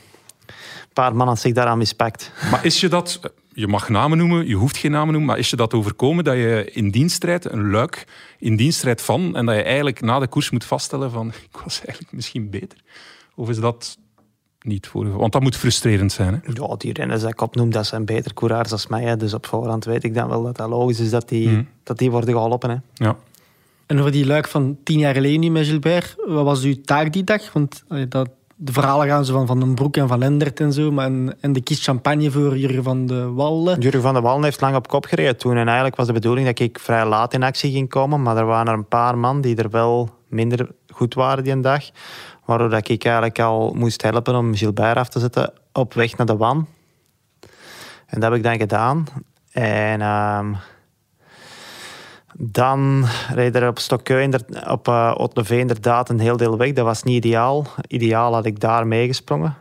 paar 0.94 1.16
mannen 1.16 1.38
zich 1.38 1.54
daaraan 1.54 1.78
mispakt. 1.78 2.32
Maar 2.52 2.66
is 2.66 2.80
je 2.80 2.88
dat, 2.88 3.20
je 3.54 3.68
mag 3.68 3.90
namen 3.90 4.18
noemen, 4.18 4.48
je 4.48 4.56
hoeft 4.56 4.78
geen 4.78 4.92
namen 4.92 5.12
noemen, 5.12 5.30
maar 5.30 5.38
is 5.38 5.50
je 5.50 5.56
dat 5.56 5.74
overkomen 5.74 6.24
dat 6.24 6.36
je 6.36 6.70
in 6.72 6.92
dienst 6.92 7.24
rijdt, 7.24 7.52
een 7.52 7.70
luik 7.72 8.08
in 8.40 8.56
dienst 8.56 8.84
rijdt 8.84 9.02
van, 9.02 9.36
en 9.36 9.46
dat 9.46 9.56
je 9.56 9.64
eigenlijk 9.64 10.02
na 10.02 10.20
de 10.20 10.28
koers 10.28 10.50
moet 10.50 10.66
vaststellen 10.66 11.12
van, 11.12 11.28
ik 11.52 11.58
was 11.64 11.82
eigenlijk 11.86 12.12
misschien 12.12 12.50
beter? 12.50 12.78
Of 13.36 13.50
is 13.50 13.60
dat 13.60 13.98
niet 14.64 14.88
voor. 14.88 15.18
Want 15.18 15.32
dat 15.32 15.42
moet 15.42 15.56
frustrerend 15.56 16.12
zijn. 16.12 16.34
Hè? 16.34 16.52
Ja, 16.54 16.76
die 16.78 16.94
renners 16.94 17.22
die 17.22 17.30
ik 17.30 17.42
opnoem, 17.42 17.70
dat 17.70 17.86
zijn 17.86 18.06
beter 18.06 18.34
coureurs 18.34 18.70
dan 18.70 18.80
mij. 18.90 19.04
Hè. 19.04 19.18
Dus 19.18 19.34
op 19.34 19.46
voorhand 19.46 19.86
weet 19.86 20.04
ik 20.04 20.14
dan 20.14 20.30
wel 20.30 20.44
dat 20.44 20.58
dat 20.58 20.70
logisch 20.70 21.00
is 21.00 21.10
dat 21.10 21.30
die, 21.30 21.50
mm. 21.50 21.68
dat 21.84 21.98
die 21.98 22.12
worden 22.12 22.34
geholpen. 22.34 22.70
Hè. 22.70 22.76
Ja. 22.94 23.16
En 23.86 24.00
over 24.00 24.12
die 24.12 24.26
luik 24.26 24.48
van 24.48 24.78
tien 24.84 25.00
jaar 25.00 25.14
geleden 25.14 25.40
nu 25.40 25.50
met 25.50 25.66
Gilbert, 25.66 26.16
wat 26.26 26.46
was 26.46 26.64
uw 26.64 26.82
taak 26.86 27.14
die 27.14 27.24
dag? 27.24 27.54
Want 27.54 27.84
dat, 28.10 28.30
de 28.56 28.72
verhalen 28.72 29.08
gaan 29.08 29.26
zo 29.26 29.34
van 29.34 29.48
Van 29.48 29.60
den 29.60 29.76
Broek 29.76 29.98
en 29.98 30.08
Van 30.08 30.20
Lendert 30.20 30.60
en 30.60 30.74
zo. 30.74 30.92
Maar 30.92 31.06
en, 31.06 31.36
en 31.40 31.54
de 31.54 31.62
kies 31.62 31.84
champagne 31.84 32.32
voor 32.32 32.58
Jurgen 32.58 32.84
van 32.84 33.06
de 33.06 33.32
Wallen. 33.32 33.80
Jurgen 33.80 34.02
van 34.02 34.14
de 34.14 34.22
Wallen 34.22 34.44
heeft 34.44 34.62
lang 34.62 34.76
op 34.76 34.88
kop 34.88 35.06
gereden 35.06 35.38
toen. 35.38 35.58
En 35.58 35.66
eigenlijk 35.66 35.96
was 35.96 36.08
de 36.08 36.14
bedoeling 36.14 36.48
dat 36.48 36.60
ik 36.60 36.80
vrij 36.80 37.06
laat 37.06 37.34
in 37.34 37.44
actie 37.44 37.72
ging 37.72 37.90
komen. 37.90 38.22
Maar 38.22 38.38
er 38.38 38.46
waren 38.46 38.68
er 38.68 38.74
een 38.74 38.88
paar 38.88 39.18
man 39.18 39.42
die 39.42 39.56
er 39.56 39.70
wel 39.70 40.10
minder 40.28 40.70
goed 40.90 41.14
waren 41.14 41.44
die 41.44 41.60
dag. 41.60 41.84
Waardoor 42.46 42.70
dat 42.70 42.90
ik 42.90 43.04
eigenlijk 43.06 43.40
al 43.40 43.74
moest 43.74 44.02
helpen 44.02 44.36
om 44.36 44.56
Gilbert 44.56 44.98
af 44.98 45.10
te 45.10 45.20
zetten 45.20 45.54
op 45.72 45.94
weg 45.94 46.18
naar 46.18 46.26
de 46.26 46.38
WAN. 46.38 46.68
En 48.06 48.20
dat 48.20 48.24
heb 48.24 48.34
ik 48.34 48.44
dan 48.44 48.58
gedaan. 48.58 49.06
En 49.52 50.00
uh, 50.00 50.58
dan 52.38 53.06
reed 53.34 53.56
er 53.56 53.68
op 53.68 53.80
Stokkeu 53.80 54.30
op 54.68 54.88
uh, 54.88 55.60
inderdaad 55.60 56.10
een 56.10 56.20
heel 56.20 56.38
deel 56.38 56.58
weg. 56.58 56.74
Dat 56.74 56.86
was 56.86 57.04
niet 57.04 57.26
ideaal. 57.26 57.66
Ideaal 57.88 58.34
had 58.34 58.46
ik 58.46 58.60
daar 58.60 58.88
meegesprongen. 58.88 59.56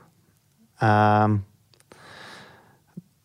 Uh, 0.82 1.30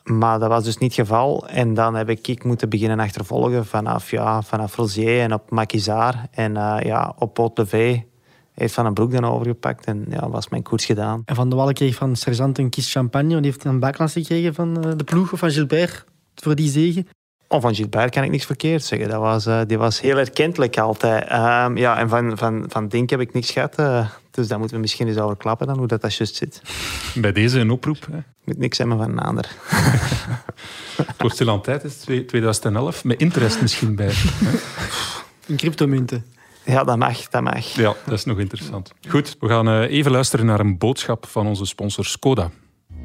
maar 0.04 0.40
dat 0.40 0.50
was 0.50 0.64
dus 0.64 0.78
niet 0.78 0.96
het 0.96 1.08
geval. 1.08 1.48
En 1.48 1.74
dan 1.74 1.96
heb 1.96 2.10
ik, 2.10 2.28
ik 2.28 2.44
moeten 2.44 2.70
beginnen 2.70 3.00
achtervolgen 3.00 3.66
vanaf, 3.66 4.12
ja, 4.12 4.42
vanaf 4.42 4.76
Rosier 4.76 5.22
en 5.22 5.34
op 5.34 5.52
Maquisard. 5.52 6.18
En 6.32 6.56
uh, 6.56 6.78
ja, 6.80 7.14
op 7.18 7.40
Otleve 7.40 8.06
heeft 8.58 8.74
Van 8.74 8.86
een 8.86 8.94
Broek 8.94 9.12
dan 9.12 9.26
overgepakt 9.26 9.86
en 9.86 10.06
ja, 10.10 10.30
was 10.30 10.50
mijn 10.50 10.64
koers 10.64 10.86
gedaan. 10.86 11.22
En 11.26 11.36
Van 11.36 11.50
de 11.50 11.56
Wallen 11.56 11.74
kreeg 11.74 11.96
van 11.96 12.16
sergeant 12.16 12.58
een 12.58 12.70
kist 12.70 12.92
champagne. 12.92 13.36
Die 13.36 13.52
heeft 13.52 13.64
een 13.64 13.80
baklans 13.80 14.14
gekregen 14.14 14.54
van 14.54 14.84
eh, 14.84 14.92
de 14.98 15.04
ploeg 15.04 15.34
of 15.34 15.40
van 15.40 15.52
Gilbert 15.52 16.06
voor 16.36 16.56
die 16.56 16.70
zegen. 16.70 17.08
Oh, 17.48 17.62
van 17.62 17.76
Gilbert 17.76 18.12
kan 18.12 18.24
ik 18.24 18.32
niks 18.32 18.46
verkeerd 18.46 18.84
zeggen. 18.84 19.10
Dat 19.10 19.20
was, 19.20 19.48
uh, 19.48 19.62
die 19.68 19.78
was 19.78 20.02
heel 20.02 20.18
erkentelijk 20.18 20.78
altijd. 20.78 21.24
Um, 21.24 21.78
ja, 21.78 21.98
en 21.98 22.10
van, 22.10 22.38
van, 22.38 22.66
van 22.68 22.88
Dink 22.88 23.10
heb 23.10 23.20
ik 23.20 23.34
niks 23.34 23.52
gehad. 23.52 23.80
Uh, 23.80 24.10
dus 24.32 24.48
daar 24.48 24.58
moeten 24.58 24.76
we 24.76 24.82
misschien 24.82 25.08
eens 25.08 25.18
over 25.18 25.38
klappen 25.38 25.68
dan, 25.68 25.78
hoe 25.78 25.88
dat, 25.88 26.02
dat 26.02 26.16
juist 26.16 26.36
zit. 26.36 26.62
Bij 27.16 27.32
deze 27.32 27.60
een 27.60 27.70
oproep. 27.70 28.08
Hè? 28.12 28.20
Moet 28.44 28.58
niks 28.58 28.78
hebben 28.78 28.98
van 28.98 29.12
een 29.12 29.20
ander. 29.20 29.56
Voor 31.18 31.32
stil 31.32 31.50
aan 31.50 31.62
tijd 31.62 31.84
is 31.84 31.96
2011. 31.96 33.04
Met 33.04 33.20
interest 33.20 33.62
misschien 33.62 33.96
bij. 33.96 34.14
In 35.46 35.56
cryptomunten. 35.56 36.26
Ja, 36.68 36.84
dat 36.84 36.98
mag, 36.98 37.28
dat 37.28 37.42
mag. 37.42 37.66
Ja, 37.66 37.94
dat 38.06 38.14
is 38.14 38.26
nog 38.26 38.40
interessant. 38.40 38.92
Goed, 39.10 39.36
we 39.40 39.48
gaan 39.48 39.82
even 39.82 40.12
luisteren 40.12 40.46
naar 40.46 40.60
een 40.60 40.78
boodschap 40.78 41.28
van 41.28 41.48
onze 41.48 41.66
sponsor 41.66 42.06
Skoda. 42.06 42.52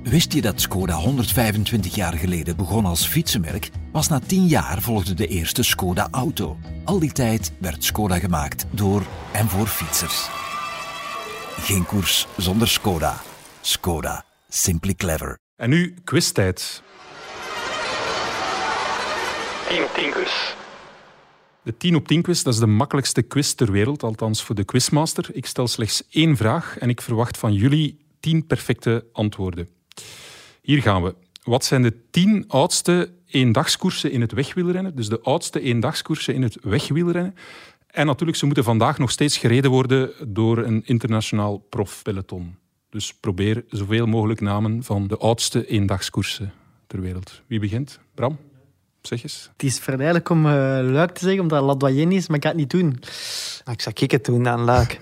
Wist 0.02 0.32
je 0.32 0.40
dat 0.40 0.60
Skoda 0.60 0.94
125 0.94 1.94
jaar 1.94 2.12
geleden 2.12 2.56
begon 2.56 2.84
als 2.84 3.06
fietsenmerk? 3.06 3.70
Pas 3.92 4.08
na 4.08 4.20
10 4.26 4.46
jaar 4.46 4.80
volgde 4.80 5.14
de 5.14 5.26
eerste 5.26 5.62
Skoda-auto. 5.62 6.56
Al 6.84 6.98
die 6.98 7.12
tijd 7.12 7.52
werd 7.58 7.84
Skoda 7.84 8.18
gemaakt 8.18 8.66
door 8.70 9.02
en 9.32 9.48
voor 9.48 9.66
fietsers. 9.66 10.28
Geen 11.58 11.86
koers 11.86 12.26
zonder 12.36 12.68
Skoda. 12.68 13.20
Skoda. 13.60 14.24
Simply 14.48 14.94
clever. 14.94 15.38
En 15.56 15.70
nu 15.70 15.94
quiztijd. 16.04 16.82
Tinkers. 19.94 20.54
De 21.64 21.76
10 21.76 21.94
op 21.94 22.06
10 22.06 22.22
quiz 22.22 22.42
dat 22.42 22.54
is 22.54 22.60
de 22.60 22.66
makkelijkste 22.66 23.22
quiz 23.22 23.52
ter 23.52 23.72
wereld, 23.72 24.02
althans 24.02 24.42
voor 24.42 24.54
de 24.54 24.64
quizmaster. 24.64 25.28
Ik 25.32 25.46
stel 25.46 25.68
slechts 25.68 26.08
één 26.08 26.36
vraag 26.36 26.78
en 26.78 26.88
ik 26.88 27.00
verwacht 27.00 27.38
van 27.38 27.52
jullie 27.54 27.98
10 28.20 28.46
perfecte 28.46 29.06
antwoorden. 29.12 29.68
Hier 30.62 30.82
gaan 30.82 31.02
we. 31.02 31.14
Wat 31.42 31.64
zijn 31.64 31.82
de 31.82 31.94
10 32.10 32.44
oudste 32.48 33.12
eendagskoersen 33.26 34.12
in 34.12 34.20
het 34.20 34.32
wegwielrennen? 34.32 34.96
Dus 34.96 35.08
de 35.08 35.20
oudste 35.20 35.60
eendagskoersen 35.60 36.34
in 36.34 36.42
het 36.42 36.58
wegwielrennen. 36.62 37.34
En 37.86 38.06
natuurlijk, 38.06 38.38
ze 38.38 38.46
moeten 38.46 38.64
vandaag 38.64 38.98
nog 38.98 39.10
steeds 39.10 39.36
gereden 39.36 39.70
worden 39.70 40.10
door 40.28 40.58
een 40.58 40.82
internationaal 40.84 41.58
profpeloton. 41.58 42.56
Dus 42.90 43.14
probeer 43.14 43.64
zoveel 43.68 44.06
mogelijk 44.06 44.40
namen 44.40 44.82
van 44.82 45.06
de 45.06 45.16
oudste 45.16 45.66
eendagskoersen 45.66 46.52
ter 46.86 47.00
wereld. 47.00 47.42
Wie 47.46 47.60
begint? 47.60 48.00
Bram? 48.14 48.38
Zeg 49.02 49.22
eens. 49.22 49.50
Het 49.52 49.62
is 49.62 49.78
verleidelijk 49.78 50.28
om 50.28 50.46
uh, 50.46 50.52
Luik 50.82 51.10
te 51.10 51.24
zeggen, 51.24 51.40
omdat 51.40 51.62
La 51.62 51.74
Doyenne 51.74 52.14
is, 52.14 52.28
maar 52.28 52.36
ik 52.36 52.42
ga 52.42 52.48
het 52.48 52.58
niet 52.58 52.70
doen. 52.70 52.98
Ik 53.70 53.80
zou 53.80 53.94
kikken 53.94 54.22
doen 54.22 54.48
aan 54.48 54.60
Luik. 54.60 54.98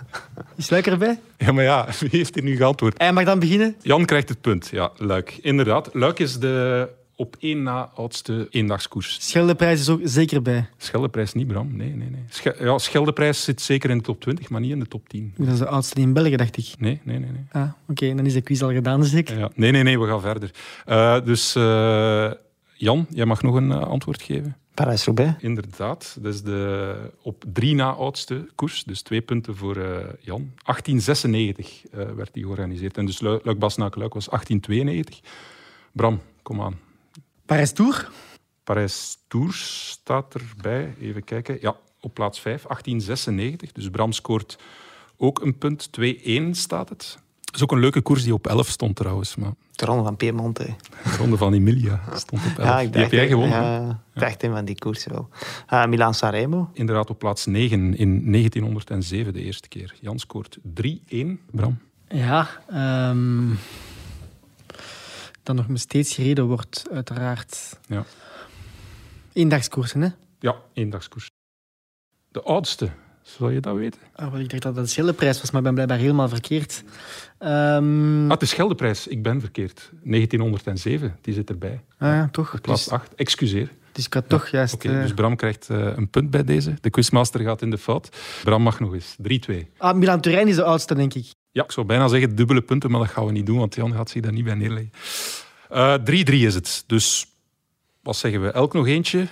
is 0.56 0.70
Luik 0.70 0.86
erbij? 0.86 1.20
Ja, 1.38 1.52
maar 1.52 1.64
ja, 1.64 1.86
wie 2.00 2.08
heeft 2.10 2.34
hier 2.34 2.44
nu 2.44 2.56
geantwoord? 2.56 2.98
Hij 2.98 3.12
mag 3.12 3.24
dan 3.24 3.38
beginnen? 3.38 3.76
Jan 3.82 4.04
krijgt 4.04 4.28
het 4.28 4.40
punt, 4.40 4.68
ja, 4.68 4.90
Luik. 4.96 5.38
Inderdaad, 5.40 5.90
Luik 5.92 6.18
is 6.18 6.38
de 6.38 6.88
op 7.18 7.36
één 7.38 7.62
na 7.62 7.90
oudste 7.94 8.46
eendagskoers. 8.50 9.16
Scheldeprijs 9.20 9.80
is 9.80 9.88
ook 9.88 10.00
zeker 10.04 10.42
bij. 10.42 10.68
Scheldeprijs 10.76 11.32
niet, 11.32 11.46
Bram. 11.46 11.76
Nee, 11.76 11.94
nee, 11.94 12.10
nee. 12.10 12.24
Sch 12.28 12.44
ja, 12.58 12.78
Scheldeprijs 12.78 13.44
zit 13.44 13.60
zeker 13.60 13.90
in 13.90 13.96
de 13.96 14.04
top 14.04 14.20
20, 14.20 14.48
maar 14.48 14.60
niet 14.60 14.70
in 14.70 14.78
de 14.78 14.88
top 14.88 15.08
10. 15.08 15.34
Dat 15.36 15.52
is 15.52 15.58
de 15.58 15.66
oudste 15.66 16.00
in 16.00 16.12
België, 16.12 16.36
dacht 16.36 16.56
ik. 16.56 16.74
Nee, 16.78 17.00
nee, 17.02 17.18
nee. 17.18 17.30
nee. 17.30 17.44
Ah, 17.52 17.62
oké. 17.62 17.72
Okay. 17.88 18.14
Dan 18.14 18.26
is 18.26 18.32
de 18.32 18.40
quiz 18.40 18.62
al 18.62 18.72
gedaan, 18.72 19.04
zeker? 19.04 19.38
Ja, 19.38 19.50
nee, 19.54 19.70
nee, 19.70 19.82
nee. 19.82 20.00
We 20.00 20.06
gaan 20.06 20.20
verder. 20.20 20.50
Uh, 20.86 21.24
dus... 21.24 21.56
Uh, 21.56 22.30
Jan, 22.78 23.06
jij 23.10 23.24
mag 23.26 23.42
nog 23.42 23.54
een 23.54 23.72
eh, 23.72 23.82
antwoord 23.82 24.22
geven. 24.22 24.56
Parijs-Roubaix. 24.74 25.42
Inderdaad, 25.42 26.16
dat 26.20 26.34
is 26.34 26.42
de 26.42 26.94
op 27.22 27.44
drie 27.52 27.74
na 27.74 27.90
oudste 27.90 28.48
koers. 28.54 28.84
Dus 28.84 29.02
twee 29.02 29.20
punten 29.20 29.56
voor 29.56 29.76
eh, 29.76 29.96
Jan. 30.20 30.52
1896 30.64 31.86
eh, 31.90 32.10
werd 32.10 32.32
die 32.32 32.42
georganiseerd. 32.42 32.96
En 32.96 33.06
dus 33.06 33.20
Lu- 33.20 33.40
Luik 33.42 33.58
Bastenaken-Luik 33.58 34.14
was 34.14 34.26
1892. 34.28 35.32
Bram, 35.92 36.20
kom 36.42 36.60
aan. 36.62 36.78
Parijs 37.46 37.72
Tour. 37.72 38.10
Parijs 38.64 39.18
Tours 39.28 39.88
staat 39.88 40.34
erbij. 40.34 40.94
Even 41.00 41.24
kijken. 41.24 41.58
Ja, 41.60 41.76
op 42.00 42.14
plaats 42.14 42.40
5, 42.40 42.62
1896. 42.62 43.72
Dus 43.72 43.90
Bram 43.90 44.12
scoort 44.12 44.58
ook 45.16 45.40
een 45.40 45.58
punt. 45.58 45.90
2-1 46.00 46.50
staat 46.50 46.88
het. 46.88 47.18
Dat 47.48 47.56
is 47.56 47.62
ook 47.62 47.72
een 47.72 47.78
leuke 47.78 48.00
koers 48.00 48.22
die 48.22 48.32
op 48.34 48.46
11 48.46 48.68
stond 48.68 48.96
trouwens. 48.96 49.36
Maar 49.36 49.52
De 49.72 49.84
ronde 49.84 50.04
van 50.04 50.16
Piemonte. 50.16 50.64
de 51.04 51.16
ronde 51.18 51.36
van 51.36 51.52
Emilia 51.52 52.00
stond 52.14 52.42
op 52.46 52.58
11. 52.58 52.68
Ja, 52.68 52.80
ik 52.80 52.92
die 52.92 53.02
heb 53.02 53.12
jij 53.12 53.28
gewonnen. 53.28 53.58
Ja, 53.62 54.00
ik 54.14 54.20
dacht 54.20 54.42
een 54.42 54.50
van 54.50 54.64
die 54.64 54.78
koersen 54.78 55.12
wel. 55.12 55.28
Uh, 55.72 55.86
Milaan-Sanremo. 55.86 56.70
Inderdaad 56.72 57.10
op 57.10 57.18
plaats 57.18 57.46
9 57.46 57.96
in 57.96 58.32
1907 58.32 59.32
de 59.32 59.42
eerste 59.42 59.68
keer. 59.68 59.94
Jan 60.00 60.18
scoort 60.18 60.58
3-1. 60.58 60.62
Bram. 61.50 61.78
Ja. 62.08 62.48
ehm, 62.68 63.48
dan 65.42 65.56
nog 65.56 65.68
me 65.68 65.78
steeds 65.78 66.14
gereden 66.14 66.46
wordt, 66.46 66.84
uiteraard. 66.92 67.78
Ja. 67.86 68.04
Eendagskoersen, 69.32 70.00
hè? 70.00 70.08
Ja, 70.40 70.56
eendagskoers. 70.72 71.30
De 72.28 72.42
oudste, 72.42 72.90
zou 73.36 73.52
je 73.52 73.60
dat 73.60 73.76
weten? 73.76 74.00
Wel, 74.16 74.38
ik 74.40 74.50
dacht 74.50 74.62
dat 74.62 74.74
dat 74.74 74.84
de 74.84 74.90
Scheldeprijs 74.90 75.40
was, 75.40 75.50
maar 75.50 75.58
ik 75.60 75.66
ben 75.66 75.74
blijkbaar 75.74 75.98
helemaal 75.98 76.28
verkeerd. 76.28 76.84
Ehm, 77.38 78.24
Ah, 78.24 78.30
het 78.30 78.42
is 78.42 78.50
Scheldeprijs. 78.50 79.06
Ik 79.06 79.22
ben 79.22 79.40
verkeerd. 79.40 79.90
1907, 80.02 81.16
die 81.20 81.34
zit 81.34 81.48
erbij. 81.50 81.80
ah 81.98 82.08
ja, 82.08 82.28
toch. 82.32 82.60
Plaats 82.60 82.84
Dus, 82.84 82.92
8. 82.92 83.14
Excuseer. 83.14 83.68
dus 83.92 84.06
ik 84.06 84.14
had 84.14 84.28
toch 84.28 84.48
juist... 84.48 84.74
Oké, 84.74 84.88
eh, 84.94 85.02
dus 85.02 85.14
Bram 85.14 85.36
krijgt 85.36 85.68
eh, 85.70 85.86
een 85.96 86.08
punt 86.10 86.30
bij 86.30 86.44
deze. 86.44 86.74
De 86.80 86.90
quizmaster 86.90 87.40
gaat 87.40 87.62
in 87.62 87.70
de 87.70 87.78
fout. 87.78 88.16
Bram 88.44 88.62
mag 88.62 88.80
nog 88.80 88.94
eens. 88.94 89.16
3-2. 89.50 89.68
Ah, 89.78 89.96
Milan 89.96 90.20
Turijn 90.20 90.48
is 90.48 90.56
de 90.56 90.64
oudste, 90.64 90.94
denk 90.94 91.14
ik. 91.14 91.26
Ja, 91.50 91.64
ik 91.64 91.72
zou 91.72 91.86
bijna 91.86 92.08
zeggen 92.08 92.36
dubbele 92.36 92.62
punten, 92.62 92.90
maar 92.90 93.00
dat 93.00 93.08
gaan 93.10 93.26
we 93.26 93.32
niet 93.32 93.46
doen, 93.46 93.58
want 93.58 93.74
Jan 93.74 93.92
gaat 93.92 94.10
zich 94.10 94.22
daar 94.22 94.32
niet 94.32 94.44
bij 94.44 94.54
neerleggen. 94.54 94.90
Eh, 95.68 95.94
3-3 96.04 96.44
is 96.46 96.54
het. 96.54 96.84
Dus 96.86 97.26
wat 98.02 98.16
zeggen 98.16 98.42
we? 98.42 98.50
Elk 98.50 98.72
nog 98.72 98.86
eentje 98.86 99.26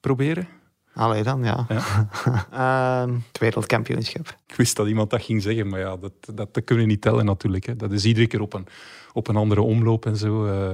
proberen? 0.00 0.48
Allee 0.94 1.22
dan, 1.22 1.44
ja. 1.44 1.66
Ja. 1.68 2.08
Ehm, 3.02 3.14
het 3.28 3.38
wereldkampioenschap. 3.38 4.36
Ik 4.46 4.54
wist 4.54 4.76
dat 4.76 4.86
iemand 4.86 5.10
dat 5.10 5.22
ging 5.22 5.42
zeggen, 5.42 5.68
maar 5.68 5.80
ja, 5.80 5.96
dat, 5.96 6.12
dat, 6.34 6.54
dat 6.54 6.64
kunnen 6.64 6.84
we 6.84 6.90
niet 6.90 7.00
tellen 7.00 7.24
natuurlijk. 7.24 7.66
Hè. 7.66 7.76
Dat 7.76 7.92
is 7.92 8.04
iedere 8.04 8.26
keer 8.26 8.40
op 8.40 8.52
een, 8.54 8.66
op 9.12 9.28
een 9.28 9.36
andere 9.36 9.60
omloop 9.60 10.06
en 10.06 10.16
zo. 10.16 10.46
eh. 10.46 10.70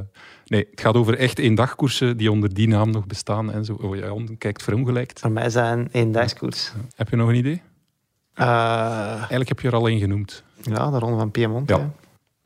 nee, 0.46 0.66
het 0.70 0.80
gaat 0.80 0.94
over 0.94 1.18
echt 1.18 1.38
eendagkoersen 1.38 2.16
die 2.16 2.30
onder 2.30 2.54
die 2.54 2.68
naam 2.68 2.90
nog 2.90 3.06
bestaan 3.06 3.52
en 3.52 3.64
zo. 3.64 3.72
Oh, 3.74 3.96
Jan 3.96 4.34
kijkt 4.38 4.62
verongelijkt. 4.62 5.20
Voor 5.20 5.30
mij 5.32 5.50
zijn 5.50 5.88
één 5.92 6.12
dagskoers. 6.12 6.72
Heb 6.94 7.08
je 7.08 7.16
nog 7.16 7.28
een 7.28 7.34
idee? 7.34 7.62
Eh, 8.34 8.46
Eigenlijk 9.16 9.48
heb 9.48 9.60
je 9.60 9.68
er 9.68 9.74
al 9.74 9.88
één 9.88 9.98
genoemd. 9.98 10.42
ja, 10.62 10.90
de 10.90 10.98
ronde 10.98 11.16
van 11.18 11.30
Piemonte. 11.30 11.74
Ja. 11.74 11.90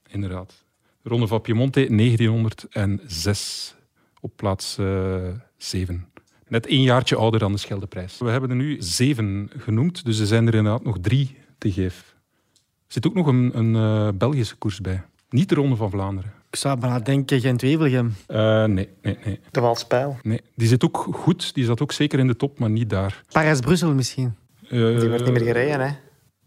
Inderdaad. 0.09 0.65
De 1.03 1.09
Ronde 1.09 1.27
van 1.27 1.41
Piemonte 1.41 1.87
1906 1.91 3.75
op 4.21 4.33
plaats 4.37 4.79
eh 4.79 5.17
7. 5.57 6.07
Net 6.53 6.67
één 6.67 6.83
jaartje 6.83 7.17
ouder 7.17 7.41
dan 7.41 7.53
de 7.53 7.59
Scheldeprijs. 7.59 8.19
We 8.19 8.31
hebben 8.31 8.51
er 8.51 8.57
nu 8.57 8.77
zeven 8.79 9.51
genoemd, 9.59 10.05
dus 10.05 10.19
er 10.19 10.27
zijn 10.27 10.47
er 10.47 10.55
inderdaad 10.55 10.85
nog 10.85 10.97
drie 11.01 11.37
te 11.59 11.73
geven. 11.73 12.05
Er 12.87 12.93
zit 12.93 13.07
ook 13.07 13.15
nog 13.15 13.27
een, 13.27 13.51
een 13.55 13.75
eh, 13.77 14.09
Belgische 14.15 14.57
koers 14.57 14.81
bij. 14.81 15.03
Niet 15.31 15.49
de 15.49 15.55
Ronde 15.55 15.77
van 15.77 15.91
Vlaanderen. 15.91 16.33
Ik 16.51 16.57
zou 16.57 16.79
bijna 16.79 16.99
denken 16.99 17.41
Gent-Wevelgem. 17.41 18.15
Eh, 18.27 18.65
nee, 18.65 18.89
nee, 19.03 19.19
nee, 19.25 19.41
De 19.51 19.61
Walspijl. 19.61 20.17
nee. 20.23 20.41
Die 20.55 20.69
zit 20.69 20.85
ook 20.85 21.09
goed. 21.13 21.55
Die 21.55 21.65
zat 21.65 21.81
ook 21.81 21.93
zeker 21.93 22.19
in 22.19 22.27
de 22.27 22.37
top, 22.37 22.59
maar 22.59 22.71
niet 22.71 22.91
daar. 22.91 23.23
Parijs-Brussel 23.33 23.95
misschien. 23.95 24.35
Eh, 24.63 24.69
Die 24.71 25.09
wordt 25.09 25.25
niet 25.25 25.33
meer 25.33 25.43
gereden, 25.43 25.81
hè? 25.81 25.95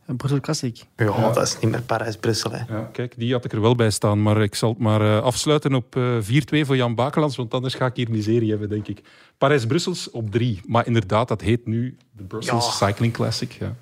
Een 0.05 0.15
Brussel 0.15 0.39
Classic. 0.39 0.83
Ja, 0.95 1.31
dat 1.33 1.43
is 1.47 1.59
niet 1.59 1.71
meer 1.71 1.81
Parijs-Brussel, 1.81 2.51
hè. 2.51 2.73
Ja, 2.75 2.89
kijk, 2.91 3.13
die 3.17 3.33
had 3.33 3.45
ik 3.45 3.51
er 3.51 3.61
wel 3.61 3.75
bij 3.75 3.89
staan. 3.89 4.21
Maar 4.21 4.41
ik 4.41 4.55
zal 4.55 4.69
het 4.69 4.79
maar 4.79 5.01
eh, 5.01 5.21
afsluiten 5.21 5.73
op 5.73 5.95
eh 5.95 6.17
4-2 6.21 6.65
voor 6.65 6.75
Jan 6.75 6.95
Bakelands, 6.95 7.35
want 7.35 7.53
anders 7.53 7.73
ga 7.73 7.85
ik 7.85 7.95
hier 7.95 8.09
miserie 8.09 8.49
hebben, 8.49 8.69
denk 8.69 8.87
ik. 8.87 9.01
Parijs-Brussels 9.37 10.11
op 10.11 10.31
3. 10.31 10.59
Maar 10.65 10.85
inderdaad, 10.87 11.27
dat 11.27 11.41
heet 11.41 11.65
nu 11.65 11.97
de 12.11 12.23
Brussels 12.23 12.79
Ja. 12.79 12.87
Cycling 12.87 13.13
Classic. 13.13 13.51
Ja. 13.51 13.75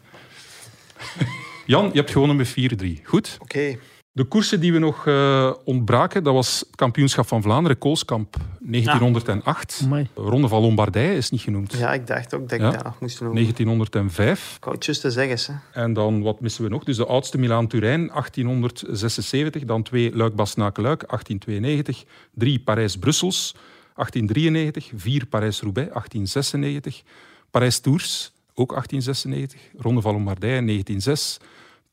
Jan, 1.65 1.85
je 1.85 1.97
hebt 1.99 2.11
gewonnen 2.11 2.35
met 2.35 2.49
4-3. 2.49 3.03
Goed. 3.03 3.37
Oké. 3.41 3.77
De 4.15 4.23
koersen 4.23 4.59
die 4.59 4.73
we 4.73 4.79
nog 4.79 5.07
eh, 5.07 5.51
ontbraken, 5.63 6.23
dat 6.23 6.33
was 6.33 6.59
het 6.59 6.75
kampioenschap 6.75 7.27
van 7.27 7.41
Vlaanderen, 7.41 7.77
Koolskamp 7.77 8.35
1908. 8.59 9.81
Amai. 9.83 10.07
Ronde 10.15 10.47
van 10.47 10.61
Lombardije 10.61 11.15
is 11.15 11.29
niet 11.29 11.41
genoemd. 11.41 11.73
Ja, 11.73 11.93
ik 11.93 12.07
dacht 12.07 12.33
ook 12.33 12.41
dat 12.49 12.51
ik 12.51 12.59
Ja. 12.65 12.71
dat 12.71 12.83
nog 12.83 12.99
moest 12.99 13.19
noemen. 13.21 13.37
1905. 13.41 14.53
Ik 14.57 14.63
wou 14.63 14.75
het 14.75 14.85
juist 14.85 15.01
te 15.01 15.11
zeggen, 15.11 15.55
hè. 15.73 15.81
En 15.81 15.93
dan, 15.93 16.21
wat 16.21 16.39
missen 16.41 16.63
we 16.63 16.69
nog? 16.69 16.83
Dus 16.83 16.97
de 16.97 17.05
oudste 17.05 17.37
Milaan-Turijn, 17.37 18.07
1876. 18.07 19.63
Dan 19.63 19.83
twee 19.83 20.15
Luik-Bastenaken-Luik, 20.15 20.99
1892. 21.07 22.03
Drie 22.33 22.59
Parijs-Brussels, 22.59 23.51
1893. 23.95 24.91
Vier 24.95 25.25
Parijs-Roubaix, 25.25 25.89
1896. 25.89 27.03
Parijs-Tours, 27.51 28.31
ook 28.53 28.69
1896. 28.69 29.59
Ronde 29.77 30.01
van 30.01 30.13
Lombardije, 30.13 30.61
1906. 30.65 31.39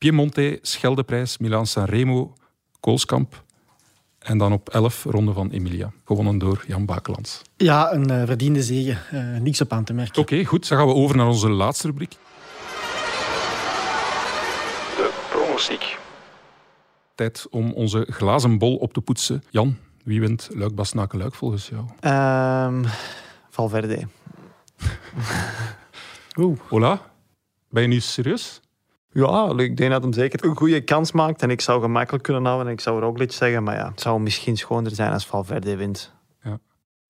Piemonte, 0.01 0.59
Scheldeprijs, 0.61 1.37
Milaan-San 1.37 2.33
Koolskamp. 2.79 3.43
En 4.19 4.37
dan 4.37 4.53
op 4.53 4.69
11 4.69 5.03
Ronde 5.03 5.33
van 5.33 5.49
Emilia. 5.49 5.91
Gewonnen 6.05 6.37
door 6.37 6.63
Jan 6.67 6.85
Bakelands. 6.85 7.41
Ja, 7.57 7.93
een 7.93 8.09
eh, 8.09 8.25
verdiende 8.25 8.63
zege. 8.63 8.97
Eh, 9.11 9.39
niks 9.39 9.61
op 9.61 9.73
aan 9.73 9.83
te 9.83 9.93
merken. 9.93 10.21
Oké, 10.21 10.45
goed. 10.45 10.67
Dan 10.67 10.77
gaan 10.77 10.87
we 10.87 10.93
over 10.93 11.15
naar 11.15 11.27
onze 11.27 11.49
laatste 11.49 11.87
rubriek. 11.87 12.11
De 14.95 15.13
pronostiek. 15.29 15.97
Tijd 17.15 17.47
om 17.49 17.73
onze 17.73 18.07
glazen 18.09 18.57
bol 18.57 18.75
op 18.75 18.93
te 18.93 19.01
poetsen. 19.01 19.43
Jan, 19.49 19.77
wie 20.03 20.19
wint 20.19 20.49
Luik 20.53 20.75
Bastenaken 20.75 21.19
Luik 21.19 21.35
volgens 21.35 21.69
jou? 21.69 21.85
Ehm, 21.99 22.83
Valverde. 23.49 24.07
Oeh. 26.39 26.59
Hola? 26.67 27.11
Ben 27.69 27.81
je 27.81 27.87
nu 27.87 27.99
serieus? 27.99 28.61
Ja, 29.13 29.53
ik 29.57 29.77
denk 29.77 29.91
dat 29.91 30.03
hem 30.03 30.13
zeker 30.13 30.45
een 30.45 30.55
goede 30.55 30.81
kans 30.81 31.11
maakt. 31.11 31.41
En 31.41 31.49
ik 31.49 31.61
zou 31.61 31.81
gemakkelijk 31.81 32.23
kunnen 32.23 32.45
houden. 32.45 32.67
En 32.67 32.73
ik 32.73 32.79
zou 32.81 32.99
Roglic 32.99 33.31
zeggen. 33.31 33.63
Maar 33.63 33.75
ja, 33.75 33.89
het 33.89 34.01
zou 34.01 34.19
misschien 34.21 34.57
schoner 34.57 34.91
zijn 34.95 35.11
als 35.13 35.25
Valverde 35.25 35.75
wint. 35.75 36.13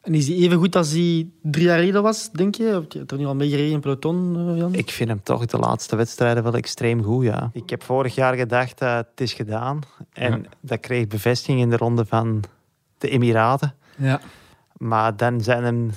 En 0.02 0.14
is 0.14 0.28
hij 0.28 0.36
even 0.38 0.58
goed 0.58 0.76
als 0.76 0.92
hij 0.92 1.30
drie 1.42 1.66
jaar 1.66 1.78
geleden 1.80 2.04
was, 2.04 2.32
denk 2.32 2.56
je? 2.56 2.78
Of 2.78 2.86
je 2.94 2.98
hebt 2.98 3.12
er 3.12 3.18
nu 3.18 3.26
al 3.26 3.36
mee 3.36 3.50
gereden 3.50 3.72
in 3.72 3.80
peloton, 3.80 4.36
eh, 4.50 4.58
Jan? 4.58 4.74
Ik 4.74 4.90
vind 4.92 5.10
hem 5.10 5.24
toch 5.24 5.46
de 5.46 5.58
laatste 5.58 5.96
wedstrijden 5.96 6.44
wel 6.44 6.54
extreem 6.54 7.04
goed, 7.04 7.24
ja. 7.24 7.50
Ik 7.54 7.70
heb 7.70 7.84
vorig 7.84 8.16
jaar 8.16 8.36
gedacht, 8.36 8.82
eh, 8.82 8.96
het 8.96 9.22
is 9.22 9.34
gedaan. 9.34 9.80
En 10.14 10.32
Ja. 10.42 10.50
dat 10.62 10.80
kreeg 10.80 11.08
bevestiging 11.08 11.60
in 11.62 11.70
de 11.70 11.78
ronde 11.78 12.06
van 12.06 12.44
de 12.98 13.10
Emiraten. 13.10 13.76
Ja. 13.98 14.22
Maar 14.78 15.18
dan 15.18 15.42
zijn 15.42 15.64
hem 15.64 15.92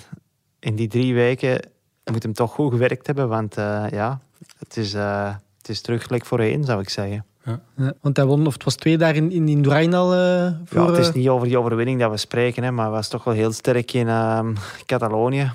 in 0.59 0.75
die 0.77 0.89
drie 0.89 1.15
weken... 1.15 1.69
moet 2.13 2.23
hem 2.23 2.33
toch 2.33 2.53
goed 2.53 2.73
gewerkt 2.73 3.07
hebben. 3.07 3.29
Want 3.29 3.57
eh, 3.57 3.85
ja, 3.91 4.21
het 4.59 4.77
is, 4.77 4.95
eh, 4.95 5.35
het 5.67 5.69
is 5.77 5.81
terug 5.81 6.03
gelijk 6.03 6.27
voorheen, 6.27 6.65
zou 6.65 6.81
ik 6.81 6.89
zeggen. 6.89 7.25
ja. 7.45 7.61
Want 8.01 8.17
hij 8.17 8.27
won, 8.27 8.47
of 8.47 8.53
het 8.53 8.65
was 8.65 8.75
twee 8.75 8.99
dagen 8.99 9.17
in, 9.17 9.31
in 9.33 9.49
Indurain 9.49 9.95
al 9.95 10.15
eh, 10.15 10.53
voor... 10.65 10.81
Ja, 10.83 10.87
het 10.91 10.99
is 10.99 11.09
eh, 11.09 11.15
niet 11.15 11.29
over 11.29 11.47
die 11.49 11.59
overwinning 11.59 12.01
dat 12.01 12.11
we 12.11 12.17
spreken, 12.17 12.63
hè, 12.63 12.71
maar 12.71 12.85
hij 12.85 12.95
was 12.95 13.09
toch 13.09 13.25
wel 13.25 13.35
heel 13.35 13.53
sterk 13.53 13.93
in 13.93 14.09
ehm, 14.09 14.55
Catalonië. 14.87 15.53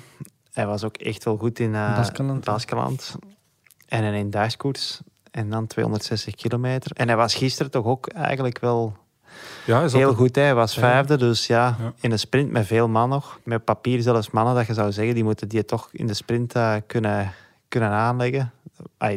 Hij 0.52 0.66
was 0.66 0.84
ook 0.84 0.96
echt 0.96 1.24
wel 1.24 1.36
goed 1.36 1.58
in 1.58 1.74
eh 1.74 1.96
Baskeland. 1.96 2.44
Baskeland. 2.44 3.16
En 3.88 4.04
in 4.04 4.14
een 4.14 4.30
dagskoers. 4.30 5.00
En 5.30 5.50
dan 5.50 5.66
260 5.66 6.34
kilometer. 6.34 6.90
En 6.94 7.06
hij 7.08 7.16
was 7.16 7.34
gisteren 7.34 7.70
toch 7.70 7.84
ook 7.84 8.06
eigenlijk 8.08 8.58
wel 8.60 8.96
Ja, 9.66 9.88
heel 9.88 10.08
een- 10.08 10.14
goed. 10.14 10.34
Hè. 10.36 10.42
Hij 10.42 10.54
was 10.54 10.74
Ja. 10.74 10.80
vijfde, 10.80 11.16
dus 11.16 11.46
ja, 11.46 11.76
Ja. 11.80 11.92
in 12.00 12.12
een 12.12 12.18
sprint 12.18 12.50
met 12.50 12.66
veel 12.66 12.88
man 12.88 13.08
nog. 13.08 13.38
Met 13.44 13.64
papier 13.64 14.02
zelfs 14.02 14.30
mannen, 14.30 14.54
dat 14.54 14.66
je 14.66 14.74
zou 14.74 14.92
zeggen, 14.92 15.14
die 15.14 15.24
moeten 15.24 15.48
die 15.48 15.64
toch 15.64 15.88
in 15.92 16.06
de 16.06 16.14
sprint 16.14 16.54
eh, 16.54 16.74
kunnen, 16.86 17.32
kunnen 17.70 17.90
aanleggen. 17.90 18.52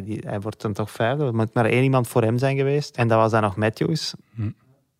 Die, 0.04 0.22
hij 0.26 0.40
wordt 0.40 0.60
dan 0.60 0.72
toch 0.72 0.90
vijfde. 0.90 1.24
Er 1.24 1.34
moet 1.34 1.54
maar 1.54 1.64
één 1.64 1.82
iemand 1.82 2.08
voor 2.08 2.22
hem 2.22 2.38
zijn 2.38 2.56
geweest. 2.56 2.96
En 2.96 3.08
dat 3.08 3.18
was 3.18 3.30
dan 3.30 3.42
nog 3.42 3.56
Matthews. 3.56 4.14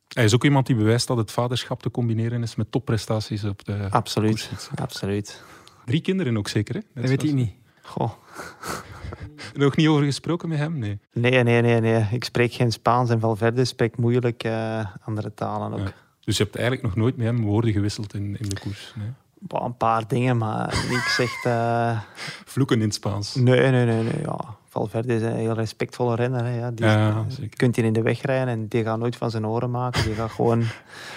Hij 0.08 0.24
is 0.24 0.34
ook 0.34 0.44
iemand 0.44 0.66
die 0.66 0.76
bewijst 0.76 1.06
dat 1.06 1.16
het 1.16 1.30
vaderschap 1.30 1.82
te 1.82 1.90
combineren 1.90 2.42
is 2.42 2.54
met 2.54 2.70
topprestaties 2.70 3.44
op 3.44 3.64
de 3.64 3.86
Absoluut, 3.90 4.30
koersfiets. 4.30 4.68
absoluut. 4.74 5.42
Drie 5.84 6.00
kinderen 6.00 6.36
ook 6.36 6.48
zeker, 6.48 6.74
hè? 6.74 6.80
Net 6.80 6.94
Dat 6.94 7.08
weet 7.08 7.22
ik 7.22 7.34
niet. 7.34 7.52
Goh. 7.82 8.10
Nog 9.54 9.76
niet 9.76 9.88
over 9.88 10.04
gesproken 10.04 10.48
met 10.48 10.58
hem? 10.58 10.78
Nee. 10.78 10.98
Nee, 11.12 11.42
nee, 11.42 11.62
nee, 11.62 11.80
nee. 11.80 12.06
Ik 12.10 12.24
spreek 12.24 12.52
geen 12.52 12.72
Spaans 12.72 13.10
en 13.10 13.20
Valverde 13.20 13.64
spreekt 13.64 13.98
moeilijk 13.98 14.44
eh, 14.44 14.86
andere 15.04 15.34
talen 15.34 15.72
ook. 15.72 15.86
Ja. 15.86 15.92
Dus 16.20 16.36
je 16.36 16.42
hebt 16.42 16.56
eigenlijk 16.56 16.86
nog 16.86 16.96
nooit 16.96 17.16
met 17.16 17.26
hem 17.26 17.42
woorden 17.42 17.72
gewisseld 17.72 18.14
in, 18.14 18.36
in 18.40 18.48
de 18.48 18.60
koers? 18.60 18.94
Nee. 18.96 19.08
Bah, 19.46 19.64
een 19.64 19.76
paar 19.76 20.06
dingen, 20.08 20.36
maar 20.38 20.84
niks 20.90 21.18
echt... 21.18 21.44
eh, 21.44 21.98
Vloeken 22.44 22.76
in 22.76 22.82
het 22.82 22.94
Spaans. 22.94 23.34
Nee, 23.34 23.70
nee, 23.70 23.84
nee, 23.84 24.02
nee. 24.02 24.20
Ja. 24.22 24.38
Valverde 24.68 25.14
is 25.14 25.22
een 25.22 25.34
heel 25.36 25.52
respectvolle 25.52 26.14
renner. 26.14 26.44
Hè, 26.44 26.58
ja. 26.58 26.70
Die 26.70 26.86
Ja, 26.86 27.24
zeker. 27.28 27.42
Je 27.42 27.48
kunt 27.56 27.76
hij 27.76 27.84
in 27.84 27.92
de 27.92 28.02
weg 28.02 28.20
rijden 28.22 28.48
en 28.48 28.68
die 28.68 28.82
gaat 28.84 28.98
nooit 28.98 29.16
van 29.16 29.30
zijn 29.30 29.46
oren 29.46 29.70
maken. 29.70 30.02
Die 30.04 30.14
gaat 30.14 30.30
gewoon 30.30 30.62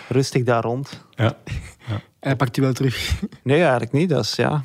rustig 0.09 0.43
daar 0.43 0.63
rond. 0.63 1.03
Ja. 1.09 1.33
En 1.87 2.01
Hij 2.19 2.35
pakt 2.35 2.57
u 2.57 2.61
wel 2.61 2.73
terug. 2.73 3.21
Nee, 3.43 3.61
eigenlijk 3.61 3.91
niet. 3.91 4.09
Dat 4.09 4.23
is, 4.23 4.35
ja, 4.35 4.63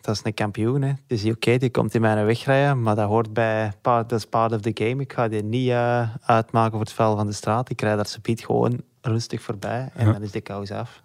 dat 0.00 0.14
is 0.14 0.20
een 0.24 0.34
kampioen. 0.34 0.82
Hè. 0.82 0.88
Het 0.88 0.98
is 1.06 1.24
oké, 1.24 1.56
die 1.56 1.70
komt 1.70 1.94
in 1.94 2.00
mijn 2.00 2.26
weg 2.26 2.44
rijden, 2.44 2.82
maar 2.82 2.94
dat 2.94 3.08
hoort 3.08 3.32
bij 3.32 3.72
part, 3.82 4.08
dat 4.08 4.18
is 4.18 4.26
part 4.26 4.52
of 4.52 4.60
the 4.60 4.70
game. 4.74 5.02
Ik 5.02 5.12
ga 5.12 5.28
die 5.28 5.42
niet 5.42 5.68
uh, 5.68 6.08
uitmaken 6.22 6.70
voor 6.70 6.80
het 6.80 6.92
vel 6.92 7.16
van 7.16 7.26
de 7.26 7.32
straat. 7.32 7.70
Ik 7.70 7.80
rijd 7.80 7.96
daar 7.96 8.06
subiet 8.06 8.44
gewoon 8.44 8.80
rustig 9.00 9.42
voorbij 9.42 9.90
en 9.94 10.06
Ja. 10.06 10.12
dan 10.12 10.22
is 10.22 10.30
de 10.30 10.40
kous 10.40 10.70
af. 10.70 11.02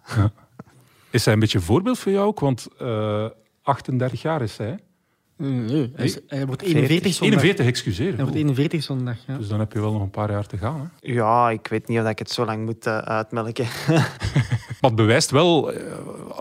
Is 1.12 1.24
hij 1.24 1.34
een 1.34 1.40
beetje 1.40 1.58
een 1.58 1.64
voorbeeld 1.64 1.98
voor 1.98 2.12
jou 2.12 2.26
ook? 2.26 2.40
Want 2.40 2.68
eh 2.78 3.26
38 3.62 4.22
jaar 4.22 4.42
is 4.42 4.56
hij. 4.56 4.66
hè? 4.66 4.74
Nee, 5.46 5.92
hij, 5.96 6.04
is- 6.04 6.18
hij 6.26 6.46
wordt 6.46 6.62
40. 6.62 6.80
41 6.80 7.14
zondag. 7.14 7.38
41, 7.42 7.66
excuseer. 7.66 8.14
Hij 8.14 8.22
wordt 8.22 8.36
41 8.36 8.82
zondag, 8.82 9.16
ja. 9.26 9.36
Dus 9.36 9.48
dan 9.48 9.58
heb 9.58 9.72
je 9.72 9.80
wel 9.80 9.92
nog 9.92 10.02
een 10.02 10.10
paar 10.10 10.30
jaar 10.30 10.46
te 10.46 10.56
gaan. 10.58 10.80
Hè? 11.00 11.12
Ja, 11.12 11.50
ik 11.50 11.66
weet 11.66 11.88
niet 11.88 11.98
of 12.00 12.08
ik 12.08 12.18
het 12.18 12.30
zo 12.30 12.44
lang 12.44 12.64
moet 12.64 12.86
eh, 12.86 12.98
uitmelken. 12.98 13.66
Het 14.80 14.94
bewijst 14.94 15.30
wel 15.30 15.72
eh, 15.72 15.82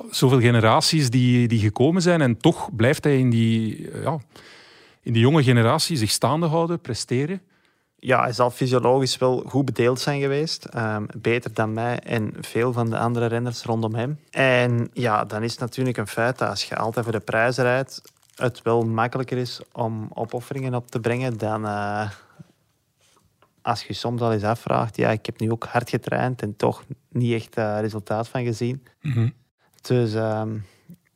zoveel 0.10 0.40
generaties 0.40 1.10
die, 1.10 1.48
die 1.48 1.60
gekomen 1.60 2.02
zijn. 2.02 2.22
En 2.22 2.38
toch 2.38 2.76
blijft 2.76 3.04
hij 3.04 3.20
in 3.20 3.30
die, 3.30 3.90
eh, 3.92 4.04
ja, 4.04 4.18
in 5.02 5.14
die 5.14 5.22
jonge 5.22 5.44
generatie 5.44 5.98
zich 5.98 6.10
staande 6.12 6.46
houden, 6.46 6.80
presteren. 6.80 7.42
Ja, 8.04 8.22
hij 8.22 8.32
zal 8.32 8.52
fysiologisch 8.52 9.18
wel 9.18 9.44
goed 9.48 9.66
bedeeld 9.66 10.00
zijn 10.00 10.22
geweest. 10.22 10.66
Ehm, 10.66 11.06
beter 11.18 11.54
dan 11.54 11.74
mij 11.74 12.00
en 12.00 12.34
veel 12.40 12.74
van 12.74 12.90
de 12.90 12.98
andere 12.98 13.26
renners 13.26 13.64
rondom 13.64 13.96
hem. 13.96 14.20
En 14.30 14.90
ja, 14.94 15.26
dan 15.26 15.44
is 15.44 15.52
het 15.52 15.60
natuurlijk 15.60 15.98
een 15.98 16.08
feit 16.08 16.38
dat 16.38 16.50
als 16.50 16.64
je 16.64 16.76
altijd 16.76 17.06
voor 17.06 17.14
de 17.14 17.20
prijzen 17.20 17.64
rijdt, 17.64 18.02
het 18.36 18.62
wel 18.62 18.82
makkelijker 18.82 19.38
is 19.38 19.62
om 19.72 20.10
opofferingen 20.14 20.74
op 20.74 20.92
te 20.92 21.00
brengen 21.00 21.38
dan 21.38 21.66
eh, 21.66 22.10
als 23.62 23.84
je 23.84 23.94
soms 23.94 24.22
al 24.22 24.34
eens 24.34 24.44
afvraagt. 24.44 24.98
Ja, 24.98 25.10
ik 25.10 25.26
heb 25.26 25.40
nu 25.40 25.52
ook 25.52 25.64
hard 25.64 25.90
getraind 25.90 26.42
en 26.42 26.56
toch 26.56 26.84
niet 27.10 27.34
echt 27.34 27.58
eh, 27.58 27.80
resultaat 27.80 28.28
van 28.28 28.44
gezien. 28.44 28.84
Dus 29.82 30.14
ehm, 30.14 30.58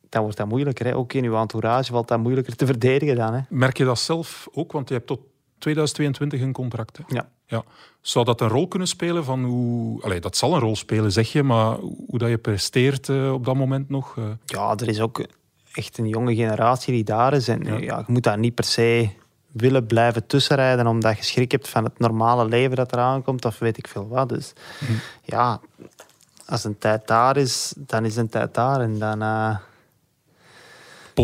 dan 0.08 0.22
wordt 0.22 0.36
dat 0.36 0.48
moeilijker. 0.48 0.86
Hè. 0.86 0.96
Ook 0.96 1.12
in 1.12 1.24
uw 1.24 1.36
entourage 1.36 1.92
valt 1.92 2.08
dat 2.08 2.18
moeilijker 2.18 2.56
te 2.56 2.66
verdedigen 2.66 3.16
dan. 3.16 3.34
Hè. 3.34 3.40
Merk 3.48 3.76
je 3.76 3.84
dat 3.84 3.98
zelf 3.98 4.48
ook? 4.52 4.72
Want 4.72 4.88
je 4.88 4.94
hebt 4.94 5.06
tot 5.06 5.20
2022 5.58 6.40
een 6.40 6.52
contract. 6.52 6.96
Hè? 6.98 7.02
Ja. 7.06 7.28
Ja. 7.46 7.62
Zou 8.00 8.24
dat 8.24 8.40
een 8.40 8.48
rol 8.48 8.68
kunnen 8.68 8.88
spelen 8.88 9.24
van 9.24 9.44
hoe... 9.44 10.02
Allee, 10.02 10.20
dat 10.20 10.36
zal 10.36 10.54
een 10.54 10.60
rol 10.60 10.76
spelen, 10.76 11.12
zeg 11.12 11.32
je, 11.32 11.42
maar 11.42 11.76
hoe 11.76 12.18
dat 12.18 12.28
je 12.28 12.38
presteert 12.38 13.08
eh, 13.08 13.32
op 13.32 13.44
dat 13.44 13.54
moment 13.54 13.88
nog? 13.88 14.16
eh, 14.16 14.24
ja, 14.46 14.74
er 14.76 14.88
is 14.88 15.00
ook 15.00 15.26
echt 15.72 15.98
een 15.98 16.08
jonge 16.08 16.34
generatie 16.34 16.92
die 16.94 17.04
daar 17.04 17.32
is. 17.32 17.48
En 17.48 17.62
Ja. 17.64 17.76
ja. 17.76 17.98
je 17.98 18.04
moet 18.12 18.22
daar 18.22 18.38
niet 18.38 18.54
per 18.54 18.64
se 18.64 19.08
willen 19.52 19.86
blijven 19.86 20.26
tussenrijden 20.26 20.86
omdat 20.86 21.16
je 21.16 21.24
schrik 21.24 21.50
hebt 21.52 21.68
van 21.68 21.84
het 21.84 21.98
normale 21.98 22.44
leven 22.48 22.76
dat 22.76 22.92
eraan 22.92 23.22
komt 23.22 23.44
of 23.44 23.58
weet 23.58 23.78
ik 23.78 23.88
veel 23.88 24.08
wat. 24.08 24.28
Dus 24.28 24.52
Mhm. 24.80 24.92
ja, 25.22 25.60
als 26.46 26.64
een 26.64 26.78
tijd 26.78 27.06
daar 27.06 27.36
is, 27.36 27.74
dan 27.76 28.04
is 28.04 28.16
een 28.16 28.28
tijd 28.28 28.54
daar. 28.54 28.80
En 28.80 28.98
dan, 28.98 29.22
eh, 29.22 29.56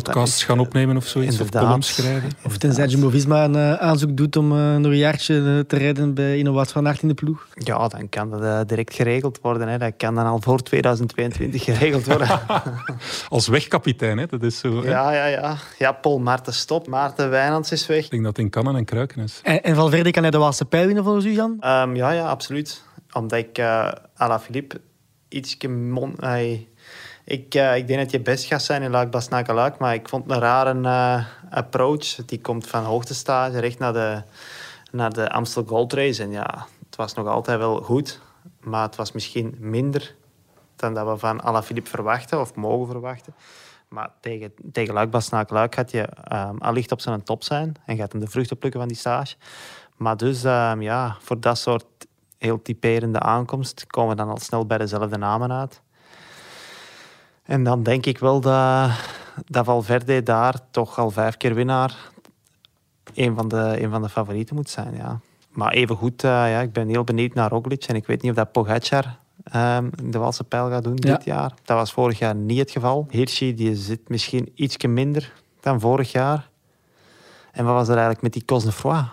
podcasts 0.00 0.36
is, 0.36 0.44
gaan 0.44 0.56
eh, 0.56 0.62
opnemen 0.62 0.96
of 0.96 1.06
zoiets? 1.06 1.34
Of 1.34 1.38
inderdaad. 1.38 1.62
columns 1.62 1.94
schrijven? 1.94 2.30
Of 2.44 2.56
tenzij 2.56 2.86
Jumbo-Visma 2.86 3.44
een 3.44 3.54
eh, 3.56 3.72
aanzoek 3.74 4.16
doet 4.16 4.36
om 4.36 4.52
eh, 4.52 4.76
nog 4.76 4.90
een 4.92 4.96
jaartje 4.96 5.34
eh, 5.36 5.58
te 5.58 5.76
rijden 5.76 6.14
bij 6.14 6.38
Innovaat 6.38 6.72
van 6.72 6.86
Aert 6.88 7.02
in 7.02 7.08
de 7.08 7.14
ploeg. 7.14 7.46
ja, 7.54 7.88
dan 7.88 8.08
kan 8.08 8.30
dat 8.30 8.42
eh, 8.42 8.60
direct 8.66 8.94
geregeld 8.94 9.38
worden. 9.42 9.68
Hè. 9.68 9.78
Dat 9.78 9.92
kan 9.96 10.14
dan 10.14 10.26
al 10.26 10.40
voor 10.40 10.62
2022 10.62 11.64
geregeld 11.64 12.06
worden. 12.06 12.28
Als 13.28 13.48
wegkapitein, 13.48 14.18
hè? 14.18 14.26
dat 14.26 14.42
is 14.42 14.58
zo. 14.58 14.82
hè? 14.82 14.90
ja, 14.90 15.12
ja, 15.12 15.26
ja. 15.26 15.56
Ja, 15.78 15.92
Paul 15.92 16.18
Maarten 16.18 16.54
stop. 16.54 16.86
Maarten 16.86 17.30
Wijnands 17.30 17.72
is 17.72 17.86
weg. 17.86 18.04
Ik 18.04 18.10
denk 18.10 18.22
dat 18.22 18.36
het 18.36 18.44
in 18.44 18.50
kannen 18.50 18.76
en 18.76 18.84
kruiken 18.84 19.22
is. 19.22 19.40
En, 19.42 19.62
en 19.62 19.74
Valverde 19.74 20.10
kan 20.10 20.22
hij 20.22 20.30
de 20.30 20.38
Waalse 20.38 20.64
pijl 20.64 20.86
winnen 20.86 21.04
volgens 21.04 21.24
u, 21.24 21.32
Jan? 21.32 21.56
Ehm, 21.60 21.94
ja, 21.94 22.10
ja, 22.10 22.28
absoluut. 22.28 22.82
Omdat 23.12 23.38
ik 23.38 23.58
uh, 23.58 23.92
Alaphilippe 24.14 24.80
iets 25.28 25.56
mon... 25.66 26.14
ik, 27.24 27.54
eh, 27.54 27.76
ik 27.76 27.86
denk 27.86 28.00
dat 28.00 28.10
je 28.10 28.20
best 28.20 28.44
gaat 28.44 28.62
zijn 28.62 28.82
in 28.82 28.90
Luik 28.90 29.46
Luik, 29.46 29.78
maar 29.78 29.94
ik 29.94 30.08
vond 30.08 30.24
het 30.24 30.32
een 30.32 30.40
rare 30.40 30.80
eh, 30.82 31.26
approach. 31.50 32.14
Die 32.14 32.40
komt 32.40 32.66
van 32.66 32.84
hoogtestage 32.84 33.58
recht 33.58 33.78
naar 33.78 33.92
de, 33.92 34.22
naar 34.90 35.12
de 35.12 35.30
Amstel 35.30 35.64
Gold 35.64 35.92
Race. 35.92 36.22
En 36.22 36.30
ja, 36.30 36.66
het 36.86 36.96
was 36.96 37.14
nog 37.14 37.26
altijd 37.26 37.58
wel 37.58 37.82
goed, 37.82 38.20
maar 38.60 38.82
het 38.82 38.96
was 38.96 39.12
misschien 39.12 39.56
minder 39.58 40.14
dan 40.76 40.94
dat 40.94 41.06
we 41.06 41.16
van 41.16 41.42
Alaphilippe 41.42 41.90
verwachten 41.90 42.40
of 42.40 42.54
mogen 42.54 42.86
verwachten. 42.86 43.34
Maar 43.88 44.10
tegen, 44.20 44.52
tegen 44.72 44.94
Luik 44.94 45.10
Basnaken 45.10 45.54
Luik 45.54 45.74
gaat 45.74 45.90
je 45.90 46.08
um, 46.32 46.58
allicht 46.58 46.92
op 46.92 47.00
zijn 47.00 47.22
top 47.22 47.44
zijn 47.44 47.74
en 47.86 47.96
gaat 47.96 48.12
hem 48.12 48.20
de 48.20 48.26
vruchten 48.26 48.58
plukken 48.58 48.80
van 48.80 48.88
die 48.88 48.98
stage. 48.98 49.36
Maar 49.96 50.16
dus 50.16 50.44
um, 50.44 50.82
ja, 50.82 51.16
voor 51.20 51.40
dat 51.40 51.58
soort 51.58 51.84
heel 52.38 52.62
typerende 52.62 53.18
aankomst 53.18 53.86
komen 53.86 54.10
we 54.10 54.16
dan 54.16 54.30
al 54.30 54.38
snel 54.38 54.66
bij 54.66 54.78
dezelfde 54.78 55.18
namen 55.18 55.52
uit. 55.52 55.82
En 57.52 57.64
dan 57.64 57.82
denk 57.82 58.06
ik 58.06 58.18
wel 58.18 58.40
dat, 58.40 58.90
dat 59.46 59.64
Valverde 59.64 60.22
daar 60.22 60.54
toch 60.70 60.98
al 60.98 61.10
vijf 61.10 61.36
keer 61.36 61.54
winnaar 61.54 61.96
een 63.14 63.34
van 63.34 63.48
de, 63.48 63.82
een 63.82 63.90
van 63.90 64.02
de 64.02 64.08
favorieten 64.08 64.56
moet 64.56 64.70
zijn. 64.70 64.94
Ja. 64.96 65.20
Maar 65.50 65.72
evengoed, 65.72 66.24
uh, 66.24 66.30
ja, 66.30 66.60
ik 66.60 66.72
ben 66.72 66.88
heel 66.88 67.04
benieuwd 67.04 67.34
naar 67.34 67.50
Roglic. 67.50 67.84
En 67.84 67.94
ik 67.94 68.06
weet 68.06 68.22
niet 68.22 68.30
of 68.30 68.36
dat 68.36 68.52
Pogacar 68.52 69.18
um, 69.54 69.90
de 70.10 70.18
Walse 70.18 70.44
pijl 70.44 70.68
gaat 70.68 70.84
doen 70.84 70.96
ja. 70.96 71.14
dit 71.14 71.24
jaar. 71.24 71.54
Dat 71.64 71.76
was 71.76 71.92
vorig 71.92 72.18
jaar 72.18 72.34
niet 72.34 72.58
het 72.58 72.70
geval. 72.70 73.06
Hirschi 73.10 73.54
die 73.54 73.76
zit 73.76 74.08
misschien 74.08 74.52
ietsje 74.54 74.88
minder 74.88 75.32
dan 75.60 75.80
vorig 75.80 76.12
jaar. 76.12 76.48
En 77.52 77.64
wat 77.64 77.74
was 77.74 77.86
er 77.88 77.94
eigenlijk 77.94 78.22
met 78.22 78.32
die 78.32 78.44
Cosnefroid? 78.44 79.04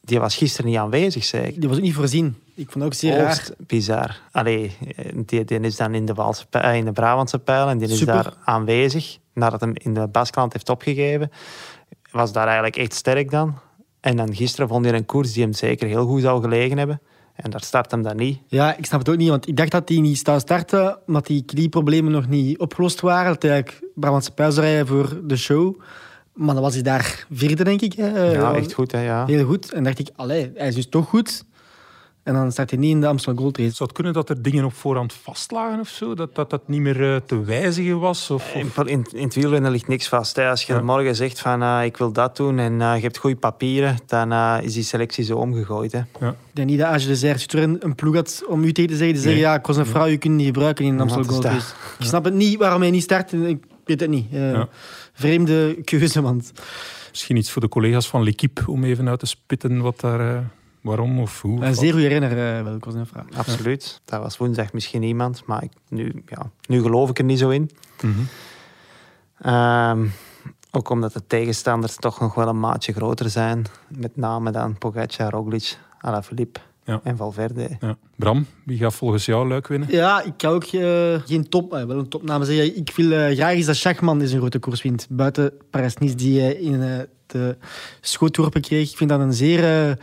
Die 0.00 0.20
was 0.20 0.36
gisteren 0.36 0.70
niet 0.70 0.78
aanwezig, 0.78 1.24
zei 1.24 1.46
ik. 1.46 1.60
Die 1.60 1.68
was 1.68 1.76
ook 1.78 1.84
niet 1.84 1.94
voorzien. 1.94 2.36
Ik 2.56 2.70
vond 2.70 2.74
het 2.74 2.84
ook 2.84 2.94
zeer 2.94 3.16
raar. 3.16 3.48
bizar. 3.58 4.20
Allee, 4.32 4.76
die, 5.14 5.44
die, 5.44 5.60
is 5.60 5.76
dan 5.76 5.94
in 5.94 6.04
de, 6.04 6.14
Waalse 6.14 6.46
pijl, 6.46 6.74
in 6.74 6.84
de 6.84 6.92
Brabantse 6.92 7.38
pijl 7.38 7.68
en 7.68 7.78
die 7.78 7.88
is 7.88 7.98
Super. 7.98 8.14
daar 8.14 8.34
aanwezig. 8.44 9.18
Nadat 9.32 9.60
hem 9.60 9.72
in 9.74 9.94
de 9.94 10.08
Baskeland 10.08 10.52
heeft 10.52 10.68
opgegeven. 10.68 11.30
Was 12.10 12.32
daar 12.32 12.46
eigenlijk 12.46 12.76
echt 12.76 12.94
sterk 12.94 13.30
dan. 13.30 13.58
En 14.00 14.16
dan 14.16 14.34
gisteren 14.34 14.68
vond 14.68 14.84
hij 14.84 14.94
een 14.94 15.06
koers 15.06 15.32
die 15.32 15.42
hem 15.42 15.52
zeker 15.52 15.88
heel 15.88 16.06
goed 16.06 16.20
zou 16.20 16.42
gelegen 16.42 16.78
hebben. 16.78 17.00
En 17.34 17.50
daar 17.50 17.62
start 17.62 17.90
hem 17.90 18.02
dan 18.02 18.16
niet. 18.16 18.38
Ja, 18.46 18.76
ik 18.76 18.86
snap 18.86 18.98
het 18.98 19.08
ook 19.08 19.16
niet. 19.16 19.28
Want 19.28 19.48
ik 19.48 19.56
dacht 19.56 19.70
dat 19.70 19.88
hij 19.88 19.98
niet 19.98 20.18
zou 20.18 20.40
starten, 20.40 20.98
omdat 21.06 21.26
die 21.26 21.42
knieproblemen 21.44 22.12
nog 22.12 22.28
niet 22.28 22.58
opgelost 22.58 23.00
waren. 23.00 23.32
Dat 23.32 23.42
hij 23.42 23.50
eigenlijk 23.50 23.84
Brabantse 23.94 24.32
pijl 24.32 24.52
zou 24.52 24.66
rijden 24.66 24.86
voor 24.86 25.20
de 25.24 25.36
show. 25.36 25.80
Maar 26.32 26.54
dan 26.54 26.62
was 26.62 26.74
hij 26.74 26.82
daar 26.82 27.26
vierde, 27.30 27.64
denk 27.64 27.80
ik. 27.80 27.92
Hè. 27.92 28.30
Ja, 28.32 28.54
echt 28.54 28.72
goed. 28.72 28.92
Hè, 28.92 29.04
ja. 29.04 29.26
Heel 29.26 29.44
goed. 29.44 29.72
En 29.72 29.84
dacht 29.84 29.98
ik, 29.98 30.08
allee, 30.16 30.50
hij 30.54 30.68
is 30.68 30.74
dus 30.74 30.88
toch 30.88 31.08
goed. 31.08 31.44
En 32.26 32.34
dan 32.34 32.52
staat 32.52 32.70
hij 32.70 32.78
niet 32.78 32.90
in 32.90 33.00
de 33.00 33.06
Amstel 33.06 33.34
Gold 33.34 33.58
Race. 33.58 33.74
Zou 33.74 33.88
het 33.88 33.92
kunnen 33.92 34.12
dat 34.12 34.28
er 34.28 34.42
dingen 34.42 34.64
op 34.64 34.74
voorhand 34.74 35.12
vastlagen 35.12 35.80
of 35.80 35.88
zo? 35.88 36.14
Dat 36.14 36.34
dat, 36.34 36.50
dat 36.50 36.68
niet 36.68 36.80
meer 36.80 37.00
uh, 37.00 37.16
te 37.26 37.44
wijzigen 37.44 37.98
was? 37.98 38.30
Of, 38.30 38.54
of... 38.54 38.78
In, 38.78 38.86
in, 38.86 39.06
in 39.12 39.24
het 39.24 39.34
wielrennen 39.34 39.70
ligt 39.70 39.88
niks 39.88 40.08
vast. 40.08 40.36
Hè. 40.36 40.48
Als 40.48 40.62
je 40.62 40.72
ja. 40.72 40.80
morgen 40.80 41.16
zegt 41.16 41.40
van 41.40 41.62
uh, 41.62 41.84
ik 41.84 41.96
wil 41.96 42.12
dat 42.12 42.36
doen 42.36 42.58
en 42.58 42.72
uh, 42.72 42.94
je 42.94 43.02
hebt 43.02 43.18
goede 43.18 43.36
papieren, 43.36 43.96
dan 44.06 44.32
uh, 44.32 44.58
is 44.60 44.74
die 44.74 44.82
selectie 44.82 45.24
zo 45.24 45.36
omgegooid. 45.36 45.92
Hè. 45.92 46.00
Ja. 46.20 46.28
Ik 46.28 46.34
denk 46.52 46.68
niet 46.68 46.78
dat 46.78 46.88
Age 46.88 47.06
de 47.06 47.16
Serre 47.16 47.76
een 47.80 47.94
ploeg 47.94 48.14
had 48.14 48.42
om 48.48 48.64
u 48.64 48.72
tegen 48.72 48.90
te 48.90 48.96
zeggen, 48.96 49.14
te 49.14 49.22
zeggen 49.22 49.40
nee. 49.40 49.50
ja, 49.50 49.58
ik 49.58 49.66
was 49.66 49.76
een 49.76 49.86
vrouw, 49.86 50.06
je 50.06 50.16
kunt 50.16 50.34
niet 50.34 50.46
gebruiken 50.46 50.84
in 50.84 50.96
de 50.96 51.02
Amstel 51.02 51.24
Gold 51.24 51.44
Race. 51.44 51.72
Ik 51.98 52.06
snap 52.06 52.24
het 52.24 52.34
niet 52.34 52.58
waarom 52.58 52.80
hij 52.80 52.90
niet 52.90 53.02
start. 53.02 53.32
Ik 53.32 53.64
weet 53.84 54.00
het 54.00 54.10
niet. 54.10 54.26
Ja. 54.30 54.68
Vreemde 55.12 55.80
keuze, 55.84 56.22
want... 56.22 56.52
Misschien 57.10 57.36
iets 57.36 57.50
voor 57.50 57.62
de 57.62 57.68
collega's 57.68 58.08
van 58.08 58.22
L'Equipe 58.22 58.70
om 58.70 58.84
even 58.84 59.08
uit 59.08 59.18
te 59.18 59.26
spitten 59.26 59.80
wat 59.80 60.00
daar... 60.00 60.54
Waarom 60.86 61.20
of 61.20 61.42
hoe. 61.42 61.64
Een 61.64 61.74
zeer 61.74 61.92
goede 61.92 62.06
renner, 62.06 62.30
uh, 62.30 62.64
wel, 62.64 62.74
ik 62.74 62.84
was 62.84 62.94
een 62.94 63.06
vraag. 63.06 63.24
Absoluut. 63.36 64.00
Dat 64.04 64.20
was 64.20 64.36
woensdag 64.36 64.72
misschien 64.72 65.02
iemand, 65.02 65.42
maar 65.46 65.62
ik, 65.62 65.72
nu, 65.88 66.22
ja, 66.26 66.50
nu 66.66 66.82
geloof 66.82 67.10
ik 67.10 67.18
er 67.18 67.24
niet 67.24 67.38
zo 67.38 67.48
in. 67.48 67.70
Mm 68.02 68.14
-hmm. 68.14 69.54
um, 69.54 70.12
ook 70.70 70.90
omdat 70.90 71.12
de 71.12 71.26
tegenstanders 71.26 71.96
toch 71.96 72.20
nog 72.20 72.34
wel 72.34 72.48
een 72.48 72.60
maatje 72.60 72.92
groter 72.92 73.30
zijn. 73.30 73.64
Met 73.88 74.16
name 74.16 74.50
dan 74.50 74.78
Pogacar, 74.78 75.30
Roglic, 75.30 75.78
Alaphilippe 75.98 76.60
ja. 76.84 77.00
en 77.02 77.16
Valverde. 77.16 77.76
Ja. 77.80 77.96
Bram, 78.16 78.46
wie 78.64 78.78
gaat 78.78 78.94
volgens 78.94 79.24
jou 79.24 79.48
Luik 79.48 79.66
winnen? 79.66 79.88
Ja, 79.90 80.22
ik 80.22 80.32
kan 80.36 80.52
ook 80.52 80.72
uh, 80.72 81.20
geen 81.24 81.48
top, 81.48 81.74
uh, 81.74 81.84
wel 81.84 81.98
een 81.98 82.08
topnaam 82.08 82.44
zeggen. 82.44 82.76
Ik 82.76 82.92
wil 82.96 83.10
uh, 83.10 83.36
graag 83.36 83.54
eens 83.54 83.66
dat 83.66 83.76
Schachman 83.76 84.20
eens 84.20 84.32
een 84.32 84.38
grote 84.38 84.58
koers 84.58 84.82
wint. 84.82 85.06
Buiten 85.10 85.52
Paris-Nice 85.70 86.14
die 86.14 86.40
hij 86.40 86.54
in 86.54 87.08
de 87.26 87.56
schootworpen 88.00 88.60
kreeg. 88.60 88.90
Ik 88.90 88.96
vind 88.96 89.10
dat 89.10 89.20
een 89.20 89.32
zeer 89.32 89.98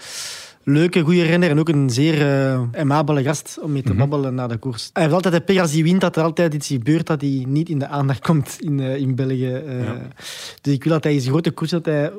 leuke, 0.64 1.02
goede 1.02 1.24
renner 1.24 1.50
en 1.50 1.60
ook 1.60 1.70
een 1.70 1.90
zeer 1.90 2.22
uh, 2.22 2.80
amabele 2.80 3.24
gast 3.24 3.60
om 3.62 3.72
mee 3.72 3.82
te 3.82 3.92
mm 3.92 4.00
-hmm. 4.00 4.10
babbelen 4.10 4.36
na 4.36 4.48
de 4.48 4.58
koers. 4.58 4.90
Hij 4.94 5.04
heeft 5.04 5.16
altijd 5.16 5.34
de 5.34 5.42
pech 5.42 5.62
als 5.62 5.74
hij 5.74 5.84
wint 5.84 6.02
dat 6.02 6.16
er 6.16 6.24
altijd 6.24 6.54
iets 6.54 6.68
gebeurt 6.68 7.08
dat 7.08 7.22
hij 7.22 7.46
niet 7.48 7.70
in 7.70 7.80
de 7.80 7.88
aandacht 7.88 8.20
komt 8.28 8.58
in, 8.60 8.80
uh, 8.80 8.96
in 8.96 9.16
België. 9.16 9.62
Uh, 9.66 9.84
ja. 9.84 10.08
Dus 10.62 10.74
ik 10.74 10.84
wil 10.84 10.94
dat 10.94 11.04
hij 11.04 11.16
is 11.16 11.28
grote 11.28 11.52
koers 11.52 11.72
dat, 11.72 11.86
hij, 11.86 12.12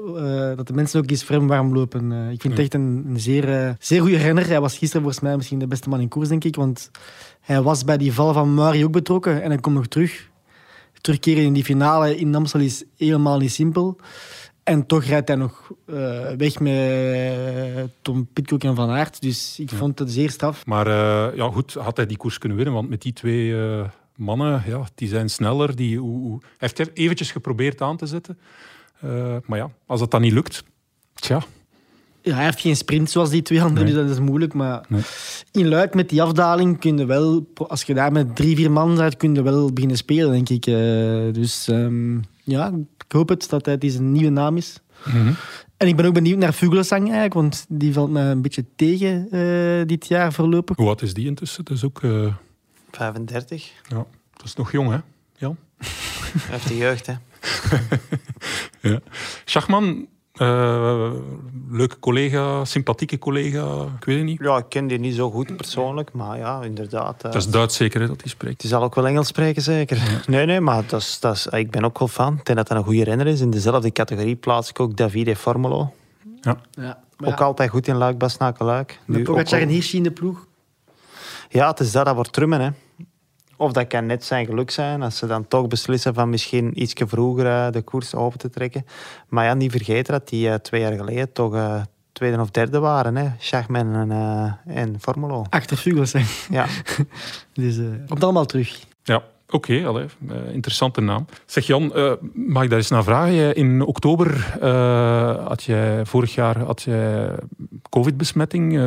dat 0.56 0.66
de 0.66 0.72
mensen 0.72 1.00
ook 1.00 1.10
eens 1.10 1.24
vreemd 1.24 1.48
warm 1.48 1.74
lopen. 1.74 2.12
ik 2.12 2.40
vind 2.40 2.52
het 2.52 2.62
echt 2.62 2.74
een, 2.74 3.04
een 3.08 3.20
zeer, 3.20 3.76
zeer 3.78 4.00
goede 4.00 4.16
renner. 4.16 4.46
Hij 4.46 4.60
was 4.60 4.78
gisteren 4.78 5.02
volgens 5.02 5.22
mij 5.22 5.36
misschien 5.36 5.58
de 5.58 5.66
beste 5.66 5.88
man 5.88 6.00
in 6.00 6.08
koers, 6.08 6.28
denk 6.28 6.44
ik. 6.44 6.56
Want 6.56 6.90
hij 7.40 7.62
was 7.62 7.84
bij 7.84 7.96
die 7.96 8.12
val 8.12 8.32
van 8.32 8.54
Mari 8.54 8.84
ook 8.84 8.92
betrokken 8.92 9.42
en 9.42 9.50
hij 9.50 9.58
komt 9.58 9.74
nog 9.76 9.86
terug. 9.86 10.28
Terugkeren 11.00 11.44
in 11.44 11.52
die 11.52 11.64
finale 11.64 12.16
in 12.16 12.34
Amstel 12.34 12.60
is 12.60 12.84
helemaal 12.96 13.38
niet 13.38 13.52
simpel. 13.52 13.96
En 14.64 14.86
toch 14.86 15.04
rijdt 15.04 15.28
hij 15.28 15.36
nog 15.36 15.70
uh, 15.86 15.96
weg 16.36 16.60
met 16.60 17.88
Tom 18.02 18.26
Pitcock 18.32 18.64
en 18.64 18.74
Van 18.74 18.90
Aert. 18.90 19.20
Dus 19.22 19.58
ik 19.58 19.70
ja. 19.70 19.76
vond 19.76 19.98
het 19.98 20.10
zeer 20.10 20.30
straf. 20.30 20.66
Maar 20.66 20.86
uh, 20.86 21.36
ja, 21.36 21.50
goed, 21.50 21.74
had 21.74 21.96
hij 21.96 22.06
die 22.06 22.16
koers 22.16 22.38
kunnen 22.38 22.56
winnen? 22.56 22.74
Want 22.74 22.88
met 22.88 23.02
die 23.02 23.12
twee 23.12 23.48
uh, 23.48 23.84
mannen, 24.16 24.62
ja, 24.66 24.80
die 24.94 25.08
zijn 25.08 25.30
sneller. 25.30 25.76
Die, 25.76 25.98
hoe, 25.98 26.18
hoe- 26.20 26.40
Hij 26.58 26.70
heeft 26.74 26.96
eventjes 26.96 27.30
geprobeerd 27.32 27.80
aan 27.80 27.96
te 27.96 28.06
zetten. 28.06 28.38
Eh, 29.00 29.36
maar 29.46 29.58
ja, 29.58 29.70
als 29.86 30.00
dat 30.00 30.10
dan 30.10 30.20
niet 30.20 30.32
lukt, 30.32 30.64
tja, 31.14 31.42
Ja, 32.22 32.34
hij 32.34 32.44
heeft 32.44 32.60
geen 32.60 32.76
sprint 32.76 33.10
zoals 33.10 33.30
die 33.30 33.42
twee 33.42 33.62
anderen, 33.62 33.84
Nee. 33.84 33.94
dus 33.94 34.02
dat 34.02 34.12
is 34.12 34.22
moeilijk. 34.24 34.54
Maar 34.54 34.84
Nee. 34.88 35.02
in 35.52 35.68
Luik 35.68 35.94
met 35.94 36.08
die 36.08 36.22
afdaling 36.22 36.78
kun 36.78 36.98
je 36.98 37.04
wel, 37.06 37.46
als 37.68 37.82
je 37.82 37.94
daar 37.94 38.12
met 38.12 38.36
drie, 38.36 38.56
vier 38.56 38.70
man 38.70 38.94
bent, 38.96 39.16
kun 39.16 39.34
je 39.34 39.42
wel 39.42 39.72
beginnen 39.72 39.96
spelen, 39.96 40.30
denk 40.32 40.48
ik. 40.48 40.66
Eh, 40.66 40.74
dus 41.32 41.68
ehm, 41.68 42.18
ja, 42.44 42.72
ik 42.98 43.12
hoop 43.12 43.28
het 43.28 43.48
dat 43.48 43.66
hij 43.66 43.78
een 43.80 44.12
nieuwe 44.12 44.30
naam 44.30 44.56
is. 44.56 44.80
Mhm. 45.04 45.32
En 45.76 45.88
ik 45.88 45.96
ben 45.96 46.04
ook 46.06 46.14
benieuwd 46.14 46.38
naar 46.38 46.54
Vugelsang 46.54 47.02
eigenlijk, 47.02 47.34
want 47.34 47.66
die 47.68 47.92
valt 47.92 48.10
me 48.10 48.20
een 48.20 48.42
beetje 48.42 48.64
tegen 48.76 49.26
eh, 49.30 49.86
dit 49.86 50.06
jaar 50.06 50.32
voorlopig. 50.32 50.76
hoe 50.76 50.86
oud 50.86 51.02
is 51.02 51.14
die 51.14 51.26
intussen? 51.26 51.64
Dat 51.64 51.76
is 51.76 51.84
ook, 51.84 52.02
eh, 52.02 52.34
35. 52.90 53.72
ja, 53.88 54.06
dat 54.32 54.44
is 54.44 54.54
nog 54.54 54.72
jong, 54.72 54.90
hè? 54.90 54.98
Jan? 55.36 55.56
Hij 55.78 56.50
heeft 56.50 56.68
de 56.68 56.76
jeugd, 56.76 57.06
hè. 57.06 57.14
Ja. 58.90 59.00
Schachman, 59.44 60.06
eh, 60.34 61.10
leuke 61.70 61.98
collega, 61.98 62.64
sympathieke 62.64 63.18
collega, 63.18 63.82
ik 63.98 64.04
weet 64.04 64.16
het 64.16 64.24
niet. 64.24 64.40
Ja, 64.42 64.56
ik 64.56 64.64
ken 64.68 64.86
die 64.86 64.98
niet 64.98 65.14
zo 65.14 65.30
goed 65.30 65.56
persoonlijk, 65.56 66.12
maar 66.12 66.38
ja, 66.38 66.62
inderdaad. 66.62 67.14
eh, 67.16 67.22
Dat 67.32 67.34
is 67.34 67.48
Duits 67.48 67.76
zeker 67.76 68.00
hè, 68.00 68.06
dat 68.06 68.20
hij 68.20 68.30
spreekt. 68.30 68.60
Die 68.60 68.70
zal 68.70 68.82
ook 68.82 68.94
wel 68.94 69.06
Engels 69.06 69.26
spreken, 69.26 69.62
zeker. 69.62 69.98
Nee, 70.26 70.46
nee, 70.46 70.60
maar 70.60 70.82
dat 70.86 71.00
is, 71.00 71.20
dat 71.20 71.34
is, 71.34 71.46
ik 71.46 71.70
ben 71.70 71.84
ook 71.84 71.98
wel 71.98 72.08
fan. 72.08 72.34
Ik 72.36 72.44
denk 72.44 72.58
dat 72.58 72.68
hij 72.68 72.76
een 72.78 72.84
goede 72.84 73.04
renner 73.04 73.26
is. 73.26 73.40
In 73.40 73.50
dezelfde 73.50 73.92
categorie 73.92 74.36
plaats 74.36 74.70
ik 74.70 74.80
ook 74.80 74.96
Davide 74.96 75.36
Formolo. 75.36 75.92
Ja, 76.40 76.56
maar 77.16 77.30
Ook 77.32 77.38
ja, 77.38 77.44
altijd 77.44 77.70
goed 77.70 77.86
in 77.86 77.96
Luik, 77.96 78.18
Bastenaken, 78.18 78.64
Luik. 78.66 79.00
Pogacar 79.24 79.60
en 79.60 79.68
Hirschi 79.68 79.96
in 79.96 80.02
de 80.02 80.10
ploeg. 80.10 80.46
Ja, 81.48 81.68
het 81.70 81.80
is 81.80 81.92
dat, 81.92 82.04
dat 82.04 82.14
wordt 82.14 82.32
trummen. 82.32 82.60
Hè. 82.60 82.68
Of 83.56 83.72
dat 83.72 83.86
kan 83.86 84.06
net 84.06 84.24
zijn 84.24 84.46
geluk 84.46 84.70
zijn, 84.70 85.02
als 85.02 85.16
ze 85.16 85.26
dan 85.26 85.48
toch 85.48 85.66
beslissen 85.68 86.14
van 86.14 86.30
misschien 86.30 86.82
iets 86.82 86.92
vroeger 86.96 87.46
eh, 87.46 87.70
de 87.70 87.82
koers 87.82 88.14
open 88.14 88.38
te 88.38 88.50
trekken. 88.50 88.86
Maar 89.28 89.44
ja, 89.44 89.54
niet 89.54 89.70
vergeten 89.70 90.12
dat 90.12 90.28
die 90.28 90.48
eh, 90.48 90.54
twee 90.54 90.80
jaar 90.80 90.92
geleden 90.92 91.32
toch 91.32 91.54
eh, 91.54 91.82
tweede 92.12 92.40
of 92.40 92.50
derde 92.50 92.78
waren. 92.78 93.16
Hè. 93.16 93.28
Schachman 93.38 93.94
en, 93.94 94.10
eh 94.10 94.76
en 94.82 95.00
Formolo. 95.00 95.44
Achter 95.50 95.76
Vugelsang. 95.76 96.26
Ja. 96.50 96.66
Dus 97.52 97.78
eh 97.78 97.84
komt 98.08 98.24
allemaal 98.24 98.46
terug. 98.46 98.84
Ja, 99.02 99.22
oké, 99.50 99.72
eh, 99.72 100.52
interessante 100.52 101.00
naam. 101.00 101.26
Zeg 101.46 101.66
Jan, 101.66 101.94
eh, 101.94 102.12
mag 102.32 102.62
ik 102.62 102.68
daar 102.68 102.78
eens 102.78 102.90
naar 102.90 103.04
vragen? 103.04 103.54
In 103.54 103.82
oktober 103.82 104.56
eh, 104.60 105.46
had 105.46 105.62
jij, 105.62 106.06
vorig 106.06 106.34
jaar 106.34 106.58
had 106.58 106.82
jij 106.82 107.30
covid-besmetting. 107.88 108.80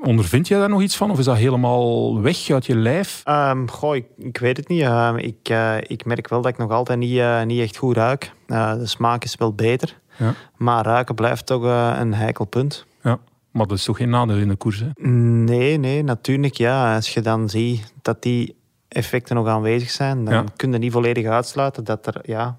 Ondervind 0.00 0.48
jij 0.48 0.58
daar 0.58 0.68
nog 0.68 0.82
iets 0.82 0.96
van? 0.96 1.10
Of 1.10 1.18
is 1.18 1.24
dat 1.24 1.36
helemaal 1.36 2.20
weg 2.20 2.50
uit 2.50 2.66
je 2.66 2.76
lijf? 2.76 3.22
Goh, 3.66 3.96
ik, 3.96 4.06
ik 4.18 4.38
weet 4.38 4.56
het 4.56 4.68
niet. 4.68 4.82
Ehm, 4.82 5.16
ik, 5.16 5.54
ik 5.86 6.04
merk 6.04 6.28
wel 6.28 6.42
dat 6.42 6.52
ik 6.52 6.58
nog 6.58 6.70
altijd 6.70 6.98
niet, 6.98 7.22
niet 7.44 7.60
echt 7.60 7.76
goed 7.76 7.96
ruik. 7.96 8.32
De 8.46 8.86
smaak 8.86 9.24
is 9.24 9.34
wel 9.34 9.54
beter. 9.54 9.98
Ja. 10.18 10.34
Maar 10.56 10.84
ruiken 10.84 11.14
blijft 11.14 11.46
toch 11.46 11.62
een 11.98 12.14
heikel 12.14 12.44
punt. 12.44 12.86
Ja, 13.02 13.18
maar 13.50 13.66
dat 13.66 13.78
is 13.78 13.84
toch 13.84 13.96
geen 13.96 14.10
nadeel 14.10 14.36
in 14.36 14.48
de 14.48 14.56
koers, 14.56 14.80
hè? 14.80 15.08
Nee, 15.08 15.76
nee, 15.76 16.02
natuurlijk. 16.02 16.54
Ja. 16.54 16.94
Als 16.94 17.14
je 17.14 17.20
dan 17.20 17.48
ziet 17.48 17.92
dat 18.02 18.22
die 18.22 18.56
effecten 18.94 19.36
nog 19.36 19.46
aanwezig 19.46 19.90
zijn, 19.90 20.24
dan 20.24 20.34
Ja. 20.34 20.44
kun 20.56 20.72
je 20.72 20.78
niet 20.78 20.92
volledig 20.92 21.26
uitsluiten 21.26 21.84
dat 21.84 22.06
er, 22.06 22.20
ja, 22.22 22.56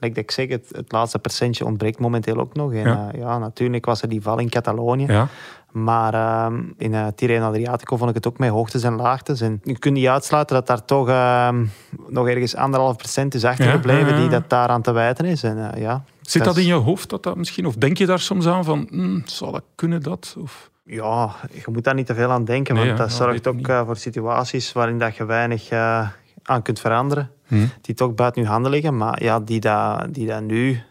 like 0.00 0.14
dat 0.14 0.24
ik 0.24 0.30
zeg, 0.30 0.48
het, 0.48 0.68
het 0.72 0.92
laatste 0.92 1.18
percentje 1.18 1.64
ontbreekt 1.64 1.98
momenteel 1.98 2.36
ook 2.36 2.54
nog. 2.54 2.72
En 2.72 2.88
Ja. 2.88 3.08
ja 3.16 3.38
natuurlijk 3.38 3.84
was 3.86 4.02
er 4.02 4.08
die 4.08 4.22
val 4.22 4.38
in 4.38 4.48
Catalonië. 4.48 5.06
Ja, 5.06 5.28
Maar 5.72 6.14
ehm, 6.14 6.62
in 6.76 6.92
uh, 6.92 7.06
Tirreno 7.14 7.46
Adriatico 7.48 7.96
vond 7.96 8.08
ik 8.10 8.16
het 8.16 8.26
ook 8.26 8.38
met 8.38 8.50
hoogtes 8.50 8.82
en 8.82 8.96
laagtes. 8.96 9.40
En 9.40 9.60
je 9.64 9.78
kunt 9.78 9.94
niet 9.94 10.06
uitsluiten 10.06 10.56
dat 10.56 10.66
daar 10.66 10.84
toch 10.84 11.08
ehm, 11.08 11.66
nog 12.08 12.28
ergens 12.28 12.54
anderhalf 12.56 12.96
procent 12.96 13.34
is 13.34 13.44
achtergebleven 13.44 14.14
Ja, 14.14 14.20
die 14.20 14.28
dat 14.28 14.50
daaraan 14.50 14.82
te 14.82 14.92
wijten 14.92 15.24
is. 15.24 15.42
En, 15.42 15.72
eh, 15.72 15.80
ja, 15.80 16.04
Zit 16.20 16.44
dat 16.44 16.56
in 16.56 16.66
je 16.66 16.72
hoofd, 16.74 17.10
dat 17.10 17.22
dat 17.22 17.36
misschien? 17.36 17.66
Of 17.66 17.74
denk 17.74 17.98
je 17.98 18.06
daar 18.06 18.18
soms 18.20 18.46
aan 18.46 18.64
van, 18.64 18.86
hm, 18.90 19.20
zou 19.24 19.52
dat 19.52 19.62
kunnen, 19.74 20.02
dat? 20.02 20.36
Of... 20.38 20.70
Ja, 20.90 21.34
je 21.52 21.62
moet 21.72 21.84
daar 21.84 21.94
niet 21.94 22.06
te 22.06 22.14
veel 22.14 22.30
aan 22.30 22.44
denken, 22.44 22.76
want 22.76 22.96
dat 22.96 23.12
zorgt 23.12 23.46
ook 23.46 23.54
niet. 23.56 23.68
eh, 23.68 23.84
voor 23.84 23.96
situaties 23.96 24.72
waarin 24.72 24.98
dat 24.98 25.16
je 25.16 25.24
weinig 25.24 25.68
eh, 25.68 26.08
aan 26.42 26.62
kunt 26.62 26.80
veranderen. 26.80 27.30
Hm. 27.46 27.66
Die 27.80 27.94
toch 27.94 28.14
buiten 28.14 28.42
je 28.42 28.48
handen 28.48 28.70
liggen, 28.70 28.96
maar 28.96 29.22
ja, 29.22 29.40
die 29.40 29.60
dat 29.60 30.14
die 30.14 30.26
dat 30.26 30.42
nu 30.42 30.82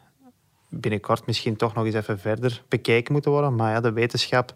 binnenkort 0.70 1.26
misschien 1.26 1.56
toch 1.56 1.74
nog 1.74 1.86
eens 1.86 1.95
even 1.95 2.20
verder 2.20 2.64
bekeken 2.68 3.14
moeten 3.14 3.32
worden. 3.32 3.56
Maar 3.56 3.72
ja, 3.72 3.80
de 3.80 3.91
wetenschap 3.91 4.56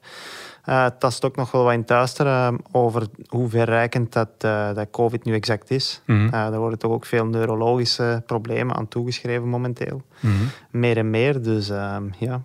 eh 0.63 0.85
tast 0.99 1.25
ook 1.25 1.35
nog 1.35 1.51
wel 1.51 1.63
wat 1.63 1.73
in 1.73 1.85
thuister 1.85 2.25
eh, 2.25 2.53
over 2.71 3.07
hoe 3.27 3.49
verrijkend 3.49 4.13
dat, 4.13 4.41
dat 4.75 4.87
COVID 4.91 5.23
nu 5.23 5.33
exact 5.33 5.69
is. 5.71 6.01
Mhm. 6.05 6.33
Er 6.33 6.59
worden 6.59 6.79
toch 6.79 6.91
ook 6.91 7.05
veel 7.05 7.25
neurologische 7.25 8.23
problemen 8.25 8.75
aan 8.75 8.87
toegeschreven 8.87 9.47
momenteel. 9.47 10.01
Mhm. 10.19 10.33
Meer 10.71 10.97
en 10.97 11.09
meer, 11.09 11.41
dus 11.41 11.69
ehm, 11.69 12.03
ja, 12.17 12.41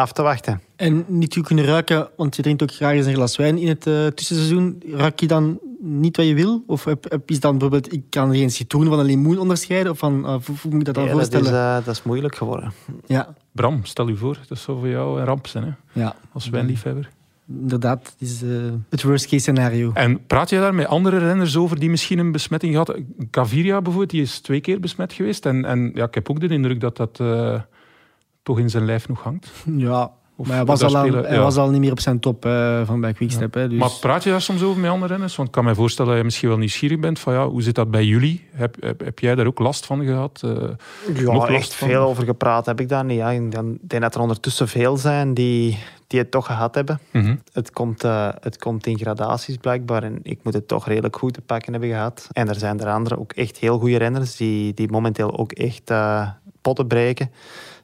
af 0.00 0.12
te 0.12 0.22
wachten. 0.22 0.60
En 0.76 1.04
niet 1.06 1.34
goed 1.34 1.46
kunnen 1.46 1.64
ruiken, 1.64 2.08
want 2.16 2.36
je 2.36 2.42
drinkt 2.42 2.62
ook 2.62 2.72
graag 2.72 2.92
eens 2.92 3.06
een 3.06 3.14
glas 3.14 3.36
wijn 3.36 3.58
in 3.58 3.68
het 3.68 3.86
eh, 3.86 4.06
tussenseizoen. 4.06 4.82
Ruik 4.92 5.20
je 5.20 5.26
dan 5.26 5.58
niet 5.82 6.16
wat 6.16 6.26
je 6.26 6.34
wil? 6.34 6.62
Of 6.66 6.84
heb, 6.84 7.10
heb- 7.10 7.30
is 7.30 7.40
dan 7.40 7.58
bijvoorbeeld, 7.58 7.92
ik 7.92 8.02
kan 8.10 8.34
geen 8.34 8.50
citroen 8.50 8.86
van 8.86 8.98
een 8.98 9.06
limoen 9.06 9.38
onderscheiden? 9.38 9.92
Of 9.92 9.98
van, 9.98 10.24
eh, 10.26 10.30
hoe, 10.46 10.56
moet 10.70 10.80
ik 10.80 10.84
dat 10.84 10.94
dan 10.94 11.04
Ja, 11.04 11.10
dat, 11.12 11.20
is, 11.20 11.28
voorstellen? 11.28 11.76
eh, 11.78 11.84
dat 11.84 11.94
is 11.94 12.02
moeilijk 12.02 12.34
geworden. 12.36 12.72
Ja, 13.06 13.34
Bram, 13.52 13.84
stel 13.84 14.08
u 14.08 14.16
voor, 14.16 14.38
dat 14.48 14.58
zou 14.58 14.78
voor 14.78 14.88
jou 14.88 15.18
een 15.20 15.24
ramp 15.26 15.46
zijn, 15.46 15.64
hè? 15.64 16.00
ja, 16.00 16.14
als 16.32 16.48
wijnliefhebber. 16.48 17.08
inderdaad. 17.60 18.14
Het 18.18 18.28
is 18.28 18.40
het 18.88 19.02
worst 19.02 19.24
case 19.24 19.38
scenario. 19.38 19.90
En 19.94 20.26
praat 20.26 20.50
je 20.50 20.56
daar 20.58 20.74
met 20.74 20.86
andere 20.86 21.18
renners 21.18 21.56
over 21.56 21.80
die 21.80 21.90
misschien 21.90 22.18
een 22.18 22.32
besmetting 22.32 22.72
gehad? 22.72 22.94
Caviria 23.30 23.74
bijvoorbeeld, 23.80 24.10
die 24.10 24.22
is 24.22 24.38
twee 24.40 24.60
keer 24.60 24.80
besmet 24.80 25.12
geweest. 25.12 25.46
En, 25.46 25.64
en 25.64 25.90
ja, 25.94 26.04
ik 26.04 26.14
heb 26.14 26.30
ook 26.30 26.40
de 26.40 26.48
indruk 26.48 26.80
dat 26.80 26.96
dat 26.96 27.20
eh, 27.20 27.60
toch 28.42 28.58
in 28.58 28.70
zijn 28.70 28.84
lijf 28.84 29.08
nog 29.08 29.22
hangt. 29.22 29.50
Ja, 29.76 30.10
Of 30.36 30.46
maar 30.46 30.56
hij, 30.56 30.64
was 30.64 30.82
al, 30.82 30.96
aan- 30.96 31.06
spelen- 31.06 31.24
hij 31.24 31.34
ja. 31.36 31.42
was 31.42 31.56
al 31.56 31.70
niet 31.70 31.80
meer 31.80 31.90
op 31.92 32.00
zijn 32.00 32.20
top 32.20 32.44
eh, 32.44 32.80
van 32.84 33.00
bij 33.00 33.12
Quickstep. 33.12 33.54
Hè, 33.54 33.68
dus... 33.68 33.78
Maar 33.78 33.90
praat 34.00 34.24
je 34.24 34.30
daar 34.30 34.40
soms 34.40 34.62
over 34.62 34.80
met 34.80 34.90
andere 34.90 35.12
renners? 35.12 35.36
Want 35.36 35.48
ik 35.48 35.54
kan 35.54 35.64
me 35.64 35.74
voorstellen 35.74 36.10
dat 36.10 36.18
je 36.20 36.24
misschien 36.24 36.48
wel 36.48 36.58
nieuwsgierig 36.58 36.98
bent 36.98 37.18
van 37.18 37.32
ja, 37.32 37.48
hoe 37.48 37.62
zit 37.62 37.74
dat 37.74 37.90
bij 37.90 38.04
jullie? 38.04 38.48
Heb, 38.52 38.76
heb, 38.80 39.00
heb 39.04 39.18
jij 39.18 39.34
daar 39.34 39.46
ook 39.46 39.58
last 39.58 39.86
van 39.86 40.04
gehad? 40.04 40.40
Eh, 40.44 40.50
Ja, 41.14 41.32
nog 41.32 41.48
echt 41.48 41.74
van? 41.74 41.88
veel 41.88 42.02
over 42.02 42.24
gepraat 42.24 42.66
heb 42.66 42.80
ik 42.80 42.88
daar 42.88 43.04
niet. 43.04 43.16
Ja. 43.18 43.30
Ik 43.30 43.52
dan- 43.52 43.78
denk 43.80 44.02
dat 44.02 44.14
er 44.14 44.20
ondertussen 44.20 44.68
veel 44.68 44.96
zijn 44.96 45.34
die, 45.34 45.78
die 46.06 46.18
het 46.18 46.30
toch 46.30 46.46
gehad 46.46 46.74
hebben. 46.74 47.00
mhm. 47.12 47.36
Het 47.52 47.70
komt, 47.70 48.04
eh, 48.04 48.28
het 48.40 48.58
komt 48.58 48.86
in 48.86 48.98
gradaties 48.98 49.56
blijkbaar 49.56 50.02
en 50.02 50.18
ik 50.22 50.38
moet 50.42 50.54
het 50.54 50.68
toch 50.68 50.86
redelijk 50.86 51.16
goed 51.16 51.34
te 51.34 51.40
pakken 51.40 51.72
hebben 51.72 51.90
gehad. 51.90 52.28
En 52.32 52.48
er 52.48 52.54
zijn 52.54 52.80
er 52.80 52.88
anderen, 52.92 53.18
ook 53.18 53.32
echt 53.32 53.56
heel 53.58 53.78
goede 53.78 53.96
renners, 53.98 54.36
die, 54.36 54.74
die 54.74 54.90
momenteel 54.90 55.38
ook 55.38 55.52
echt 55.52 55.90
eh, 55.90 56.28
potten 56.62 56.86
breken. 56.86 57.30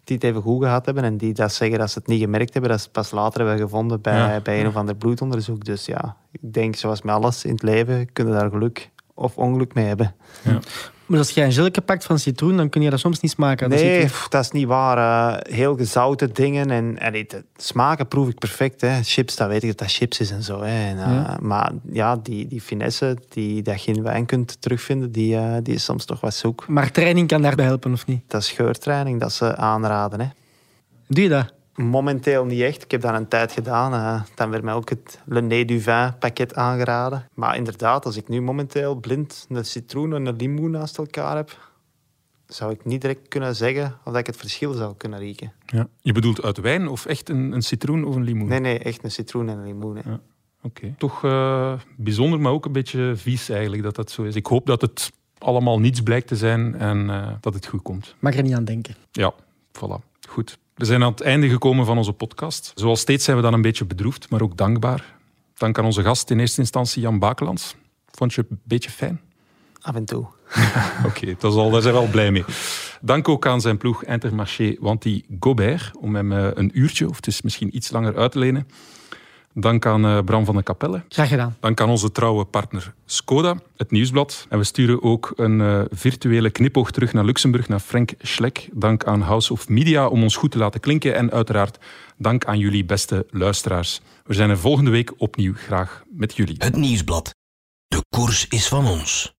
Die 0.07 0.17
het 0.17 0.25
even 0.25 0.43
goed 0.43 0.63
gehad 0.63 0.85
hebben 0.85 1.05
en 1.05 1.17
die 1.17 1.33
dat 1.33 1.53
zeggen 1.53 1.79
dat 1.79 1.91
ze 1.91 1.99
het 1.99 2.09
niet 2.09 2.21
gemerkt 2.21 2.53
hebben. 2.53 2.71
Dat 2.71 2.79
ze 2.79 2.85
het 2.85 2.95
pas 2.95 3.11
later 3.11 3.41
hebben 3.41 3.59
gevonden 3.59 4.01
bij, 4.01 4.17
Ja, 4.17 4.41
bij 4.41 4.61
een 4.61 4.67
of 4.67 4.77
ander 4.77 4.97
bloedonderzoek. 4.97 5.65
Dus 5.65 5.87
ja, 5.87 6.17
ik 6.31 6.53
denk 6.53 6.77
zoals 6.77 7.03
met 7.03 7.15
alles 7.15 7.45
in 7.45 7.53
het 7.53 7.63
leven, 7.63 8.13
kunnen 8.13 8.35
daar 8.35 8.51
geluk 8.51 8.91
of 9.15 9.37
ongeluk 9.37 9.75
mee 9.75 9.87
hebben. 9.87 10.15
Maar 11.07 11.19
als 11.19 11.31
jij 11.31 11.45
een 11.45 11.53
gelke 11.53 11.81
pakt 11.81 12.05
van 12.05 12.19
citroen, 12.19 12.57
dan 12.57 12.69
kun 12.69 12.83
je 12.83 12.91
dat 12.91 12.99
soms 12.99 13.21
niet 13.21 13.31
smaken. 13.31 13.71
Dat 13.71 13.79
is 13.79 13.85
Nee, 13.85 14.05
pff, 14.05 14.29
dat 14.29 14.45
is 14.45 14.51
niet 14.51 14.67
waar. 14.67 14.99
Eh, 14.99 15.55
heel 15.55 15.77
gezouten 15.77 16.35
dingen. 16.35 16.71
En, 16.71 16.99
en 16.99 17.15
het, 17.15 17.33
het 17.33 17.45
smaken 17.57 18.09
proef 18.09 18.29
ik 18.29 18.39
perfect. 18.39 18.81
Hè. 18.81 19.03
Chips, 19.03 19.37
dat 19.37 19.49
weet 19.49 19.63
ik 19.63 19.69
dat 19.69 19.79
dat 19.79 19.93
chips 19.93 20.21
is 20.21 20.31
en 20.31 20.43
zo. 20.43 20.63
Hè. 20.63 20.89
En, 20.89 20.99
eh, 20.99 21.05
Ja. 21.05 21.39
Maar 21.41 21.73
ja, 21.93 22.17
die, 22.17 22.47
die 22.47 22.61
finesse 22.61 23.17
die, 23.29 23.63
dat 23.63 23.85
je 23.85 23.93
in 23.93 24.03
wijn 24.03 24.27
kunt 24.27 24.61
terugvinden, 24.61 25.13
die, 25.13 25.37
eh, 25.37 25.57
die 25.63 25.75
is 25.75 25.85
soms 25.85 26.05
toch 26.05 26.21
wat 26.21 26.35
zoek. 26.35 26.69
Maar 26.69 26.91
training 26.91 27.29
kan 27.29 27.43
daarbij 27.43 27.65
helpen, 27.65 27.93
of 27.93 28.07
niet? 28.07 28.21
Dat 28.27 28.41
is 28.41 28.51
geurtraining, 28.51 29.21
dat 29.21 29.33
ze 29.33 29.57
aanraden. 29.57 30.21
Hè. 30.21 30.27
Doe 31.09 31.23
je 31.23 31.29
dat? 31.29 31.53
Momenteel 31.77 32.45
niet 32.45 32.61
echt. 32.61 32.83
Ik 32.83 32.91
heb 32.91 33.01
dat 33.01 33.15
een 33.15 33.29
tijd 33.29 33.53
gedaan. 33.53 33.93
eh, 33.93 34.23
dan 34.35 34.51
werd 34.51 34.63
mij 34.63 34.75
ook 34.75 34.89
het 34.91 35.21
Le 35.25 35.41
Nez 35.43 35.65
du 35.65 35.81
Vin 35.81 36.19
pakket 36.19 36.55
aangeraden. 36.55 37.29
Maar 37.35 37.57
inderdaad, 37.57 38.05
als 38.07 38.17
ik 38.17 38.29
nu 38.29 38.41
momenteel 38.43 38.95
blind 38.95 39.47
een 39.49 39.65
citroen 39.65 40.15
en 40.15 40.27
een 40.27 40.37
limoen 40.37 40.71
naast 40.71 40.99
elkaar 40.99 41.37
heb, 41.37 41.59
zou 42.47 42.73
ik 42.73 42.85
niet 42.85 43.01
direct 43.01 43.29
kunnen 43.29 43.57
zeggen 43.57 43.85
of 44.05 44.13
dat 44.13 44.17
ik 44.17 44.27
het 44.27 44.37
verschil 44.37 44.73
zou 44.73 44.95
kunnen 44.97 45.19
rieken. 45.19 45.53
ja. 45.67 45.89
Je 46.01 46.13
bedoelt 46.13 46.43
uit 46.43 46.59
wijn 46.61 46.89
of 46.89 47.07
echt 47.07 47.29
een, 47.29 47.53
een 47.53 47.63
citroen 47.63 48.05
of 48.05 48.15
een 48.15 48.23
limoen? 48.25 48.49
Nee, 48.49 48.61
nee, 48.61 48.79
echt 48.79 49.05
een 49.05 49.11
citroen 49.11 49.49
en 49.49 49.59
een 49.59 49.65
limoen. 49.65 49.97
hè. 49.97 50.11
Ja. 50.11 50.21
Oké. 50.63 50.95
Toch 50.99 51.25
eh, 51.25 51.73
bijzonder, 51.97 52.41
maar 52.41 52.53
ook 52.53 52.65
een 52.65 52.73
beetje 52.73 53.13
vies 53.17 53.49
eigenlijk 53.49 53.83
dat 53.83 53.95
dat 53.97 54.11
zo 54.11 54.23
is. 54.23 54.35
Ik 54.35 54.47
hoop 54.47 54.67
dat 54.67 54.81
het 54.81 55.13
allemaal 55.39 55.81
niets 55.81 56.01
blijkt 56.01 56.27
te 56.29 56.37
zijn 56.37 56.75
en 56.75 57.11
eh, 57.11 57.33
dat 57.41 57.55
het 57.55 57.67
goed 57.67 57.83
komt. 57.83 58.15
Mag 58.19 58.35
er 58.37 58.43
niet 58.43 58.55
aan 58.55 58.65
denken. 58.65 58.95
Ja, 59.11 59.35
voilà. 59.73 60.05
Goed. 60.29 60.59
We 60.77 60.85
zijn 60.85 61.03
aan 61.03 61.11
het 61.11 61.21
einde 61.21 61.49
gekomen 61.49 61.87
van 61.87 61.97
onze 61.97 62.13
podcast. 62.13 62.73
Zoals 62.75 63.01
steeds 63.01 63.25
zijn 63.25 63.37
we 63.37 63.43
dan 63.43 63.53
een 63.53 63.63
beetje 63.63 63.85
bedroefd, 63.85 64.31
maar 64.31 64.43
ook 64.43 64.57
dankbaar. 64.57 65.15
Dank 65.55 65.79
aan 65.79 65.85
onze 65.85 66.03
gast 66.03 66.31
in 66.31 66.41
eerste 66.41 66.61
instantie 66.61 67.03
Jan 67.03 67.19
Bakelands. 67.19 67.77
Vond 68.11 68.35
je 68.35 68.41
het 68.41 68.51
een 68.51 68.61
beetje 68.65 68.91
fijn? 68.91 69.21
Af 69.81 69.95
en 69.95 70.05
toe. 70.05 70.27
Oké, 71.07 71.37
daar 71.39 71.53
zijn 71.83 71.95
we 71.95 72.01
al 72.01 72.07
blij 72.07 72.31
mee. 72.31 72.45
Dank 73.01 73.29
ook 73.29 73.47
aan 73.47 73.61
zijn 73.61 73.77
ploeg 73.77 74.05
Intermarché 74.05 74.77
Wanty 74.81 75.25
Gobert 75.41 75.91
om 76.01 76.15
hem 76.15 76.33
eh, 76.33 76.49
een 76.55 76.71
uurtje, 76.79 77.09
of 77.09 77.21
is 77.21 77.43
misschien 77.43 77.77
iets 77.77 77.91
langer, 77.91 78.17
uit 78.17 78.33
te 78.33 78.39
lenen. 78.39 78.69
Dank 79.59 79.87
aan 79.87 80.05
uh, 80.05 80.19
Bram 80.25 80.45
van 80.45 80.57
de 80.57 80.63
Kapelle. 80.63 81.05
Graag 81.09 81.29
gedaan. 81.29 81.57
Dank 81.61 81.81
aan 81.81 81.89
onze 81.89 82.13
trouwe 82.13 82.45
partner 82.45 82.95
Skoda, 83.05 83.57
het 83.77 83.91
Nieuwsblad. 83.91 84.47
En 84.49 84.59
we 84.59 84.65
sturen 84.65 85.03
ook 85.03 85.33
een 85.37 85.61
uh, 85.61 85.83
virtuele 85.91 86.51
knipoog 86.51 86.91
terug 86.91 87.13
naar 87.13 87.25
Luxemburg, 87.25 87.69
naar 87.69 87.81
Frank 87.81 88.13
Schleck. 88.19 88.69
Dank 88.73 89.05
aan 89.05 89.21
House 89.21 89.53
of 89.53 89.69
Media 89.69 90.09
om 90.09 90.23
ons 90.23 90.37
goed 90.37 90.51
te 90.51 90.59
laten 90.59 90.81
klinken. 90.81 91.15
En 91.15 91.31
uiteraard 91.31 91.79
dank 92.17 92.45
aan 92.45 92.59
jullie 92.59 92.85
beste 92.85 93.27
luisteraars. 93.31 94.01
We 94.25 94.35
zijn 94.35 94.51
er 94.51 94.59
volgende 94.59 94.91
week 94.91 95.13
opnieuw 95.17 95.55
graag 95.55 96.03
met 96.09 96.37
jullie. 96.37 96.55
Het 96.59 96.77
Nieuwsblad. 96.77 97.35
De 97.87 98.05
koers 98.09 98.49
is 98.49 98.69
van 98.69 98.87
ons. 98.87 99.36